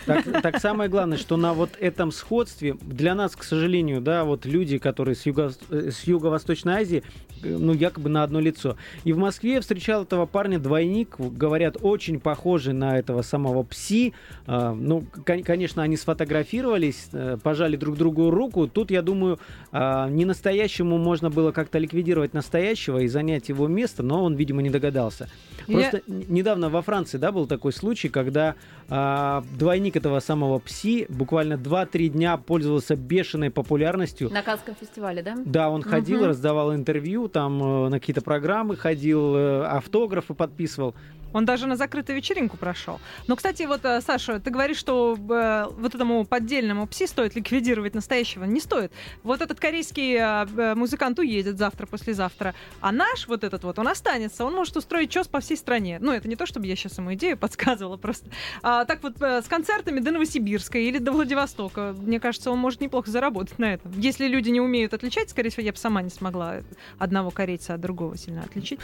Так, 0.07 0.42
так 0.42 0.61
самое 0.61 0.90
главное, 0.90 1.18
что 1.18 1.37
на 1.37 1.52
вот 1.52 1.70
этом 1.78 2.12
сходстве 2.12 2.76
для 2.81 3.14
нас, 3.14 3.37
к 3.37 3.42
сожалению, 3.42 4.00
да, 4.00 4.24
вот 4.24 4.46
люди, 4.46 4.78
которые 4.78 5.14
с, 5.14 5.26
юго, 5.26 5.52
э, 5.70 5.90
с 5.90 6.04
юго-восточной 6.04 6.83
Азии, 6.83 7.02
ну, 7.42 7.72
якобы 7.72 8.09
на 8.09 8.22
одно 8.22 8.40
лицо. 8.40 8.77
И 9.05 9.12
в 9.12 9.18
Москве 9.18 9.55
я 9.55 9.61
встречал 9.61 10.03
этого 10.03 10.27
парня 10.27 10.59
двойник, 10.59 11.16
говорят, 11.18 11.77
очень 11.83 12.20
похожий 12.20 12.72
на 12.74 12.98
этого 12.98 13.22
самого 13.22 13.62
Пси. 13.62 14.12
А, 14.46 14.72
ну, 14.74 15.05
кон- 15.27 15.42
конечно, 15.42 15.83
они 15.83 15.96
сфотографировались, 15.96 17.09
э, 17.12 17.37
пожали 17.42 17.77
друг 17.77 17.96
другу 17.96 18.31
руку. 18.31 18.66
Тут, 18.68 18.90
я 18.90 19.03
думаю, 19.03 19.38
а, 19.72 20.09
не 20.09 20.24
настоящему 20.24 20.98
можно 20.98 21.31
было 21.31 21.53
как-то 21.53 21.79
ликвидировать 21.79 22.35
настоящего 22.35 22.98
и 22.98 23.09
занять 23.09 23.48
его 23.48 23.66
место, 23.68 24.03
но 24.03 24.22
он, 24.24 24.35
видимо, 24.35 24.62
не 24.62 24.70
догадался. 24.70 25.29
Я- 25.66 25.79
Просто 25.90 26.03
н- 26.09 26.24
недавно 26.29 26.68
во 26.70 26.83
Франции, 26.83 27.18
да, 27.18 27.33
был 27.33 27.46
такой 27.46 27.72
случай, 27.72 28.09
когда 28.09 28.55
а, 28.90 29.44
двойник 29.59 29.96
этого 29.96 30.18
самого 30.20 30.59
Пси 30.61 31.05
буквально 31.11 31.59
2-3 31.59 32.09
дня 32.09 32.38
пользовался 32.38 32.96
бешеной 32.96 33.51
популярностью. 33.51 34.31
На 34.31 34.42
Канском 34.42 34.74
фестивале, 34.81 35.22
да? 35.22 35.37
Да, 35.44 35.68
он 35.68 35.83
ходил, 35.83 36.20
Мгм. 36.20 36.29
раздавал 36.29 36.74
интервью, 36.74 37.28
там 37.29 37.62
э, 37.62 37.88
на 37.88 38.01
какие-то 38.01 38.23
программы 38.23 38.77
ходил, 38.77 39.37
э, 39.37 39.64
автографы 39.67 40.35
подписывал. 40.35 40.95
Он 41.33 41.45
даже 41.45 41.67
на 41.67 41.77
закрытую 41.77 42.17
вечеринку 42.17 42.57
прошел. 42.57 43.01
Но, 43.27 43.37
кстати, 43.37 43.64
вот, 43.64 43.85
э, 43.85 44.01
Саша, 44.01 44.41
ты 44.41 44.51
говоришь, 44.51 44.79
что 44.79 45.17
э, 45.17 45.67
вот 45.79 45.95
этому 45.95 46.25
поддельному 46.25 46.87
пси 46.87 47.07
стоит 47.07 47.35
ликвидировать 47.35 47.95
настоящего. 47.95 48.45
Не 48.45 48.61
стоит. 48.61 48.93
Вот 49.23 49.41
этот 49.41 49.61
корейский 49.61 50.14
э, 50.17 50.47
э, 50.57 50.75
музыкант 50.75 51.19
уедет 51.19 51.59
завтра, 51.59 51.87
послезавтра. 51.87 52.55
А 52.81 52.93
наш 52.93 53.29
вот 53.29 53.45
этот 53.45 53.64
вот, 53.64 53.79
он 53.79 53.88
останется. 53.88 54.45
Он 54.45 54.55
может 54.55 54.77
устроить 54.77 55.11
чес 55.11 55.29
по 55.29 55.41
всей 55.41 55.57
стране. 55.57 55.99
Ну, 56.01 56.12
это 56.12 56.29
не 56.29 56.37
то, 56.37 56.47
чтобы 56.47 56.67
я 56.67 56.77
сейчас 56.77 56.99
ему 56.99 57.14
идею 57.14 57.37
подсказывала 57.38 57.97
просто. 57.97 58.31
А, 58.62 58.85
так 58.85 59.03
вот, 59.03 59.21
э, 59.21 59.43
с 59.43 59.47
концертами 59.47 60.01
до 60.01 60.12
Новосибирска 60.12 60.79
или 60.79 60.99
до 60.99 61.12
Владивостока. 61.12 61.95
Мне 61.99 62.21
кажется, 62.21 62.51
он 62.51 62.59
может 62.59 62.81
неплохо 62.81 63.11
заработать 63.11 63.59
на 63.59 63.75
этом. 63.75 63.93
Если 63.99 64.27
люди 64.27 64.51
не 64.51 64.61
умеют 64.61 64.95
отличать, 64.95 65.31
скорее 65.31 65.51
всего, 65.51 65.64
я 65.64 65.73
бы 65.73 65.79
сама 65.79 66.03
не 66.03 66.11
смогла 66.11 66.62
одного 66.99 67.31
корейца 67.31 67.75
от 67.75 67.81
другого 67.81 68.17
сильно 68.17 68.43
отличить. 68.43 68.81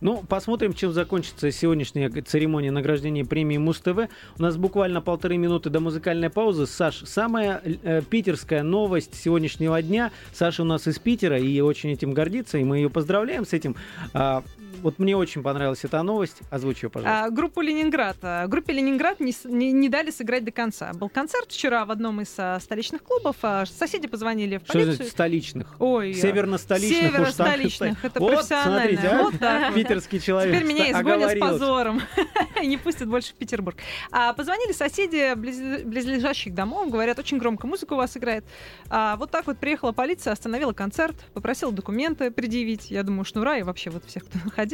Ну, 0.00 0.22
посмотрим, 0.28 0.74
чем 0.74 0.92
закончится 0.92 1.50
сегодняшняя 1.84 2.22
церемония 2.22 2.70
награждения 2.70 3.24
премии 3.24 3.56
Муз-ТВ. 3.56 4.08
У 4.38 4.42
нас 4.42 4.56
буквально 4.56 5.00
полторы 5.00 5.36
минуты 5.36 5.70
до 5.70 5.80
музыкальной 5.80 6.30
паузы. 6.30 6.66
Саш, 6.66 7.02
самая 7.06 7.62
э, 7.64 8.02
питерская 8.08 8.62
новость 8.62 9.14
сегодняшнего 9.14 9.80
дня. 9.80 10.10
Саша 10.32 10.62
у 10.62 10.66
нас 10.66 10.86
из 10.86 10.98
Питера 10.98 11.38
и 11.38 11.60
очень 11.60 11.90
этим 11.90 12.12
гордится, 12.12 12.58
и 12.58 12.64
мы 12.64 12.78
ее 12.78 12.90
поздравляем 12.90 13.46
с 13.46 13.52
этим. 13.52 13.76
А, 14.12 14.42
вот 14.82 14.98
мне 14.98 15.16
очень 15.16 15.42
понравилась 15.42 15.84
эта 15.84 16.02
новость. 16.02 16.38
Озвучь 16.50 16.82
ее, 16.82 16.90
пожалуйста. 16.90 17.24
А, 17.26 17.30
группу 17.30 17.60
Ленинград. 17.60 18.16
А, 18.22 18.46
Группе 18.46 18.72
Ленинград 18.72 19.20
не, 19.20 19.34
не- 19.44 19.72
не 19.72 19.88
дали 19.88 20.10
сыграть 20.10 20.44
до 20.44 20.50
конца. 20.50 20.92
Был 20.94 21.08
концерт 21.08 21.50
вчера 21.52 21.84
в 21.84 21.90
одном 21.90 22.20
из 22.20 22.34
а, 22.38 22.58
столичных 22.60 23.02
клубов. 23.02 23.36
а, 23.42 23.64
соседи 23.66 24.06
позвонили 24.08 24.58
в 24.58 24.62
Что 24.64 24.72
значит 24.72 24.88
полицию. 24.98 25.10
столичных? 25.10 25.74
Ой, 25.78 26.14
Северно-столичных. 26.14 26.98
уж 26.98 27.10
так 27.10 27.12
Северо-столичных. 27.14 28.04
Это 28.04 28.20
Вот, 28.20 28.34
профессионально. 28.34 28.78
смотрите, 28.80 29.08
а? 29.08 29.22
Вот 29.22 29.38
так. 29.38 29.74
Питерский 29.74 30.20
человек. 30.20 30.54
Теперь 30.54 30.66
меня 30.68 30.90
изгонят 30.90 31.30
с 31.32 31.38
позором 31.38 32.00
не 32.62 32.76
пустят 32.76 33.08
больше 33.08 33.32
в 33.32 33.34
Петербург. 33.36 33.76
А 34.10 34.32
позвонили 34.32 34.72
соседи 34.72 35.34
близ- 35.34 35.82
близлежащих 35.84 36.54
домов, 36.54 36.90
говорят, 36.90 37.18
очень 37.18 37.38
громко 37.38 37.66
музыка 37.66 37.94
у 37.94 37.96
вас 37.96 38.16
играет. 38.16 38.44
А 38.88 39.16
вот 39.16 39.30
так 39.30 39.46
вот 39.46 39.58
приехала 39.58 39.92
полиция, 39.92 40.32
остановила 40.32 40.72
концерт, 40.72 41.16
попросила 41.34 41.72
документы 41.72 42.30
предъявить. 42.30 42.90
Я 42.90 43.02
думаю, 43.02 43.24
шнура 43.24 43.58
и 43.58 43.62
вообще 43.62 43.90
вот 43.90 44.04
всех, 44.04 44.24
кто 44.26 44.38
находился. 44.44 44.69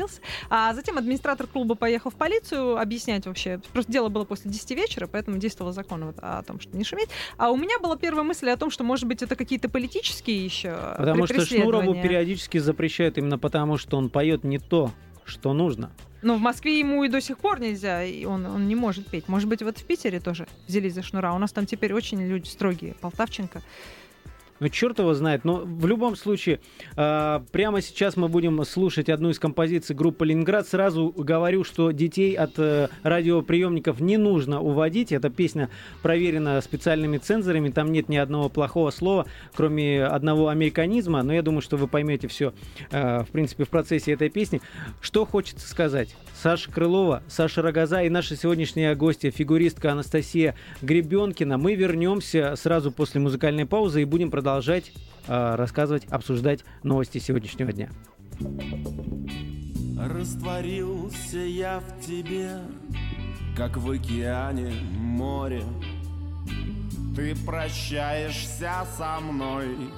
А 0.50 0.74
затем 0.74 0.98
администратор 0.98 1.46
клуба 1.46 1.74
поехал 1.74 2.10
в 2.10 2.14
полицию 2.14 2.78
объяснять 2.78 3.26
вообще. 3.26 3.60
Просто 3.72 3.92
дело 3.92 4.08
было 4.08 4.24
после 4.24 4.50
10 4.50 4.70
вечера, 4.72 5.06
поэтому 5.06 5.38
действовал 5.38 5.72
закон 5.72 6.04
вот 6.06 6.16
о 6.20 6.42
том, 6.42 6.60
что 6.60 6.76
не 6.76 6.84
шуметь. 6.84 7.08
А 7.36 7.50
у 7.50 7.56
меня 7.56 7.78
была 7.78 7.96
первая 7.96 8.24
мысль 8.24 8.50
о 8.50 8.56
том, 8.56 8.70
что, 8.70 8.84
может 8.84 9.06
быть, 9.06 9.22
это 9.22 9.36
какие-то 9.36 9.68
политические 9.68 10.44
еще 10.44 10.94
Потому 10.96 11.26
что 11.26 11.44
Шнурову 11.44 11.94
периодически 11.94 12.58
запрещают 12.58 13.18
именно 13.18 13.38
потому, 13.38 13.78
что 13.78 13.96
он 13.96 14.10
поет 14.10 14.44
не 14.44 14.58
то, 14.58 14.90
что 15.24 15.52
нужно. 15.52 15.90
Но 16.22 16.34
в 16.36 16.40
Москве 16.40 16.78
ему 16.78 17.04
и 17.04 17.08
до 17.08 17.20
сих 17.20 17.38
пор 17.38 17.60
нельзя, 17.60 18.02
и 18.02 18.24
он, 18.24 18.46
он 18.46 18.66
не 18.66 18.74
может 18.74 19.06
петь. 19.06 19.28
Может 19.28 19.48
быть, 19.48 19.62
вот 19.62 19.78
в 19.78 19.84
Питере 19.84 20.18
тоже 20.18 20.46
взялись 20.66 20.94
за 20.94 21.02
шнура. 21.02 21.32
У 21.32 21.38
нас 21.38 21.52
там 21.52 21.66
теперь 21.66 21.92
очень 21.92 22.20
люди 22.26 22.48
строгие. 22.48 22.94
Полтавченко. 22.94 23.62
Ну, 24.58 24.68
черт 24.68 24.98
его 24.98 25.12
знает. 25.14 25.44
Но 25.44 25.62
в 25.64 25.86
любом 25.86 26.16
случае, 26.16 26.60
э, 26.96 27.40
прямо 27.52 27.82
сейчас 27.82 28.16
мы 28.16 28.28
будем 28.28 28.64
слушать 28.64 29.08
одну 29.08 29.30
из 29.30 29.38
композиций 29.38 29.94
группы 29.94 30.24
«Ленинград». 30.24 30.66
Сразу 30.66 31.12
говорю, 31.16 31.62
что 31.62 31.90
детей 31.90 32.34
от 32.34 32.58
э, 32.58 32.88
радиоприемников 33.02 34.00
не 34.00 34.16
нужно 34.16 34.60
уводить. 34.60 35.12
Эта 35.12 35.28
песня 35.28 35.68
проверена 36.02 36.60
специальными 36.62 37.18
цензорами. 37.18 37.70
Там 37.70 37.92
нет 37.92 38.08
ни 38.08 38.16
одного 38.16 38.48
плохого 38.48 38.90
слова, 38.90 39.26
кроме 39.54 40.04
одного 40.04 40.48
американизма. 40.48 41.22
Но 41.22 41.34
я 41.34 41.42
думаю, 41.42 41.60
что 41.60 41.76
вы 41.76 41.86
поймете 41.86 42.28
все, 42.28 42.54
э, 42.90 43.24
в 43.24 43.28
принципе, 43.28 43.64
в 43.64 43.68
процессе 43.68 44.12
этой 44.12 44.30
песни. 44.30 44.62
Что 45.02 45.26
хочется 45.26 45.68
сказать? 45.68 46.16
Саша 46.34 46.70
Крылова, 46.70 47.22
Саша 47.28 47.62
Рогоза 47.62 48.02
и 48.02 48.08
наша 48.10 48.36
сегодняшняя 48.36 48.94
гостья, 48.94 49.30
фигуристка 49.30 49.92
Анастасия 49.92 50.54
Гребенкина. 50.82 51.58
Мы 51.58 51.74
вернемся 51.74 52.54
сразу 52.56 52.90
после 52.90 53.20
музыкальной 53.20 53.66
паузы 53.66 54.02
и 54.02 54.04
будем 54.04 54.30
продолжать 54.30 54.45
э, 55.26 55.54
рассказывать, 55.56 56.04
обсуждать 56.06 56.64
новости 56.82 57.18
сегодняшнего 57.18 57.72
дня. 57.72 57.90
Растворился 59.98 61.38
я 61.38 61.80
в 61.80 62.00
тебе, 62.00 62.58
как 63.56 63.76
в 63.76 63.90
океане 63.90 64.72
море. 64.98 65.62
Ты 67.16 67.34
прощаешься 67.44 68.86
со 68.96 69.18
мной, 69.20 69.90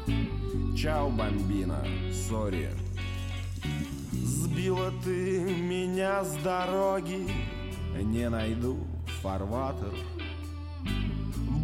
чао, 0.77 1.11
бомбина, 1.11 1.85
сори. 2.13 2.71
Сбила 4.13 4.93
ты 5.05 5.41
меня 5.41 6.25
с 6.25 6.37
дороги, 6.37 7.29
не 8.01 8.29
найду 8.29 8.79
фарватер. 9.21 9.93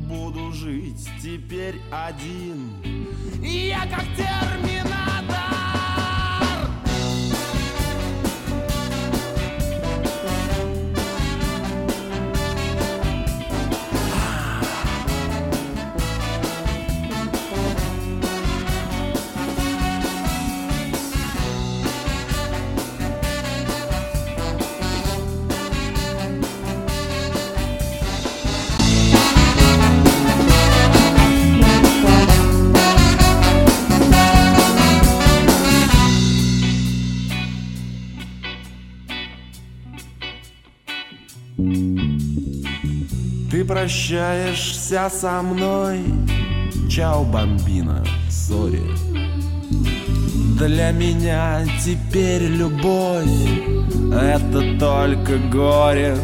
Буду 0.08 0.52
жить 0.52 1.08
теперь 1.22 1.80
один. 1.90 2.70
Я 3.42 3.86
как 3.86 4.04
терминатор. 4.16 5.53
Прощаешься 43.74 45.10
со 45.10 45.42
мной? 45.42 46.04
Чао, 46.88 47.24
бомбина, 47.24 48.04
сори 48.30 48.84
Для 50.56 50.92
меня 50.92 51.64
теперь 51.84 52.42
любовь 52.42 53.26
Это 54.12 54.78
только 54.78 55.38
горе. 55.50 56.16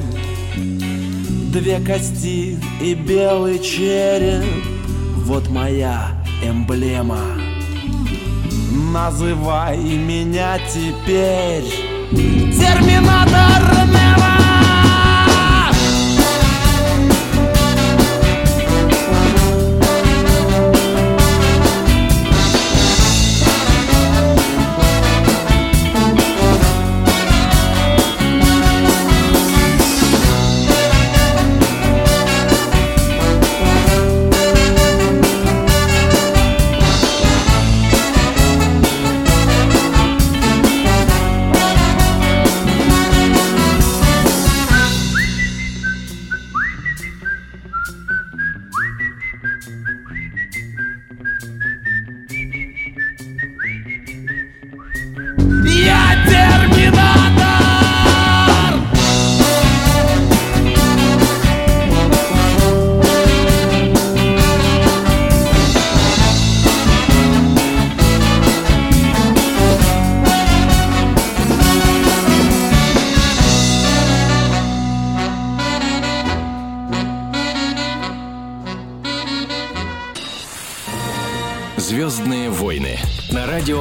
Две 1.53 1.81
кости 1.81 2.57
и 2.81 2.95
белый 2.95 3.59
череп 3.59 4.45
Вот 5.25 5.49
моя 5.49 6.23
эмблема. 6.45 7.19
Называй 8.93 9.77
меня 9.77 10.57
теперь 10.73 11.65
Терминатор 12.13 13.89
Нева! 13.89 14.30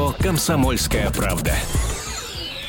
Радио 0.10 0.24
«Комсомольская 0.24 1.10
правда». 1.12 1.54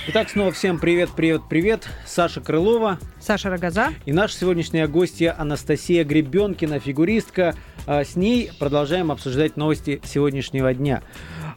Итак, 0.09 0.31
снова 0.31 0.51
всем 0.51 0.79
привет, 0.79 1.11
привет, 1.15 1.43
привет. 1.49 1.89
Саша 2.07 2.41
Крылова 2.41 2.99
Саша 3.21 3.51
Рогоза. 3.51 3.91
и 4.07 4.13
наша 4.13 4.37
сегодняшняя 4.37 4.89
гостья 4.89 5.35
Анастасия 5.39 6.05
Гребенкина, 6.05 6.81
фигуристка. 6.81 7.55
А, 7.87 8.05
С 8.05 8.17
ней 8.17 8.51
продолжаем 8.59 9.13
обсуждать 9.13 9.57
новости 9.57 10.01
сегодняшнего 10.05 10.73
дня. 10.75 11.03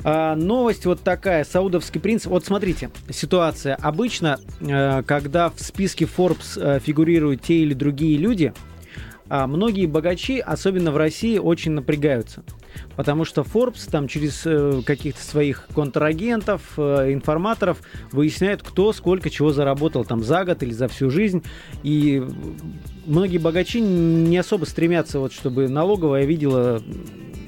А, 0.04 0.36
Новость 0.36 0.86
вот 0.86 1.02
такая. 1.02 1.43
Саудовский 1.43 2.00
принц. 2.00 2.26
Вот 2.26 2.46
смотрите, 2.46 2.89
ситуация. 3.10 3.76
Обычно, 3.76 4.39
э, 4.60 5.04
когда 5.04 5.50
в 5.50 5.60
списке 5.60 6.06
Forbes 6.06 6.58
э, 6.58 6.80
фигурируют 6.80 7.41
те 7.41 7.56
или 7.56 7.74
другие 7.74 8.17
люди, 8.17 8.54
а 9.30 9.48
многие 9.48 9.88
богачи, 9.88 10.39
особенно 10.39 10.91
в 10.91 10.98
России, 10.98 11.38
очень 11.39 11.72
напрягаются. 11.72 12.43
Потому 12.96 13.26
что 13.26 13.42
Forbes 13.42 13.90
там 13.90 14.08
через 14.08 14.44
э, 14.46 14.82
каких-то 14.86 15.22
своих 15.22 15.68
контрагентов, 15.74 16.62
э, 16.78 17.14
информаторов 17.14 17.82
выясняет, 18.12 18.62
кто 18.64 18.94
сколько 18.94 19.30
чего 19.30 19.52
заработал 19.52 20.06
там 20.06 20.24
за 20.24 20.46
год 20.46 20.64
или 20.64 20.72
за 20.72 20.88
всю 20.88 21.10
жизнь. 21.10 21.44
И 21.84 22.24
многие 23.06 23.38
богачи 23.38 23.82
не 23.82 24.38
особо 24.38 24.66
стремятся, 24.66 25.20
вот, 25.20 25.34
чтобы 25.34 25.68
налоговая 25.68 26.26
видела 26.26 26.82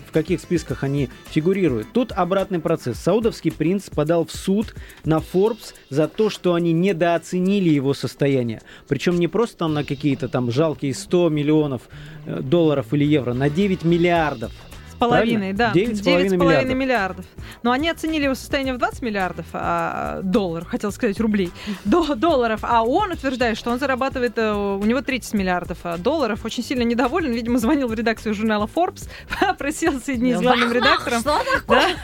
в 0.08 0.12
каких 0.12 0.40
списках 0.40 0.84
они 0.84 1.10
фигурируют. 1.30 1.88
Тут 1.94 2.12
обратный 2.12 2.60
процесс. 2.60 2.98
Саудовский 2.98 3.52
принц 3.52 3.90
подал 3.90 4.26
в 4.26 4.32
суд 4.32 4.74
на 5.04 5.18
Forbes 5.18 5.74
за 5.90 6.08
то, 6.08 6.30
что 6.30 6.54
они 6.54 6.74
недооценили 6.74 7.70
его 7.70 7.94
состояние. 7.94 8.62
Причем 8.88 9.20
не 9.20 9.28
просто 9.28 9.58
там 9.58 9.74
на 9.74 9.84
какие-то 9.84 10.30
там 10.30 10.52
жалкие 10.52 10.94
100 10.94 11.30
миллионов 11.30 11.84
э, 12.26 12.42
долларов 12.42 12.94
или 12.94 13.04
евро, 13.04 13.34
на 13.34 13.50
9 13.50 13.84
миллиардов. 13.84 14.52
Половиной, 15.00 15.54
Правильно? 15.54 15.58
да. 15.58 15.72
9,5 15.74 16.30
9,5 16.30 16.38
миллиардов. 16.38 16.76
миллиардов. 16.76 17.26
Но 17.64 17.72
они 17.72 17.90
оценили 17.90 18.24
его 18.26 18.36
состояние 18.36 18.74
в 18.74 18.78
20 18.78 19.02
миллиардов 19.02 19.46
а, 19.54 20.22
долларов, 20.24 20.68
хотел 20.68 20.92
сказать 20.92 21.20
рублей, 21.20 21.52
до, 21.84 22.16
долларов. 22.16 22.62
А 22.64 22.84
он 22.84 23.12
утверждает, 23.12 23.58
что 23.58 23.72
он 23.72 23.80
зарабатывает, 23.80 24.38
э, 24.38 24.54
у 24.54 24.84
него 24.84 25.02
30 25.02 25.34
миллиардов 25.34 25.80
а, 25.84 25.98
долларов. 25.98 26.46
Очень 26.46 26.64
сильно 26.64 26.84
недоволен. 26.84 27.32
Видимо, 27.32 27.58
звонил 27.60 27.88
в 27.88 27.94
редакцию 27.94 28.34
журнала 28.34 28.70
Forbes, 28.74 29.10
просил 29.58 30.00
соединить 30.00 30.38
с 30.38 30.42
главным 30.42 30.72
редактором. 30.74 31.22
Что 31.22 31.40
такое? 31.54 31.96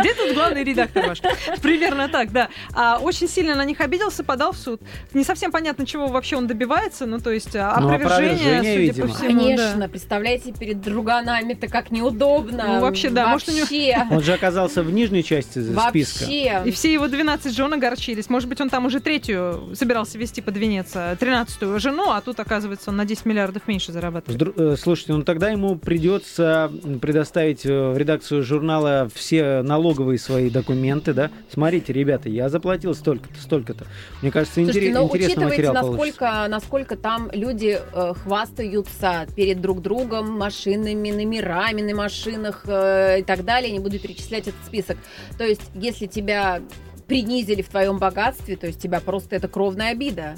Где 0.00 0.14
тут 0.14 0.34
главный 0.34 0.64
редактор 0.64 1.08
ваш? 1.08 1.20
Примерно 1.62 2.08
так, 2.08 2.32
да. 2.32 2.48
А, 2.74 2.98
очень 2.98 3.28
сильно 3.28 3.54
на 3.54 3.64
них 3.64 3.80
обиделся, 3.80 4.24
подал 4.24 4.52
в 4.52 4.56
суд. 4.58 4.80
Не 5.14 5.24
совсем 5.24 5.50
понятно, 5.52 5.86
чего 5.86 6.08
вообще 6.08 6.36
он 6.36 6.46
добивается. 6.46 7.06
Ну, 7.06 7.18
то 7.18 7.30
есть 7.30 7.54
а, 7.56 7.78
Ну, 7.80 7.88
опровержение, 7.88 8.34
опровержение, 8.58 8.72
судя 8.72 8.80
видимо. 8.80 9.08
по 9.08 9.14
всему. 9.14 9.40
Конечно, 9.40 9.74
да. 9.80 9.88
представляете, 9.88 10.52
перед 10.52 10.80
друганами-то 10.80 11.68
как 11.68 11.90
неудобно. 11.90 12.64
Ну, 12.66 12.80
вообще, 12.80 13.10
да, 13.10 13.28
может, 13.28 13.48
у 13.48 13.52
него- 13.52 13.60
Вообще. 13.60 13.96
Он 14.10 14.22
же 14.22 14.32
оказался 14.32 14.82
в 14.82 14.90
нижней 14.92 15.22
части 15.22 15.58
списка. 15.62 16.24
Вообще. 16.24 16.62
И 16.64 16.70
все 16.70 16.92
его 16.92 17.08
12 17.08 17.54
жен 17.54 17.72
огорчились. 17.72 18.28
Может 18.30 18.48
быть, 18.48 18.60
он 18.60 18.68
там 18.70 18.86
уже 18.86 19.00
третью 19.00 19.70
собирался 19.74 20.18
вести 20.18 20.40
под 20.40 20.56
венец, 20.56 20.88
а 20.94 21.14
13-ю 21.14 21.78
жену, 21.78 22.10
а 22.10 22.20
тут, 22.20 22.40
оказывается, 22.40 22.90
он 22.90 22.96
на 22.96 23.04
10 23.04 23.26
миллиардов 23.26 23.62
меньше 23.68 23.92
зарабатывает. 23.92 24.54
Э, 24.56 24.76
Слушайте, 24.78 25.12
ну 25.12 25.22
тогда 25.22 25.50
ему 25.50 25.76
придется 25.76 26.70
предоставить 27.00 27.64
э, 27.66 27.90
в 27.92 27.96
редакцию 27.98 28.42
журнала 28.42 29.08
все 29.14 29.62
налоговые 29.70 30.18
свои 30.18 30.50
документы, 30.50 31.14
да? 31.14 31.30
Смотрите, 31.48 31.92
ребята, 31.92 32.28
я 32.28 32.48
заплатил 32.48 32.92
столько-то, 32.92 33.40
столько-то. 33.40 33.86
Мне 34.20 34.32
кажется, 34.32 34.54
Слушайте, 34.56 34.88
интерес- 34.88 34.94
но 34.94 35.04
интересный 35.06 35.44
материал 35.44 35.74
получится. 35.74 35.96
насколько, 35.96 36.48
насколько 36.48 36.96
там 36.96 37.30
люди 37.32 37.78
э, 37.92 38.12
хвастаются 38.20 39.26
перед 39.36 39.60
друг 39.60 39.80
другом 39.80 40.32
машинами, 40.36 41.12
номерами 41.12 41.82
на 41.82 41.94
машинах 41.94 42.64
э, 42.66 43.20
и 43.20 43.22
так 43.22 43.44
далее. 43.44 43.70
Не 43.70 43.78
буду 43.78 44.00
перечислять 44.00 44.48
этот 44.48 44.64
список. 44.66 44.96
То 45.38 45.44
есть, 45.44 45.62
если 45.74 46.06
тебя 46.06 46.60
принизили 47.06 47.62
в 47.62 47.68
твоем 47.68 47.98
богатстве, 47.98 48.56
то 48.56 48.66
есть 48.66 48.80
тебя 48.80 48.98
просто 49.00 49.36
это 49.36 49.46
кровная 49.46 49.92
обида. 49.92 50.34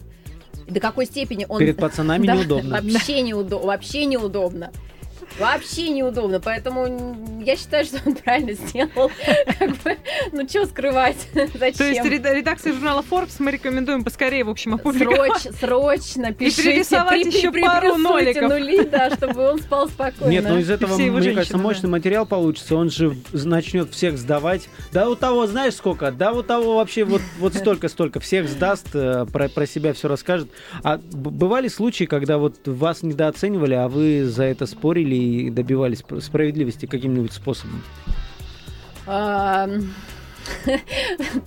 До 0.68 0.78
какой 0.78 1.06
степени 1.06 1.46
он... 1.48 1.58
Перед 1.58 1.78
пацанами 1.78 2.26
Да, 2.26 2.34
неудобно. 2.36 2.80
Вообще 2.82 3.22
неудобно. 3.22 3.66
Вообще 3.66 4.04
неудобно. 4.04 4.70
Вообще 5.38 5.88
неудобно. 5.90 6.40
Поэтому 6.40 7.16
я 7.44 7.56
считаю, 7.56 7.84
что 7.84 7.98
он 8.04 8.14
правильно 8.14 8.52
сделал. 8.52 9.10
Как 9.58 9.70
бы, 9.82 9.96
ну, 10.32 10.48
что 10.48 10.66
скрывать? 10.66 11.16
Зачем? 11.34 11.74
То 11.74 11.84
есть 11.88 12.04
ред- 12.04 12.26
редакция 12.26 12.72
журнала 12.72 13.04
Forbes 13.08 13.36
мы 13.38 13.50
рекомендуем 13.52 14.04
поскорее, 14.04 14.44
в 14.44 14.50
общем, 14.50 14.74
опубликовать. 14.74 15.46
Сроч- 15.46 15.58
срочно 15.58 16.32
пишите. 16.32 16.62
перерисовать 16.62 17.26
еще 17.26 17.52
пару 17.52 17.96
ноликов. 17.96 18.48
нули, 18.48 18.84
да, 18.84 19.10
чтобы 19.10 19.48
он 19.50 19.60
спал 19.60 19.88
спокойно. 19.88 20.30
Нет, 20.30 20.44
ну 20.48 20.58
из 20.58 20.70
этого, 20.70 20.96
мне 20.96 21.32
кажется, 21.32 21.58
мощный 21.58 21.88
материал 21.88 22.26
получится. 22.26 22.76
Он 22.76 22.90
же 22.90 23.16
начнет 23.32 23.92
всех 23.92 24.18
сдавать. 24.18 24.68
Да 24.92 25.08
у 25.08 25.14
того, 25.16 25.46
знаешь 25.46 25.74
сколько? 25.74 26.10
Да 26.10 26.32
у 26.32 26.42
того 26.42 26.76
вообще 26.76 27.04
вот, 27.04 27.22
вот 27.38 27.54
столько-столько. 27.54 28.20
Всех 28.20 28.48
сдаст, 28.48 28.88
э, 28.94 29.26
про, 29.32 29.48
про 29.48 29.66
себя 29.66 29.92
все 29.92 30.08
расскажет. 30.08 30.48
А 30.82 30.98
бывали 31.12 31.68
случаи, 31.68 32.04
когда 32.04 32.38
вот 32.38 32.66
вас 32.66 33.02
недооценивали, 33.02 33.74
а 33.74 33.88
вы 33.88 34.24
за 34.24 34.44
это 34.44 34.66
спорили 34.66 35.21
и 35.22 35.50
добивались 35.50 36.00
сп- 36.00 36.20
справедливости 36.20 36.86
каким-нибудь 36.86 37.32
способом? 37.32 37.82
Да 39.06 39.68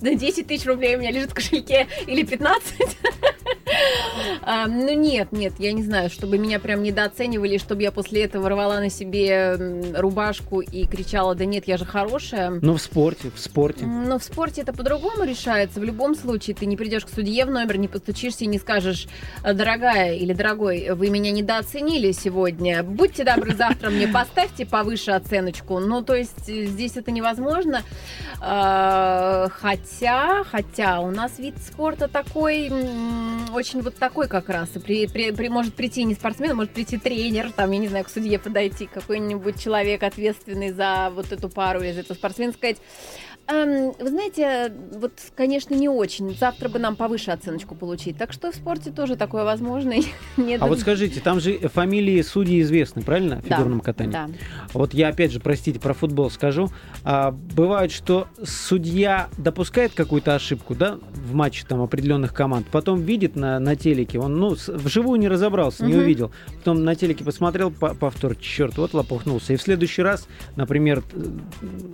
10 0.00 0.46
тысяч 0.46 0.66
рублей 0.66 0.96
у 0.96 1.00
меня 1.00 1.10
лежит 1.10 1.30
в 1.30 1.34
кошельке 1.34 1.86
или 2.06 2.22
15. 2.24 2.74
Ам, 4.42 4.86
Ну 4.86 4.92
нет, 4.94 5.32
нет, 5.32 5.54
я 5.58 5.72
не 5.72 5.82
знаю, 5.82 6.08
чтобы 6.08 6.38
меня 6.38 6.60
прям 6.60 6.82
недооценивали, 6.82 7.58
чтобы 7.58 7.82
я 7.82 7.90
после 7.90 8.24
этого 8.24 8.48
рвала 8.48 8.78
на 8.78 8.90
себе 8.90 9.56
рубашку 9.96 10.60
и 10.60 10.86
кричала, 10.86 11.34
да 11.34 11.44
нет, 11.44 11.66
я 11.66 11.76
же 11.76 11.84
хорошая. 11.84 12.58
Ну, 12.62 12.74
в 12.74 12.80
спорте, 12.80 13.30
в 13.34 13.38
спорте. 13.40 13.84
Но 13.84 14.18
в 14.18 14.24
спорте 14.24 14.62
это 14.62 14.72
по-другому 14.72 15.24
решается. 15.24 15.80
В 15.80 15.84
любом 15.84 16.14
случае, 16.14 16.54
ты 16.54 16.66
не 16.66 16.76
придешь 16.76 17.04
к 17.04 17.08
судье 17.08 17.44
в 17.44 17.50
номер, 17.50 17.76
не 17.78 17.88
постучишься 17.88 18.44
и 18.44 18.46
не 18.46 18.58
скажешь, 18.58 19.08
«Э, 19.42 19.52
дорогая 19.52 20.14
или 20.14 20.32
дорогой, 20.32 20.90
вы 20.90 21.10
меня 21.10 21.32
недооценили 21.32 22.12
сегодня. 22.12 22.82
Будьте 22.82 23.24
добры, 23.24 23.54
завтра 23.54 23.90
мне 23.90 24.06
поставьте 24.06 24.64
повыше 24.64 25.10
оценочку. 25.10 25.80
Ну, 25.80 26.02
то 26.02 26.14
есть 26.14 26.48
э, 26.48 26.66
здесь 26.66 26.96
это 26.96 27.10
невозможно. 27.10 27.82
А, 28.40 29.48
Хотя, 29.60 30.44
хотя 30.44 31.00
у 31.00 31.10
нас 31.10 31.38
вид 31.38 31.54
спорта 31.58 32.08
такой 32.08 32.70
очень 33.56 33.80
вот 33.82 33.96
такой 33.96 34.28
как 34.28 34.48
раз. 34.48 34.68
И 34.76 34.78
при, 34.78 35.06
при- 35.06 35.32
при- 35.32 35.48
может 35.48 35.74
прийти 35.74 36.04
не 36.04 36.14
спортсмен, 36.14 36.52
а 36.52 36.54
может 36.54 36.72
прийти 36.72 36.98
тренер, 36.98 37.50
там, 37.52 37.70
я 37.72 37.78
не 37.78 37.88
знаю, 37.88 38.04
к 38.04 38.10
судье 38.10 38.38
подойти, 38.38 38.86
какой-нибудь 38.86 39.60
человек, 39.60 40.02
ответственный 40.02 40.72
за 40.72 41.10
вот 41.12 41.32
эту 41.32 41.48
пару 41.48 41.80
или 41.80 41.92
за 41.92 42.00
эту 42.00 42.14
спортсмен, 42.14 42.52
сказать, 42.52 42.76
«Эм, 43.48 43.92
вы 44.00 44.08
знаете, 44.08 44.72
вот, 44.92 45.12
конечно, 45.36 45.74
не 45.74 45.88
очень. 45.88 46.34
Завтра 46.36 46.68
бы 46.68 46.78
нам 46.80 46.96
повыше 46.96 47.30
оценочку 47.30 47.74
получить. 47.76 48.16
Так 48.18 48.32
что 48.32 48.50
в 48.50 48.54
спорте 48.56 48.90
тоже 48.90 49.14
такое 49.16 49.44
возможно. 49.44 49.94
А 50.60 50.66
вот 50.66 50.80
скажите, 50.80 51.20
там 51.20 51.40
же 51.40 51.58
фамилии 51.68 52.20
судей 52.22 52.60
известны, 52.62 53.02
правильно, 53.02 53.40
в 53.40 53.48
Да, 53.48 53.56
фигурном 53.56 53.80
катании? 53.80 54.12
Да. 54.12 54.28
Вот 54.72 54.94
я 54.94 55.08
опять 55.08 55.32
же, 55.32 55.40
простите, 55.40 55.78
про 55.78 55.94
футбол 55.94 56.30
скажу. 56.30 56.70
А, 57.04 57.30
бывает, 57.30 57.92
что 57.92 58.26
судья 58.44 59.28
допускает 59.38 59.92
какую-то 59.94 60.34
ошибку, 60.34 60.74
да, 60.74 60.98
в 61.14 61.34
матче 61.34 61.64
там 61.68 61.80
определенных 61.82 62.34
команд, 62.34 62.66
потом 62.70 63.00
видит 63.00 63.36
на, 63.36 63.58
на 63.60 63.76
телеке, 63.76 64.18
он, 64.18 64.36
ну, 64.38 64.56
вживую 64.66 65.18
не 65.20 65.28
разобрался, 65.28 65.84
не 65.84 65.94
увидел. 65.94 66.32
Потом 66.58 66.84
на 66.84 66.94
телеке 66.94 67.24
посмотрел 67.24 67.70
по- 67.70 67.94
повтор, 67.94 68.34
черт, 68.36 68.76
вот 68.78 68.92
лопухнулся. 68.94 69.52
И 69.52 69.56
в 69.56 69.62
следующий 69.62 70.02
раз, 70.02 70.26
например, 70.56 71.02
т- 71.02 71.16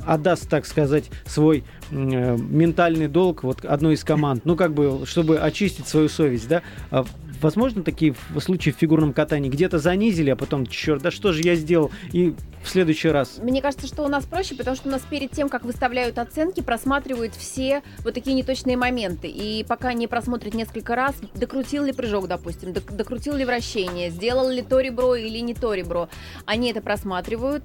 отдаст, 0.07 0.49
так 0.49 0.67
сказать, 0.67 1.05
свой 1.27 1.41
м, 1.51 2.11
э, 2.11 2.36
ментальный 2.38 3.09
долг 3.09 3.43
вот 3.43 3.64
одной 3.64 3.95
из 3.95 4.05
команд, 4.05 4.45
ну, 4.45 4.57
как 4.57 4.72
бы, 4.72 5.05
чтобы 5.07 5.38
очистить 5.38 5.88
свою 5.88 6.09
совесть, 6.09 6.49
да. 6.49 6.62
А 6.90 7.05
Возможно, 7.43 7.82
такие 7.82 8.14
случаи 8.38 8.70
в 8.70 8.76
фигурном 8.76 9.12
катании 9.12 9.51
где-то 9.51 9.80
занизили, 9.80 10.30
а 10.30 10.36
потом, 10.36 10.64
черт, 10.64 11.03
да 11.03 11.11
что 11.11 11.32
же 11.32 11.43
я 11.43 11.57
сделал? 11.57 11.90
И 12.12 12.34
в 12.62 12.68
следующий 12.68 13.09
раз 13.09 13.38
Мне 13.43 13.61
кажется, 13.61 13.88
что 13.88 14.05
у 14.05 14.09
нас 14.09 14.24
проще, 14.24 14.55
потому 14.55 14.76
что 14.76 14.88
у 14.88 14.93
нас 14.93 15.03
перед 15.11 15.32
тем, 15.32 15.49
как 15.49 15.64
выставляют 15.64 16.18
оценки, 16.18 16.61
просматривают 16.61 17.34
все 17.34 17.82
вот 18.05 18.14
такие 18.14 18.36
неточные 18.36 18.76
моменты. 18.76 19.26
И 19.26 19.64
пока 19.64 19.93
не 19.93 20.07
просмотрят 20.07 20.55
несколько 20.55 20.95
раз, 20.95 21.16
докрутил 21.34 21.82
ли 21.84 21.93
прыжок, 21.93 22.28
допустим, 22.28 22.72
док- 22.72 22.93
докрутил 22.93 23.34
ли 23.34 23.45
вращение, 23.45 24.11
сделал 24.11 24.49
ли 24.49 24.62
то 24.62 24.78
ребро 24.78 25.16
или 25.16 25.38
не 25.38 25.55
то 25.55 25.74
ребро, 25.74 26.09
они 26.47 26.70
это 26.70 26.80
просматривают, 26.80 27.64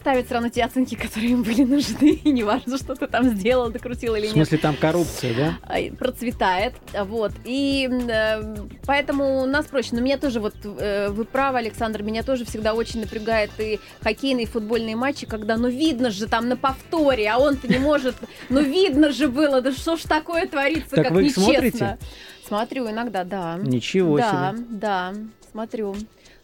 ставят 0.00 0.26
все 0.26 0.34
равно 0.34 0.48
те 0.48 0.64
оценки, 0.64 0.94
которые 0.94 1.32
им 1.32 1.42
были 1.42 1.62
нужны, 1.64 2.08
и 2.24 2.32
неважно, 2.32 2.78
что 2.78 2.94
ты 2.94 3.06
там 3.06 3.28
сделал, 3.36 3.70
докрутил 3.70 4.14
или 4.14 4.22
В 4.22 4.36
нет 4.36 4.48
смысле, 4.48 4.58
там 4.58 4.76
коррупция, 4.76 5.34
да? 5.34 5.90
процветает, 5.98 6.74
вот, 7.04 7.32
и 7.44 7.88
э, 8.08 8.56
поэтому 8.86 9.42
у 9.42 9.46
нас 9.46 9.66
проще, 9.66 9.90
но 9.92 10.00
меня 10.00 10.18
тоже, 10.18 10.40
вот, 10.40 10.54
э, 10.64 11.10
вы 11.10 11.24
правы, 11.24 11.58
Александр, 11.58 12.02
меня 12.02 12.22
тоже 12.22 12.44
всегда 12.44 12.74
очень 12.74 13.00
напрягает 13.00 13.50
и 13.58 13.78
хоккейные, 14.02 14.44
и 14.44 14.48
футбольные 14.48 14.96
матчи, 14.96 15.26
когда, 15.26 15.56
ну, 15.56 15.68
видно 15.68 16.10
же 16.10 16.26
там 16.26 16.48
на 16.48 16.56
повторе, 16.56 17.28
а 17.28 17.38
он-то 17.38 17.68
не 17.68 17.78
может, 17.78 18.16
ну, 18.48 18.60
видно 18.60 19.12
же 19.12 19.28
было, 19.28 19.60
да 19.60 19.72
что 19.72 19.96
ж 19.96 20.02
такое 20.02 20.46
творится, 20.46 20.96
Так 20.96 21.04
как 21.04 21.12
вы 21.12 21.24
нечестно. 21.24 21.42
смотрите? 21.44 21.98
Смотрю 22.46 22.90
иногда, 22.90 23.22
да. 23.22 23.58
Ничего 23.62 24.18
да, 24.18 24.52
себе. 24.54 24.64
да, 24.70 25.14
смотрю. 25.52 25.94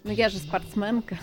Но 0.05 0.13
я 0.13 0.29
же 0.29 0.39
спортсменка. 0.39 1.19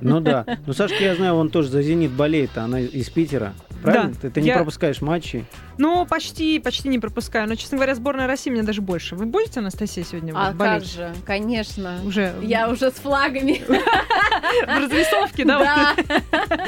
Ну 0.00 0.20
да. 0.20 0.44
Ну, 0.66 0.72
Сашка, 0.72 1.02
я 1.02 1.14
знаю, 1.14 1.34
он 1.34 1.50
тоже 1.50 1.68
за 1.68 1.82
«Зенит» 1.82 2.10
болеет, 2.10 2.50
а 2.56 2.64
она 2.64 2.80
из 2.80 3.08
Питера. 3.10 3.54
Правильно? 3.82 4.10
Да. 4.14 4.18
Ты, 4.22 4.30
ты 4.30 4.40
не 4.40 4.48
Я- 4.48 4.56
пропускаешь 4.56 5.02
матчи. 5.02 5.44
Ну, 5.76 6.06
почти, 6.06 6.58
почти 6.58 6.88
не 6.88 6.98
пропускаю. 6.98 7.46
Но, 7.48 7.54
честно 7.54 7.76
говоря, 7.76 7.94
сборная 7.94 8.26
России 8.26 8.50
мне 8.50 8.62
даже 8.62 8.80
больше. 8.80 9.14
Вы 9.14 9.26
будете, 9.26 9.60
Анастасия, 9.60 10.04
сегодня 10.04 10.32
А 10.34 10.50
вот 10.52 10.56
как 10.56 10.56
болеть? 10.56 10.90
же, 10.92 11.12
конечно. 11.26 11.98
Уже 12.04 12.34
Я 12.42 12.70
уже 12.70 12.90
с 12.90 12.94
флагами. 12.94 13.62
в 13.68 14.66
разрисовке, 14.80 15.44
да? 15.44 15.94
Да. 15.98 16.16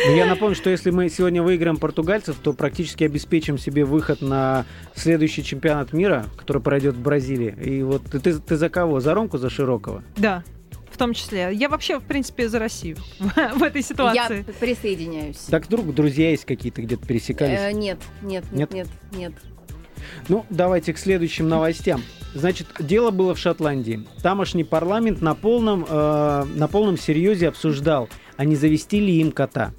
Но 0.06 0.12
я 0.12 0.26
напомню, 0.26 0.54
что 0.56 0.68
если 0.70 0.90
мы 0.90 1.08
сегодня 1.08 1.42
выиграем 1.42 1.76
португальцев, 1.78 2.36
то 2.42 2.52
практически 2.52 3.04
обеспечим 3.04 3.58
себе 3.58 3.84
выход 3.84 4.20
на 4.20 4.64
следующий 4.94 5.42
чемпионат 5.42 5.92
мира, 5.92 6.26
который 6.36 6.60
пройдет 6.60 6.96
в 6.96 7.00
Бразилии. 7.00 7.54
И 7.64 7.82
вот 7.82 8.02
ты 8.04 8.56
за 8.56 8.68
кого? 8.68 9.00
За 9.00 9.14
Ромку, 9.14 9.38
за 9.38 9.48
Широкого? 9.50 10.02
Да, 10.16 10.42
в 10.97 10.99
том 10.99 11.12
числе. 11.12 11.51
Я 11.53 11.68
вообще, 11.68 12.01
в 12.01 12.05
принципе, 12.05 12.49
за 12.49 12.59
Россию 12.59 12.97
в 13.18 13.62
этой 13.62 13.82
Я 13.82 13.82
ситуации. 13.82 14.47
присоединяюсь. 14.59 15.36
Так 15.51 15.66
вдруг 15.66 15.94
друзья 15.94 16.30
есть 16.30 16.47
какие-то 16.47 16.80
где-то 16.80 17.07
пересекались? 17.07 17.59
Э, 17.59 17.72
нет, 17.72 17.99
нет, 18.22 18.44
Нет? 18.51 18.72
нет, 18.72 18.88
нет, 19.12 19.12
нет. 19.12 19.32
Ну, 20.28 20.47
давайте 20.49 20.94
к 20.94 20.99
следующим 20.99 21.51
новостям. 21.51 22.03
Значит, 22.34 22.68
дело 22.78 23.11
было 23.11 23.34
в 23.34 23.38
Шотландии. 23.38 24.07
Тамошний 24.22 24.64
парламент 24.64 25.20
на 25.20 25.34
полном, 25.34 25.84
э, 25.86 26.44
на 26.55 26.66
полном 26.66 26.97
серьезе 26.97 27.49
обсуждал, 27.49 28.09
а 28.38 28.47
не 28.47 28.57
завести 28.57 28.99
ли 28.99 29.20
им 29.20 29.32
кота. 29.32 29.74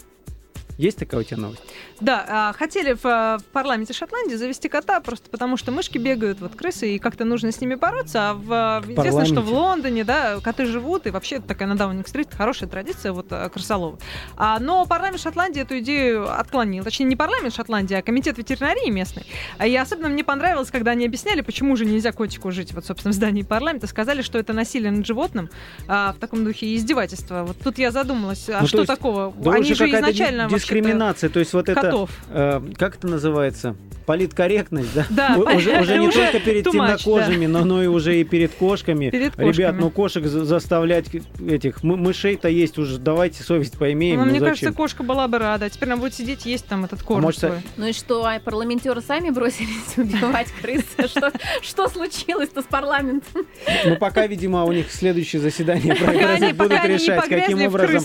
Есть 0.78 1.00
такая 1.00 1.22
у 1.22 1.24
тебя 1.24 1.38
новость? 1.38 1.64
Да, 2.00 2.26
а, 2.28 2.54
хотели 2.54 2.94
в, 2.94 3.06
а, 3.06 3.38
в 3.40 3.44
парламенте 3.46 3.94
Шотландии 3.94 4.36
завести 4.36 4.70
кота, 4.70 5.00
просто 5.00 5.30
потому 5.30 5.58
что 5.58 5.72
мышки 5.72 5.98
бегают, 5.98 6.40
вот 6.40 6.56
крысы, 6.56 6.96
и 6.96 7.00
как-то 7.00 7.26
нужно 7.26 7.52
с 7.52 7.60
ними 7.60 7.76
бороться. 7.76 8.30
А 8.30 8.34
в, 8.34 8.54
а, 8.54 8.84
известно, 8.88 9.26
что 9.26 9.42
в. 9.42 9.58
Лондоне, 9.58 10.04
да, 10.04 10.40
коты 10.42 10.66
живут, 10.66 11.08
и 11.08 11.10
вообще 11.10 11.40
такая 11.40 11.68
на 11.68 11.76
Даунинг-стрит 11.76 12.30
хорошая 12.34 12.70
традиция, 12.70 13.12
вот 13.12 13.28
а, 13.32 13.50
крысолова. 13.50 13.98
А, 14.36 14.60
но 14.60 14.86
парламент 14.86 15.20
Шотландии 15.20 15.62
эту 15.62 15.80
идею 15.80 16.32
отклонил. 16.40 16.84
Точнее, 16.84 17.06
не 17.06 17.16
парламент 17.16 17.56
Шотландии, 17.56 17.96
а 17.96 18.02
комитет 18.02 18.38
ветеринарии 18.38 18.90
местный. 18.90 19.26
И 19.66 19.76
особенно 19.76 20.10
мне 20.10 20.24
понравилось, 20.24 20.70
когда 20.70 20.92
они 20.92 21.06
объясняли, 21.06 21.42
почему 21.42 21.76
же 21.76 21.86
нельзя 21.86 22.12
котику 22.12 22.52
жить, 22.52 22.74
вот, 22.74 22.86
собственно, 22.86 23.12
в 23.12 23.16
здании 23.16 23.42
парламента. 23.42 23.88
Сказали, 23.88 24.22
что 24.22 24.38
это 24.38 24.54
насилие 24.54 24.92
над 24.92 25.06
животным 25.06 25.50
а, 25.88 26.14
в 26.14 26.20
таком 26.20 26.44
духе 26.46 26.76
издевательство. 26.76 27.44
Вот 27.44 27.58
тут 27.64 27.80
я 27.80 27.92
задумалась, 27.92 28.48
а 28.50 28.54
Ну, 28.54 28.60
то 28.62 28.68
что 28.68 28.78
есть, 28.80 28.88
такого? 28.88 29.34
Да 29.38 29.54
они 29.54 29.74
же 29.74 29.90
изначально 29.90 30.48
дискриминация, 30.48 31.30
то 31.30 31.40
есть 31.40 31.54
вот 31.54 31.68
это, 31.68 31.87
котов. 31.92 32.10
э, 32.30 32.62
как 32.78 32.96
это 32.98 33.08
называется, 33.08 33.76
политкорректность, 34.06 34.94
да? 34.96 35.06
Да, 35.10 35.36
У- 35.38 35.42
уже, 35.58 35.80
уже 35.82 35.98
не 36.00 36.08
уже 36.08 36.24
только 36.32 36.40
перед 36.40 36.64
темнокожими, 36.64 37.46
но, 37.46 37.66
но 37.66 37.84
и 37.84 37.88
уже 37.88 38.20
и 38.20 38.24
перед 38.24 38.54
кошками. 38.54 39.10
Перед 39.10 39.38
Ребят, 39.38 39.48
кошками. 39.48 39.80
ну 39.82 39.90
кошек 39.90 40.26
за- 40.26 40.46
заставлять 40.46 41.08
этих 41.46 41.84
мы- 41.84 41.98
мышей-то 41.98 42.48
есть 42.48 42.78
уже, 42.78 42.98
давайте 43.00 43.44
совесть 43.44 43.78
поимеем. 43.78 44.20
Ну, 44.20 44.26
ну 44.26 44.32
мне 44.32 44.40
зачем? 44.40 44.54
кажется, 44.54 44.74
кошка 44.74 45.04
была 45.04 45.28
бы 45.28 45.38
рада. 45.40 45.70
Теперь 45.70 45.90
она 45.90 45.98
будет 45.98 46.14
сидеть, 46.14 46.46
есть 46.46 46.66
там 46.68 46.86
этот 46.86 47.04
корм 47.04 47.22
может, 47.22 47.40
свой. 47.42 47.52
Ну 47.76 47.88
и 47.88 47.94
что, 47.94 48.24
а 48.26 48.40
парламентеры 48.40 49.02
сами 49.02 49.30
бросились 49.30 49.68
убивать 49.98 50.48
крыс? 50.62 50.84
Что, 51.62 51.88
случилось-то 51.90 52.62
с 52.62 52.66
парламентом? 52.66 53.46
Ну 53.86 53.96
пока, 53.98 54.26
видимо, 54.28 54.64
у 54.64 54.72
них 54.72 54.92
следующее 54.92 55.42
заседание 55.42 55.96
прогресс 55.96 56.54
будут 56.54 56.86
решать, 56.86 57.28
каким 57.28 57.62
образом. 57.62 58.04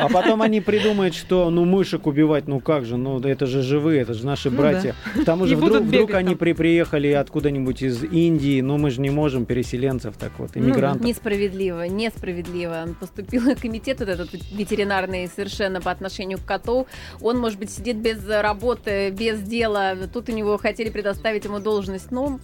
А 0.00 0.08
потом 0.08 0.42
они 0.42 0.60
придумают, 0.60 1.14
что 1.14 1.50
ну 1.50 1.64
мышек 1.64 2.06
убивать, 2.06 2.48
ну 2.48 2.60
как 2.60 2.84
же, 2.84 2.96
ну 3.00 3.20
это 3.20 3.46
же 3.46 3.62
живые, 3.62 4.02
это 4.02 4.14
же 4.14 4.24
наши 4.24 4.50
Ну 4.50 4.58
братья. 4.58 4.94
К 5.14 5.24
тому 5.24 5.46
же 5.46 5.56
вдруг, 5.56 5.82
вдруг 5.82 6.14
они 6.14 6.34
при, 6.34 6.52
приехали 6.52 7.08
откуда-нибудь 7.08 7.82
из 7.82 8.04
Индии, 8.04 8.60
ну 8.60 8.78
мы 8.78 8.90
же 8.90 9.00
не 9.00 9.10
можем 9.10 9.46
переселенцев 9.46 10.16
так 10.16 10.32
вот, 10.38 10.50
Ну 10.54 10.60
да. 10.62 10.68
иммигрантов. 10.68 11.06
Несправедливо, 11.06 11.82
несправедливо. 11.88 12.88
Поступил 12.98 13.42
комитет 13.60 14.00
вот 14.00 14.08
этот 14.08 14.30
ветеринарный 14.52 15.28
совершенно 15.28 15.80
по 15.80 15.90
отношению 15.90 16.38
к 16.38 16.44
коту. 16.44 16.86
Он, 17.20 17.38
может 17.38 17.58
быть, 17.58 17.70
сидит 17.70 17.96
без 17.96 18.26
работы, 18.28 19.10
без 19.10 19.40
дела. 19.40 19.94
Тут 20.12 20.28
у 20.28 20.32
него 20.32 20.58
хотели 20.58 20.90
предоставить 20.90 21.44
ему 21.44 21.58
должность. 21.58 22.10
Ну, 22.10 22.40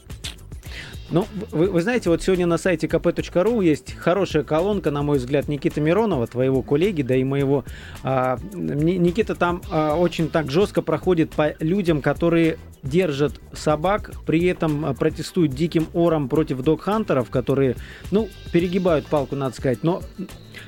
Ну, 1.09 1.27
вы, 1.53 1.71
вы 1.71 1.83
знаете, 1.83 2.11
вот 2.11 2.23
сегодня 2.23 2.47
на 2.47 2.59
сайте 2.59 2.89
kp.ru 2.89 3.65
есть 3.65 3.95
хорошая 3.97 4.43
колонка, 4.43 4.91
на 4.91 5.03
мой 5.03 5.19
взгляд, 5.19 5.47
Никиты 5.47 5.81
Миронова, 5.81 6.27
твоего 6.27 6.63
коллеги, 6.63 7.03
да 7.03 7.15
и 7.15 7.23
моего. 7.23 7.65
А, 8.03 8.39
Ни- 8.53 8.99
Никита 8.99 9.37
там 9.37 9.63
а, 9.71 9.95
очень 9.95 10.29
так 10.29 10.51
жестко 10.51 10.83
проходит 10.83 11.31
по 11.31 11.55
людям, 11.61 12.03
которые 12.03 12.59
держат 12.83 13.41
собак, 13.53 14.13
при 14.27 14.45
этом 14.47 14.85
а, 14.85 14.95
протестуют 14.95 15.53
диким 15.53 15.87
ором 15.93 16.29
против 16.29 16.63
док-хантеров, 16.63 17.31
которые, 17.31 17.77
ну, 18.11 18.29
перегибают 18.53 19.07
палку, 19.07 19.37
надо 19.37 19.55
сказать. 19.55 19.85
Но 19.85 20.03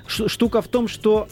штука 0.06 0.62
в 0.62 0.68
том, 0.68 0.86
что 0.86 1.26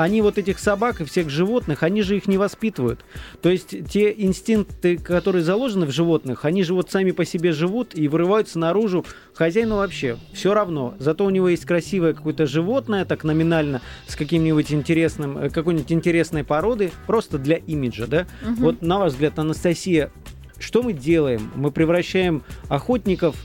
они 0.00 0.22
вот 0.22 0.38
этих 0.38 0.58
собак 0.58 1.02
и 1.02 1.04
всех 1.04 1.28
животных, 1.28 1.82
они 1.82 2.00
же 2.00 2.16
их 2.16 2.26
не 2.26 2.38
воспитывают. 2.38 3.04
То 3.42 3.50
есть 3.50 3.74
те 3.90 4.14
инстинкты, 4.16 4.96
которые 4.96 5.44
заложены 5.44 5.84
в 5.84 5.90
животных, 5.90 6.46
они 6.46 6.62
же 6.62 6.72
вот 6.72 6.90
сами 6.90 7.10
по 7.10 7.26
себе 7.26 7.52
живут 7.52 7.94
и 7.94 8.08
вырываются 8.08 8.58
наружу. 8.58 9.04
Хозяину 9.34 9.76
вообще 9.76 10.16
все 10.32 10.54
равно. 10.54 10.94
Зато 10.98 11.26
у 11.26 11.30
него 11.30 11.50
есть 11.50 11.66
красивое 11.66 12.14
какое-то 12.14 12.46
животное, 12.46 13.04
так 13.04 13.24
номинально, 13.24 13.82
с 14.06 14.16
каким-нибудь 14.16 14.72
интересным, 14.72 15.36
э, 15.36 15.50
какой-нибудь 15.50 15.92
интересной 15.92 16.44
породы, 16.44 16.92
просто 17.06 17.36
для 17.36 17.56
имиджа, 17.56 18.06
да? 18.06 18.26
мгм. 18.42 18.54
Вот 18.56 18.80
на 18.80 19.00
ваш 19.00 19.12
взгляд, 19.12 19.38
Анастасия, 19.38 20.10
что 20.58 20.82
мы 20.82 20.94
делаем? 20.94 21.50
Мы 21.54 21.70
превращаем 21.70 22.42
охотников 22.68 23.36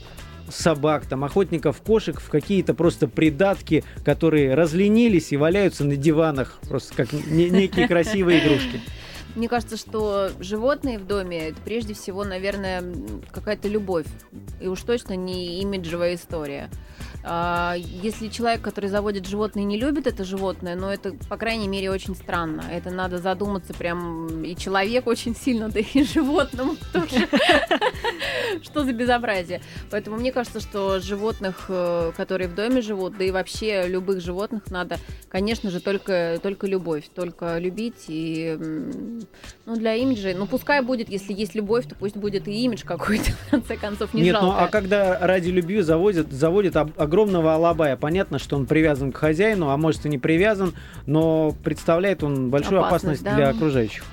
собак, 0.48 1.06
там, 1.06 1.24
охотников 1.24 1.80
кошек 1.82 2.20
в 2.20 2.28
какие-то 2.28 2.74
просто 2.74 3.08
придатки, 3.08 3.84
которые 4.04 4.54
разленились 4.54 5.32
и 5.32 5.36
валяются 5.36 5.84
на 5.84 5.96
диванах, 5.96 6.58
просто 6.68 6.94
как 6.94 7.12
не- 7.12 7.50
некие 7.50 7.88
красивые 7.88 8.44
игрушки. 8.44 8.80
Мне 9.34 9.48
кажется, 9.48 9.76
что 9.76 10.30
животные 10.40 10.98
в 10.98 11.06
доме 11.06 11.48
это 11.50 11.58
прежде 11.62 11.92
всего, 11.92 12.24
наверное, 12.24 12.82
какая-то 13.30 13.68
любовь. 13.68 14.06
И 14.62 14.66
уж 14.66 14.80
точно 14.80 15.14
не 15.14 15.60
имиджевая 15.60 16.14
история. 16.14 16.70
А, 17.28 17.74
Если 17.76 18.28
человек, 18.28 18.62
который 18.62 18.88
заводит 18.88 19.26
животное, 19.26 19.64
не 19.64 19.76
любит 19.78 20.06
это 20.06 20.22
животное, 20.22 20.76
но 20.76 20.92
это, 20.92 21.12
по 21.28 21.36
крайней 21.36 21.66
мере, 21.66 21.90
очень 21.90 22.14
странно. 22.14 22.62
Это 22.70 22.90
надо 22.90 23.18
задуматься 23.18 23.74
прям 23.74 24.44
и 24.44 24.54
человек 24.54 25.08
очень 25.08 25.34
сильно, 25.34 25.68
да 25.68 25.80
и 25.80 26.04
животному 26.04 26.76
тоже. 26.92 27.26
Что 28.62 28.84
за 28.84 28.92
безобразие? 28.92 29.60
Поэтому 29.90 30.16
мне 30.18 30.30
кажется, 30.30 30.60
что 30.60 31.00
животных, 31.00 31.64
э, 31.68 32.12
которые 32.16 32.46
в 32.48 32.54
доме 32.54 32.80
живут, 32.80 33.18
да 33.18 33.24
и 33.24 33.32
вообще 33.32 33.88
любых 33.88 34.20
животных 34.20 34.70
надо, 34.70 34.98
конечно 35.28 35.70
же, 35.70 35.80
только, 35.80 36.38
только 36.40 36.68
любовь, 36.68 37.08
только 37.12 37.58
любить 37.58 38.04
и 38.06 38.56
ну, 39.66 39.74
для 39.76 39.94
имиджа. 39.94 40.32
Ну, 40.36 40.46
пускай 40.46 40.80
будет, 40.80 41.08
если 41.08 41.32
есть 41.32 41.56
любовь, 41.56 41.86
то 41.88 41.96
пусть 41.96 42.16
будет 42.16 42.46
и 42.46 42.52
имидж 42.64 42.84
какой-то, 42.84 43.32
в 43.46 43.50
конце 43.50 43.76
концов, 43.76 44.14
не 44.14 44.22
Нет, 44.22 44.32
жалко. 44.34 44.46
ну 44.46 44.52
а 44.64 44.68
когда 44.68 45.18
ради 45.18 45.48
любви 45.50 45.80
заводят, 45.80 46.30
заводят 46.32 46.76
об- 46.76 46.92
огромного 47.16 47.54
алабая, 47.54 47.96
понятно, 47.96 48.38
что 48.38 48.56
он 48.56 48.66
привязан 48.66 49.10
к 49.10 49.16
хозяину, 49.16 49.70
а 49.70 49.76
может 49.78 50.04
и 50.04 50.08
не 50.10 50.18
привязан, 50.18 50.74
но 51.06 51.54
представляет 51.64 52.22
он 52.22 52.50
большую 52.50 52.80
опасность, 52.80 53.22
Опасность, 53.22 53.24
да. 53.24 53.34
для 53.36 53.48
окружающих. 53.48 54.04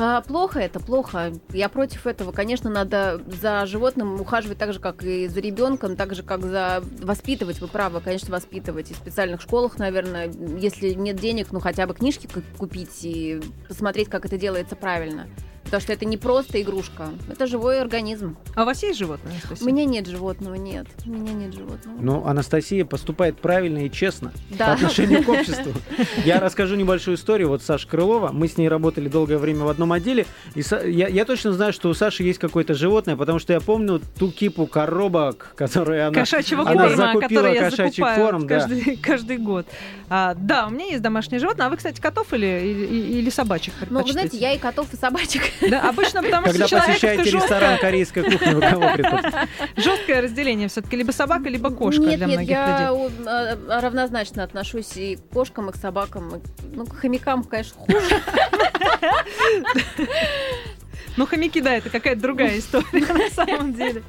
А, 0.00 0.20
плохо 0.20 0.60
это, 0.60 0.78
плохо. 0.78 1.32
Я 1.52 1.68
против 1.68 2.06
этого. 2.06 2.30
Конечно, 2.30 2.70
надо 2.70 3.20
за 3.42 3.66
животным 3.66 4.20
ухаживать 4.20 4.56
так 4.56 4.72
же, 4.72 4.78
как 4.78 5.02
и 5.02 5.26
за 5.26 5.40
ребенком, 5.40 5.96
так 5.96 6.14
же, 6.14 6.22
как 6.22 6.44
за 6.44 6.84
воспитывать. 7.02 7.60
Вы 7.60 7.66
правы, 7.66 8.00
конечно, 8.00 8.30
воспитывать. 8.32 8.92
И 8.92 8.94
в 8.94 8.96
специальных 8.96 9.40
школах, 9.40 9.76
наверное, 9.78 10.30
если 10.60 10.90
нет 10.90 11.16
денег, 11.16 11.48
ну 11.50 11.58
хотя 11.58 11.88
бы 11.88 11.94
книжки 11.94 12.28
ку- 12.32 12.42
купить 12.58 12.96
и 13.02 13.40
посмотреть, 13.66 14.08
как 14.08 14.24
это 14.24 14.38
делается 14.38 14.76
правильно. 14.76 15.26
Потому 15.68 15.82
что 15.82 15.92
это 15.92 16.06
не 16.06 16.16
просто 16.16 16.62
игрушка, 16.62 17.10
это 17.30 17.46
живой 17.46 17.78
организм. 17.80 18.36
А 18.54 18.62
у 18.62 18.64
вас 18.66 18.82
есть 18.82 18.98
животные? 18.98 19.34
У 19.34 19.48
Анастасия? 19.48 19.66
меня 19.66 19.84
нет 19.84 20.06
животного, 20.06 20.54
нет. 20.54 20.86
У 21.04 21.10
меня 21.10 21.32
нет 21.34 21.54
животного. 21.54 21.96
Но 22.00 22.26
Анастасия 22.26 22.86
поступает 22.86 23.38
правильно 23.38 23.84
и 23.84 23.90
честно 23.90 24.32
по 24.50 24.56
Да. 24.56 24.72
отношению 24.72 25.22
к 25.22 25.28
обществу. 25.28 25.72
Я 26.24 26.40
расскажу 26.40 26.74
небольшую 26.74 27.16
историю. 27.18 27.48
Вот 27.48 27.62
Саша 27.62 27.86
Крылова, 27.86 28.32
мы 28.32 28.48
с 28.48 28.56
ней 28.56 28.68
работали 28.68 29.08
долгое 29.08 29.36
время 29.36 29.64
в 29.64 29.68
одном 29.68 29.92
отделе, 29.92 30.24
и 30.54 30.62
я, 30.90 31.08
я 31.08 31.24
точно 31.26 31.52
знаю, 31.52 31.72
что 31.74 31.90
у 31.90 31.94
Саши 31.94 32.22
есть 32.22 32.38
какое-то 32.38 32.72
животное, 32.72 33.16
потому 33.16 33.38
что 33.38 33.52
я 33.52 33.60
помню 33.60 34.00
ту 34.18 34.30
кипу 34.30 34.66
коробок, 34.66 35.52
которые 35.54 36.06
она... 36.06 36.14
Кошачьего 36.14 36.62
она 36.62 36.88
корма, 36.88 36.96
закупила 36.96 37.42
который 37.42 37.54
я 37.54 37.70
кошачий 37.70 38.02
корм, 38.02 38.46
да. 38.46 38.66
каждый, 39.02 39.36
год. 39.36 39.66
А, 40.08 40.34
да, 40.34 40.66
у 40.66 40.70
меня 40.70 40.86
есть 40.86 41.02
домашнее 41.02 41.38
животное. 41.38 41.66
А 41.66 41.70
вы, 41.70 41.76
кстати, 41.76 42.00
котов 42.00 42.32
или, 42.32 42.46
или, 42.46 43.18
или 43.18 43.30
собачек 43.30 43.74
Но 43.90 44.02
вы 44.02 44.12
знаете, 44.12 44.38
я 44.38 44.54
и 44.54 44.58
котов, 44.58 44.92
и 44.92 44.96
собачек. 44.96 45.42
Да, 45.60 45.88
обычно 45.88 46.22
потому 46.22 46.46
Когда 46.46 46.66
что 46.66 46.76
человек 46.76 46.86
посещаете 46.88 47.22
это 47.28 47.30
ресторан 47.36 47.78
корейской 47.78 48.22
кухни, 48.22 48.52
вы 48.54 48.60
кого 48.60 48.92
предпочитаете? 48.94 49.48
жесткое 49.76 50.20
разделение 50.22 50.68
все-таки 50.68 50.96
либо 50.96 51.10
собака, 51.12 51.48
либо 51.48 51.70
кошка 51.70 52.02
нет, 52.02 52.18
для 52.18 52.26
нет, 52.26 52.36
многих 52.36 52.50
я 52.50 52.90
людей. 52.90 53.06
у- 53.24 53.28
а, 53.28 53.80
равнозначно 53.80 54.42
отношусь 54.44 54.96
и 54.96 55.16
к 55.16 55.32
кошкам, 55.32 55.70
и 55.70 55.72
к 55.72 55.76
собакам. 55.76 56.40
Ну, 56.72 56.86
к 56.86 56.94
хомякам, 56.96 57.44
конечно, 57.44 57.76
хуже. 57.80 58.00
Ну, 61.16 61.26
хомяки, 61.26 61.60
да, 61.60 61.74
это 61.74 61.90
какая-то 61.90 62.20
другая 62.20 62.58
история 62.58 63.04
на 63.12 63.28
самом 63.30 63.74
деле. 63.74 64.02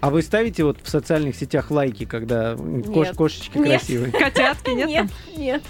А 0.00 0.10
вы 0.10 0.22
ставите 0.22 0.62
вот 0.62 0.78
в 0.82 0.88
социальных 0.88 1.34
сетях 1.34 1.70
лайки, 1.72 2.04
когда 2.04 2.52
кош- 2.54 3.14
кошечки 3.14 3.58
Нет. 3.58 3.80
красивые? 3.80 4.12
Котятки, 4.12 4.70
нет? 4.70 4.88
Нет, 4.88 5.06
нет. 5.36 5.62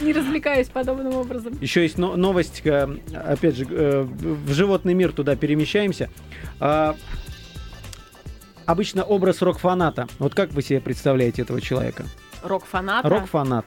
Не 0.00 0.12
развлекаюсь 0.12 0.68
подобным 0.68 1.14
образом. 1.14 1.56
Еще 1.60 1.82
есть 1.82 1.98
но- 1.98 2.16
новость, 2.16 2.62
э, 2.64 2.88
опять 3.12 3.56
же, 3.56 3.66
э, 3.68 4.02
в 4.02 4.52
животный 4.52 4.94
мир 4.94 5.12
туда 5.12 5.36
перемещаемся. 5.36 6.10
А, 6.60 6.96
Обычно 8.66 9.04
образ 9.04 9.42
рок-фаната. 9.42 10.08
Вот 10.18 10.34
как 10.34 10.52
вы 10.52 10.62
себе 10.62 10.80
представляете 10.80 11.42
этого 11.42 11.60
человека? 11.60 12.06
Рок-фаната. 12.42 13.08
Рок-фанат. 13.08 13.66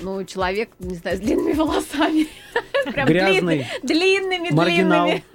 Ну, 0.00 0.24
человек, 0.24 0.70
не 0.78 0.94
знаю, 0.94 1.16
с 1.16 1.20
длинными 1.20 1.54
волосами. 1.54 2.28
Прям 2.92 3.08
Грязный. 3.08 3.66
длинными, 3.82 4.50
Маргинал. 4.50 5.06
длинными. 5.06 5.24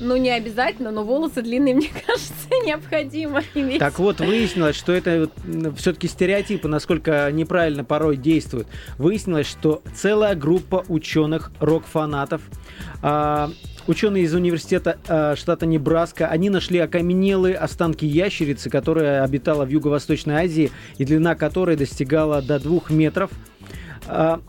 Ну, 0.00 0.16
не 0.16 0.30
обязательно, 0.30 0.90
но 0.90 1.04
волосы 1.04 1.42
длинные, 1.42 1.74
мне 1.76 1.88
кажется, 1.88 2.48
необходимо 2.64 3.42
иметь. 3.54 3.78
Так 3.78 3.98
вот, 3.98 4.20
выяснилось, 4.20 4.76
что 4.76 4.92
это 4.92 5.30
все-таки 5.76 6.08
стереотипы, 6.08 6.68
насколько 6.68 7.30
неправильно 7.32 7.84
порой 7.84 8.16
действуют. 8.16 8.66
Выяснилось, 8.98 9.46
что 9.46 9.82
целая 9.94 10.34
группа 10.34 10.84
ученых, 10.88 11.52
рок-фанатов, 11.60 12.42
а, 13.02 13.50
ученые 13.86 14.24
из 14.24 14.34
университета 14.34 14.98
а, 15.08 15.36
штата 15.36 15.66
Небраска, 15.66 16.28
они 16.28 16.50
нашли 16.50 16.78
окаменелые 16.78 17.56
останки 17.56 18.04
ящерицы, 18.04 18.70
которая 18.70 19.24
обитала 19.24 19.64
в 19.64 19.68
Юго-Восточной 19.68 20.44
Азии 20.44 20.70
и 20.98 21.04
длина 21.04 21.34
которой 21.34 21.76
достигала 21.76 22.42
до 22.42 22.58
двух 22.58 22.90
метров. 22.90 23.30
А, 24.06 24.40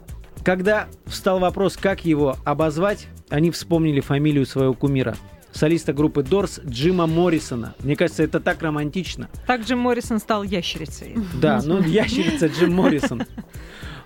Когда 0.43 0.87
встал 1.05 1.39
вопрос, 1.39 1.77
как 1.77 2.03
его 2.05 2.35
обозвать, 2.45 3.07
они 3.29 3.51
вспомнили 3.51 3.99
фамилию 3.99 4.45
своего 4.45 4.73
кумира. 4.73 5.15
Солиста 5.51 5.91
группы 5.93 6.23
Дорс 6.23 6.59
Джима 6.65 7.07
Моррисона. 7.07 7.75
Мне 7.79 7.95
кажется, 7.95 8.23
это 8.23 8.39
так 8.39 8.61
романтично. 8.61 9.29
Так 9.47 9.61
Джим 9.61 9.79
Моррисон 9.79 10.19
стал 10.19 10.43
ящерицей. 10.43 11.15
Да, 11.41 11.61
ну 11.63 11.81
ящерица 11.81 12.47
Джим 12.47 12.73
Моррисон. 12.73 13.23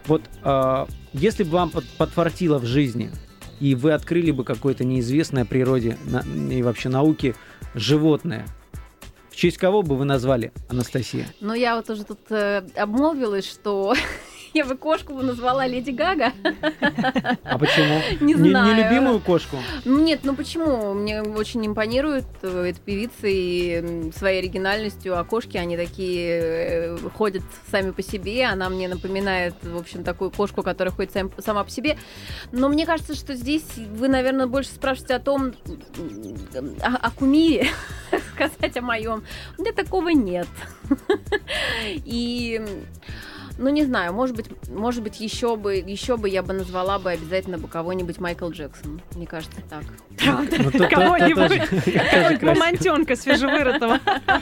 Вот 0.08 0.24
а, 0.44 0.88
если 1.14 1.44
бы 1.44 1.52
вам 1.52 1.70
под- 1.70 1.86
подфартило 1.98 2.58
в 2.58 2.66
жизни, 2.66 3.12
и 3.60 3.74
вы 3.76 3.92
открыли 3.94 4.32
бы 4.32 4.44
какое-то 4.44 4.84
неизвестное 4.84 5.46
природе 5.46 5.98
на- 6.06 6.24
и 6.52 6.62
вообще 6.64 6.90
науке 6.90 7.36
животное, 7.76 8.46
в 9.32 9.36
честь 9.36 9.58
кого 9.58 9.82
бы 9.84 9.96
вы 9.96 10.06
назвали, 10.06 10.52
Анастасия? 10.70 11.28
Но 11.42 11.54
я 11.54 11.76
вот 11.76 11.90
уже 11.90 12.04
тут 12.06 12.20
э, 12.30 12.64
обмолвилась, 12.76 13.46
что 13.50 13.94
я 14.56 14.64
бы 14.64 14.78
кошку 14.78 15.14
бы 15.14 15.22
назвала 15.22 15.68
Леди 15.68 15.92
Гага. 15.92 16.32
А 17.44 17.58
почему? 17.58 18.00
Не 18.22 18.36
знаю. 18.36 18.74
Нелюбимую 18.74 19.20
кошку? 19.20 19.58
Нет, 19.84 20.22
ну 20.24 20.34
почему? 20.34 20.94
Мне 20.94 21.22
очень 21.22 21.66
импонирует 21.68 22.26
э, 22.42 22.68
эта 22.70 22.80
певица 22.80 23.28
и 23.28 24.12
своей 24.14 24.40
оригинальностью. 24.40 25.20
А 25.20 25.26
кошки, 25.26 25.58
они 25.58 25.76
такие 25.76 26.40
э, 26.42 26.98
ходят 27.14 27.44
сами 27.70 27.92
по 27.92 28.02
себе. 28.02 28.46
Она 28.46 28.70
мне 28.70 28.88
напоминает, 28.88 29.56
в 29.62 29.78
общем, 29.78 30.06
такую 30.06 30.32
кошку, 30.32 30.64
которая 30.64 30.94
ходит 30.94 31.12
сам- 31.12 31.32
сама 31.40 31.66
по 31.66 31.70
себе. 31.70 31.98
Но 32.54 32.70
мне 32.70 32.86
кажется, 32.86 33.14
что 33.14 33.36
здесь 33.36 33.66
вы, 33.76 34.08
наверное, 34.08 34.48
больше 34.48 34.70
спрашиваете 34.70 35.16
о 35.16 35.20
том, 35.20 35.54
о, 36.82 36.96
о 36.96 37.12
кумире, 37.12 37.68
сказать 38.34 38.78
о 38.78 38.82
моем. 38.82 39.24
У 39.58 39.62
меня 39.62 39.74
такого 39.74 40.10
нет. 40.10 40.48
И 42.06 42.62
ну, 43.58 43.70
не 43.70 43.84
знаю, 43.84 44.14
может 44.14 44.36
быть, 44.36 44.46
может 44.70 45.02
быть, 45.04 45.20
еще 45.20 45.56
бы, 45.56 45.76
еще 45.76 46.18
бы 46.18 46.30
я 46.30 46.44
бы 46.44 46.54
назвала 46.54 47.00
бы 47.00 47.12
обязательно 47.12 47.58
бы 47.58 47.68
кого-нибудь 47.68 48.20
Майкл 48.20 48.50
Джексон. 48.50 49.02
Мне 49.16 49.26
кажется, 49.28 49.58
так. 49.70 49.84
Ну, 50.26 50.72
то- 50.72 50.88
Кого-нибудь. 50.90 52.42
мамонтенка 52.42 53.16
свежевырытого. 53.16 54.00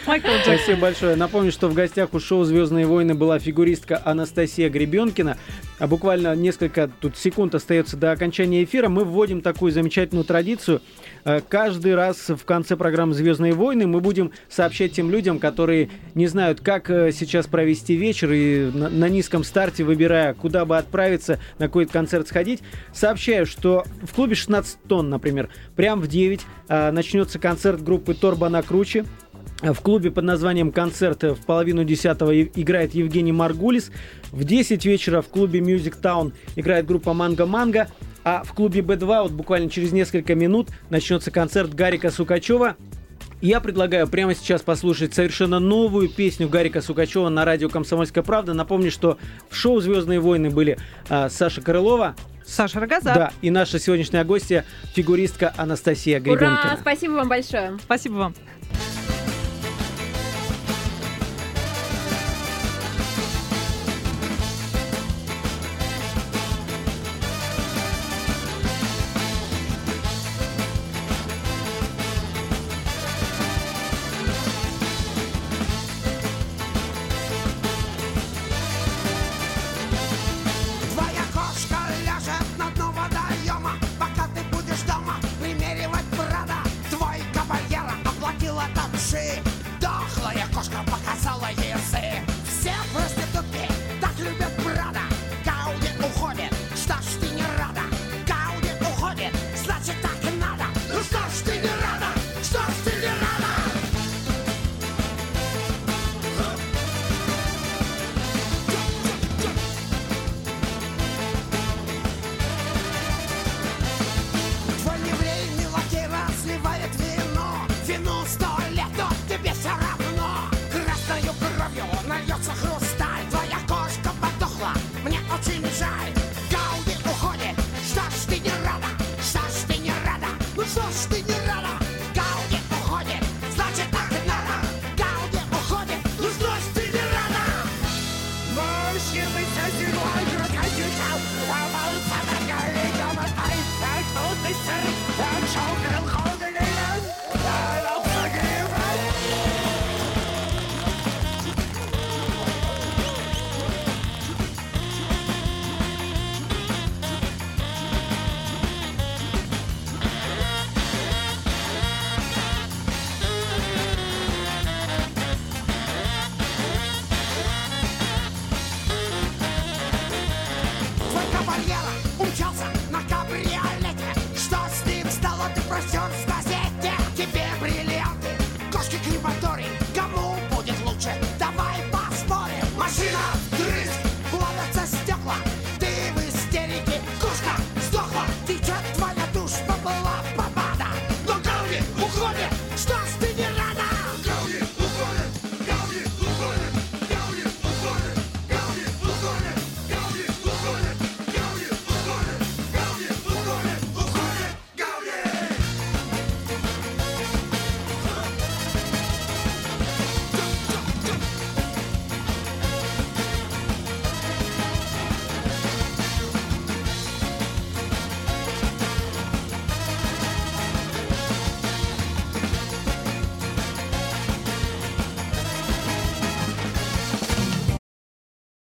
Майкл 0.07 0.28
Джексон. 0.28 0.55
Спасибо 0.57 0.82
большое. 0.82 1.16
Напомню, 1.16 1.51
что 1.51 1.68
в 1.68 1.74
гостях 1.74 2.14
у 2.14 2.20
шоу 2.20 2.43
«Звездные 2.43 2.86
войны» 2.86 3.14
была 3.14 3.39
фигуристка 3.39 4.01
Анастасия 4.03 4.70
Гребенкина. 4.70 5.38
А 5.80 5.88
буквально 5.88 6.36
несколько 6.36 6.88
тут 6.88 7.18
секунд 7.18 7.55
остается 7.55 7.97
до 7.97 8.11
окончания 8.11 8.64
эфира. 8.64 8.89
Мы 8.89 9.03
вводим 9.03 9.41
такую 9.41 9.72
замечательную 9.72 10.24
традицию. 10.26 10.82
Э, 11.26 11.42
Каждый 11.48 11.96
раз 11.96 12.30
в 12.30 12.44
конце 12.46 12.76
программы 12.76 13.14
«Звездные 13.14 13.54
войны» 13.54 13.88
мы 13.88 14.00
будем 14.00 14.32
сообщать 14.50 14.94
тем 14.94 15.12
людям, 15.12 15.40
которые 15.40 15.90
не 16.16 16.28
знают, 16.28 16.62
как 16.62 16.90
э, 16.90 17.12
сейчас 17.12 17.48
провести 17.48 17.96
вечер 17.96 18.32
и 18.32 18.72
на, 18.72 18.90
на 18.90 19.10
низком 19.10 19.44
старте, 19.44 19.84
выбирая, 19.84 20.34
куда 20.34 20.66
бы 20.66 20.78
отправиться, 20.78 21.40
на 21.60 21.68
какой 21.68 21.86
концерт 21.86 22.28
сходить, 22.28 22.62
сообщаю, 22.94 23.46
что 23.46 23.86
в 24.02 24.14
клубе 24.14 24.36
16 24.36 24.84
тонн, 24.88 25.10
например, 25.10 25.50
прям 25.76 26.02
в 26.02 26.08
9 26.08 26.42
э, 26.68 26.92
начнется 26.92 27.40
концерт 27.40 27.82
группы 27.84 28.14
Торба 28.14 28.50
на 28.50 28.62
круче. 28.62 29.06
В 29.62 29.80
клубе 29.80 30.12
под 30.12 30.26
названием 30.26 30.74
«Концерт» 30.74 31.24
в 31.24 31.46
половину 31.46 31.86
десятого 31.86 32.42
играет 32.42 32.94
Евгений 32.94 33.32
Маргулис. 33.32 33.92
В 34.32 34.44
10 34.44 34.86
вечера 34.86 35.22
в 35.22 35.30
клубе 35.30 35.62
Music 35.62 36.02
Town 36.02 36.34
играет 36.58 36.86
группа 36.86 37.14
«Манго 37.14 37.46
Манго». 37.46 37.88
А 38.24 38.44
в 38.44 38.54
клубе 38.54 38.82
B2 38.82 39.24
вот 39.24 39.32
буквально 39.32 39.70
через 39.70 39.92
несколько 39.92 40.36
минут 40.36 40.70
начнется 40.90 41.32
концерт 41.32 41.74
Гарика 41.74 42.10
Сукачева. 42.10 42.76
Я 43.42 43.60
предлагаю 43.60 44.08
прямо 44.08 44.34
сейчас 44.34 44.62
послушать 44.62 45.14
совершенно 45.14 45.60
новую 45.60 46.08
песню 46.08 46.48
Гарика 46.48 46.82
Сукачева 46.82 47.28
на 47.28 47.44
радио 47.44 47.68
«Комсомольская 47.68 48.24
правда». 48.24 48.54
Напомню, 48.54 48.90
что 48.90 49.18
в 49.50 49.56
шоу 49.56 49.82
«Звездные 49.82 50.22
войны» 50.22 50.50
были 50.50 50.78
а, 51.10 51.30
Саша 51.30 51.60
Крылова, 51.60 52.16
Саша 52.46 52.80
Рогоза. 52.80 53.14
да, 53.14 53.34
и 53.42 53.50
наша 53.50 53.80
сегодняшняя 53.80 54.24
гостья, 54.24 54.64
фигуристка 54.94 55.54
Анастасия 55.58 56.22
Гребенкина. 56.22 56.62
Ура! 56.64 56.78
Спасибо 56.80 57.14
вам 57.14 57.28
большое. 57.28 57.78
Спасибо 57.84 58.14
вам. 58.14 58.36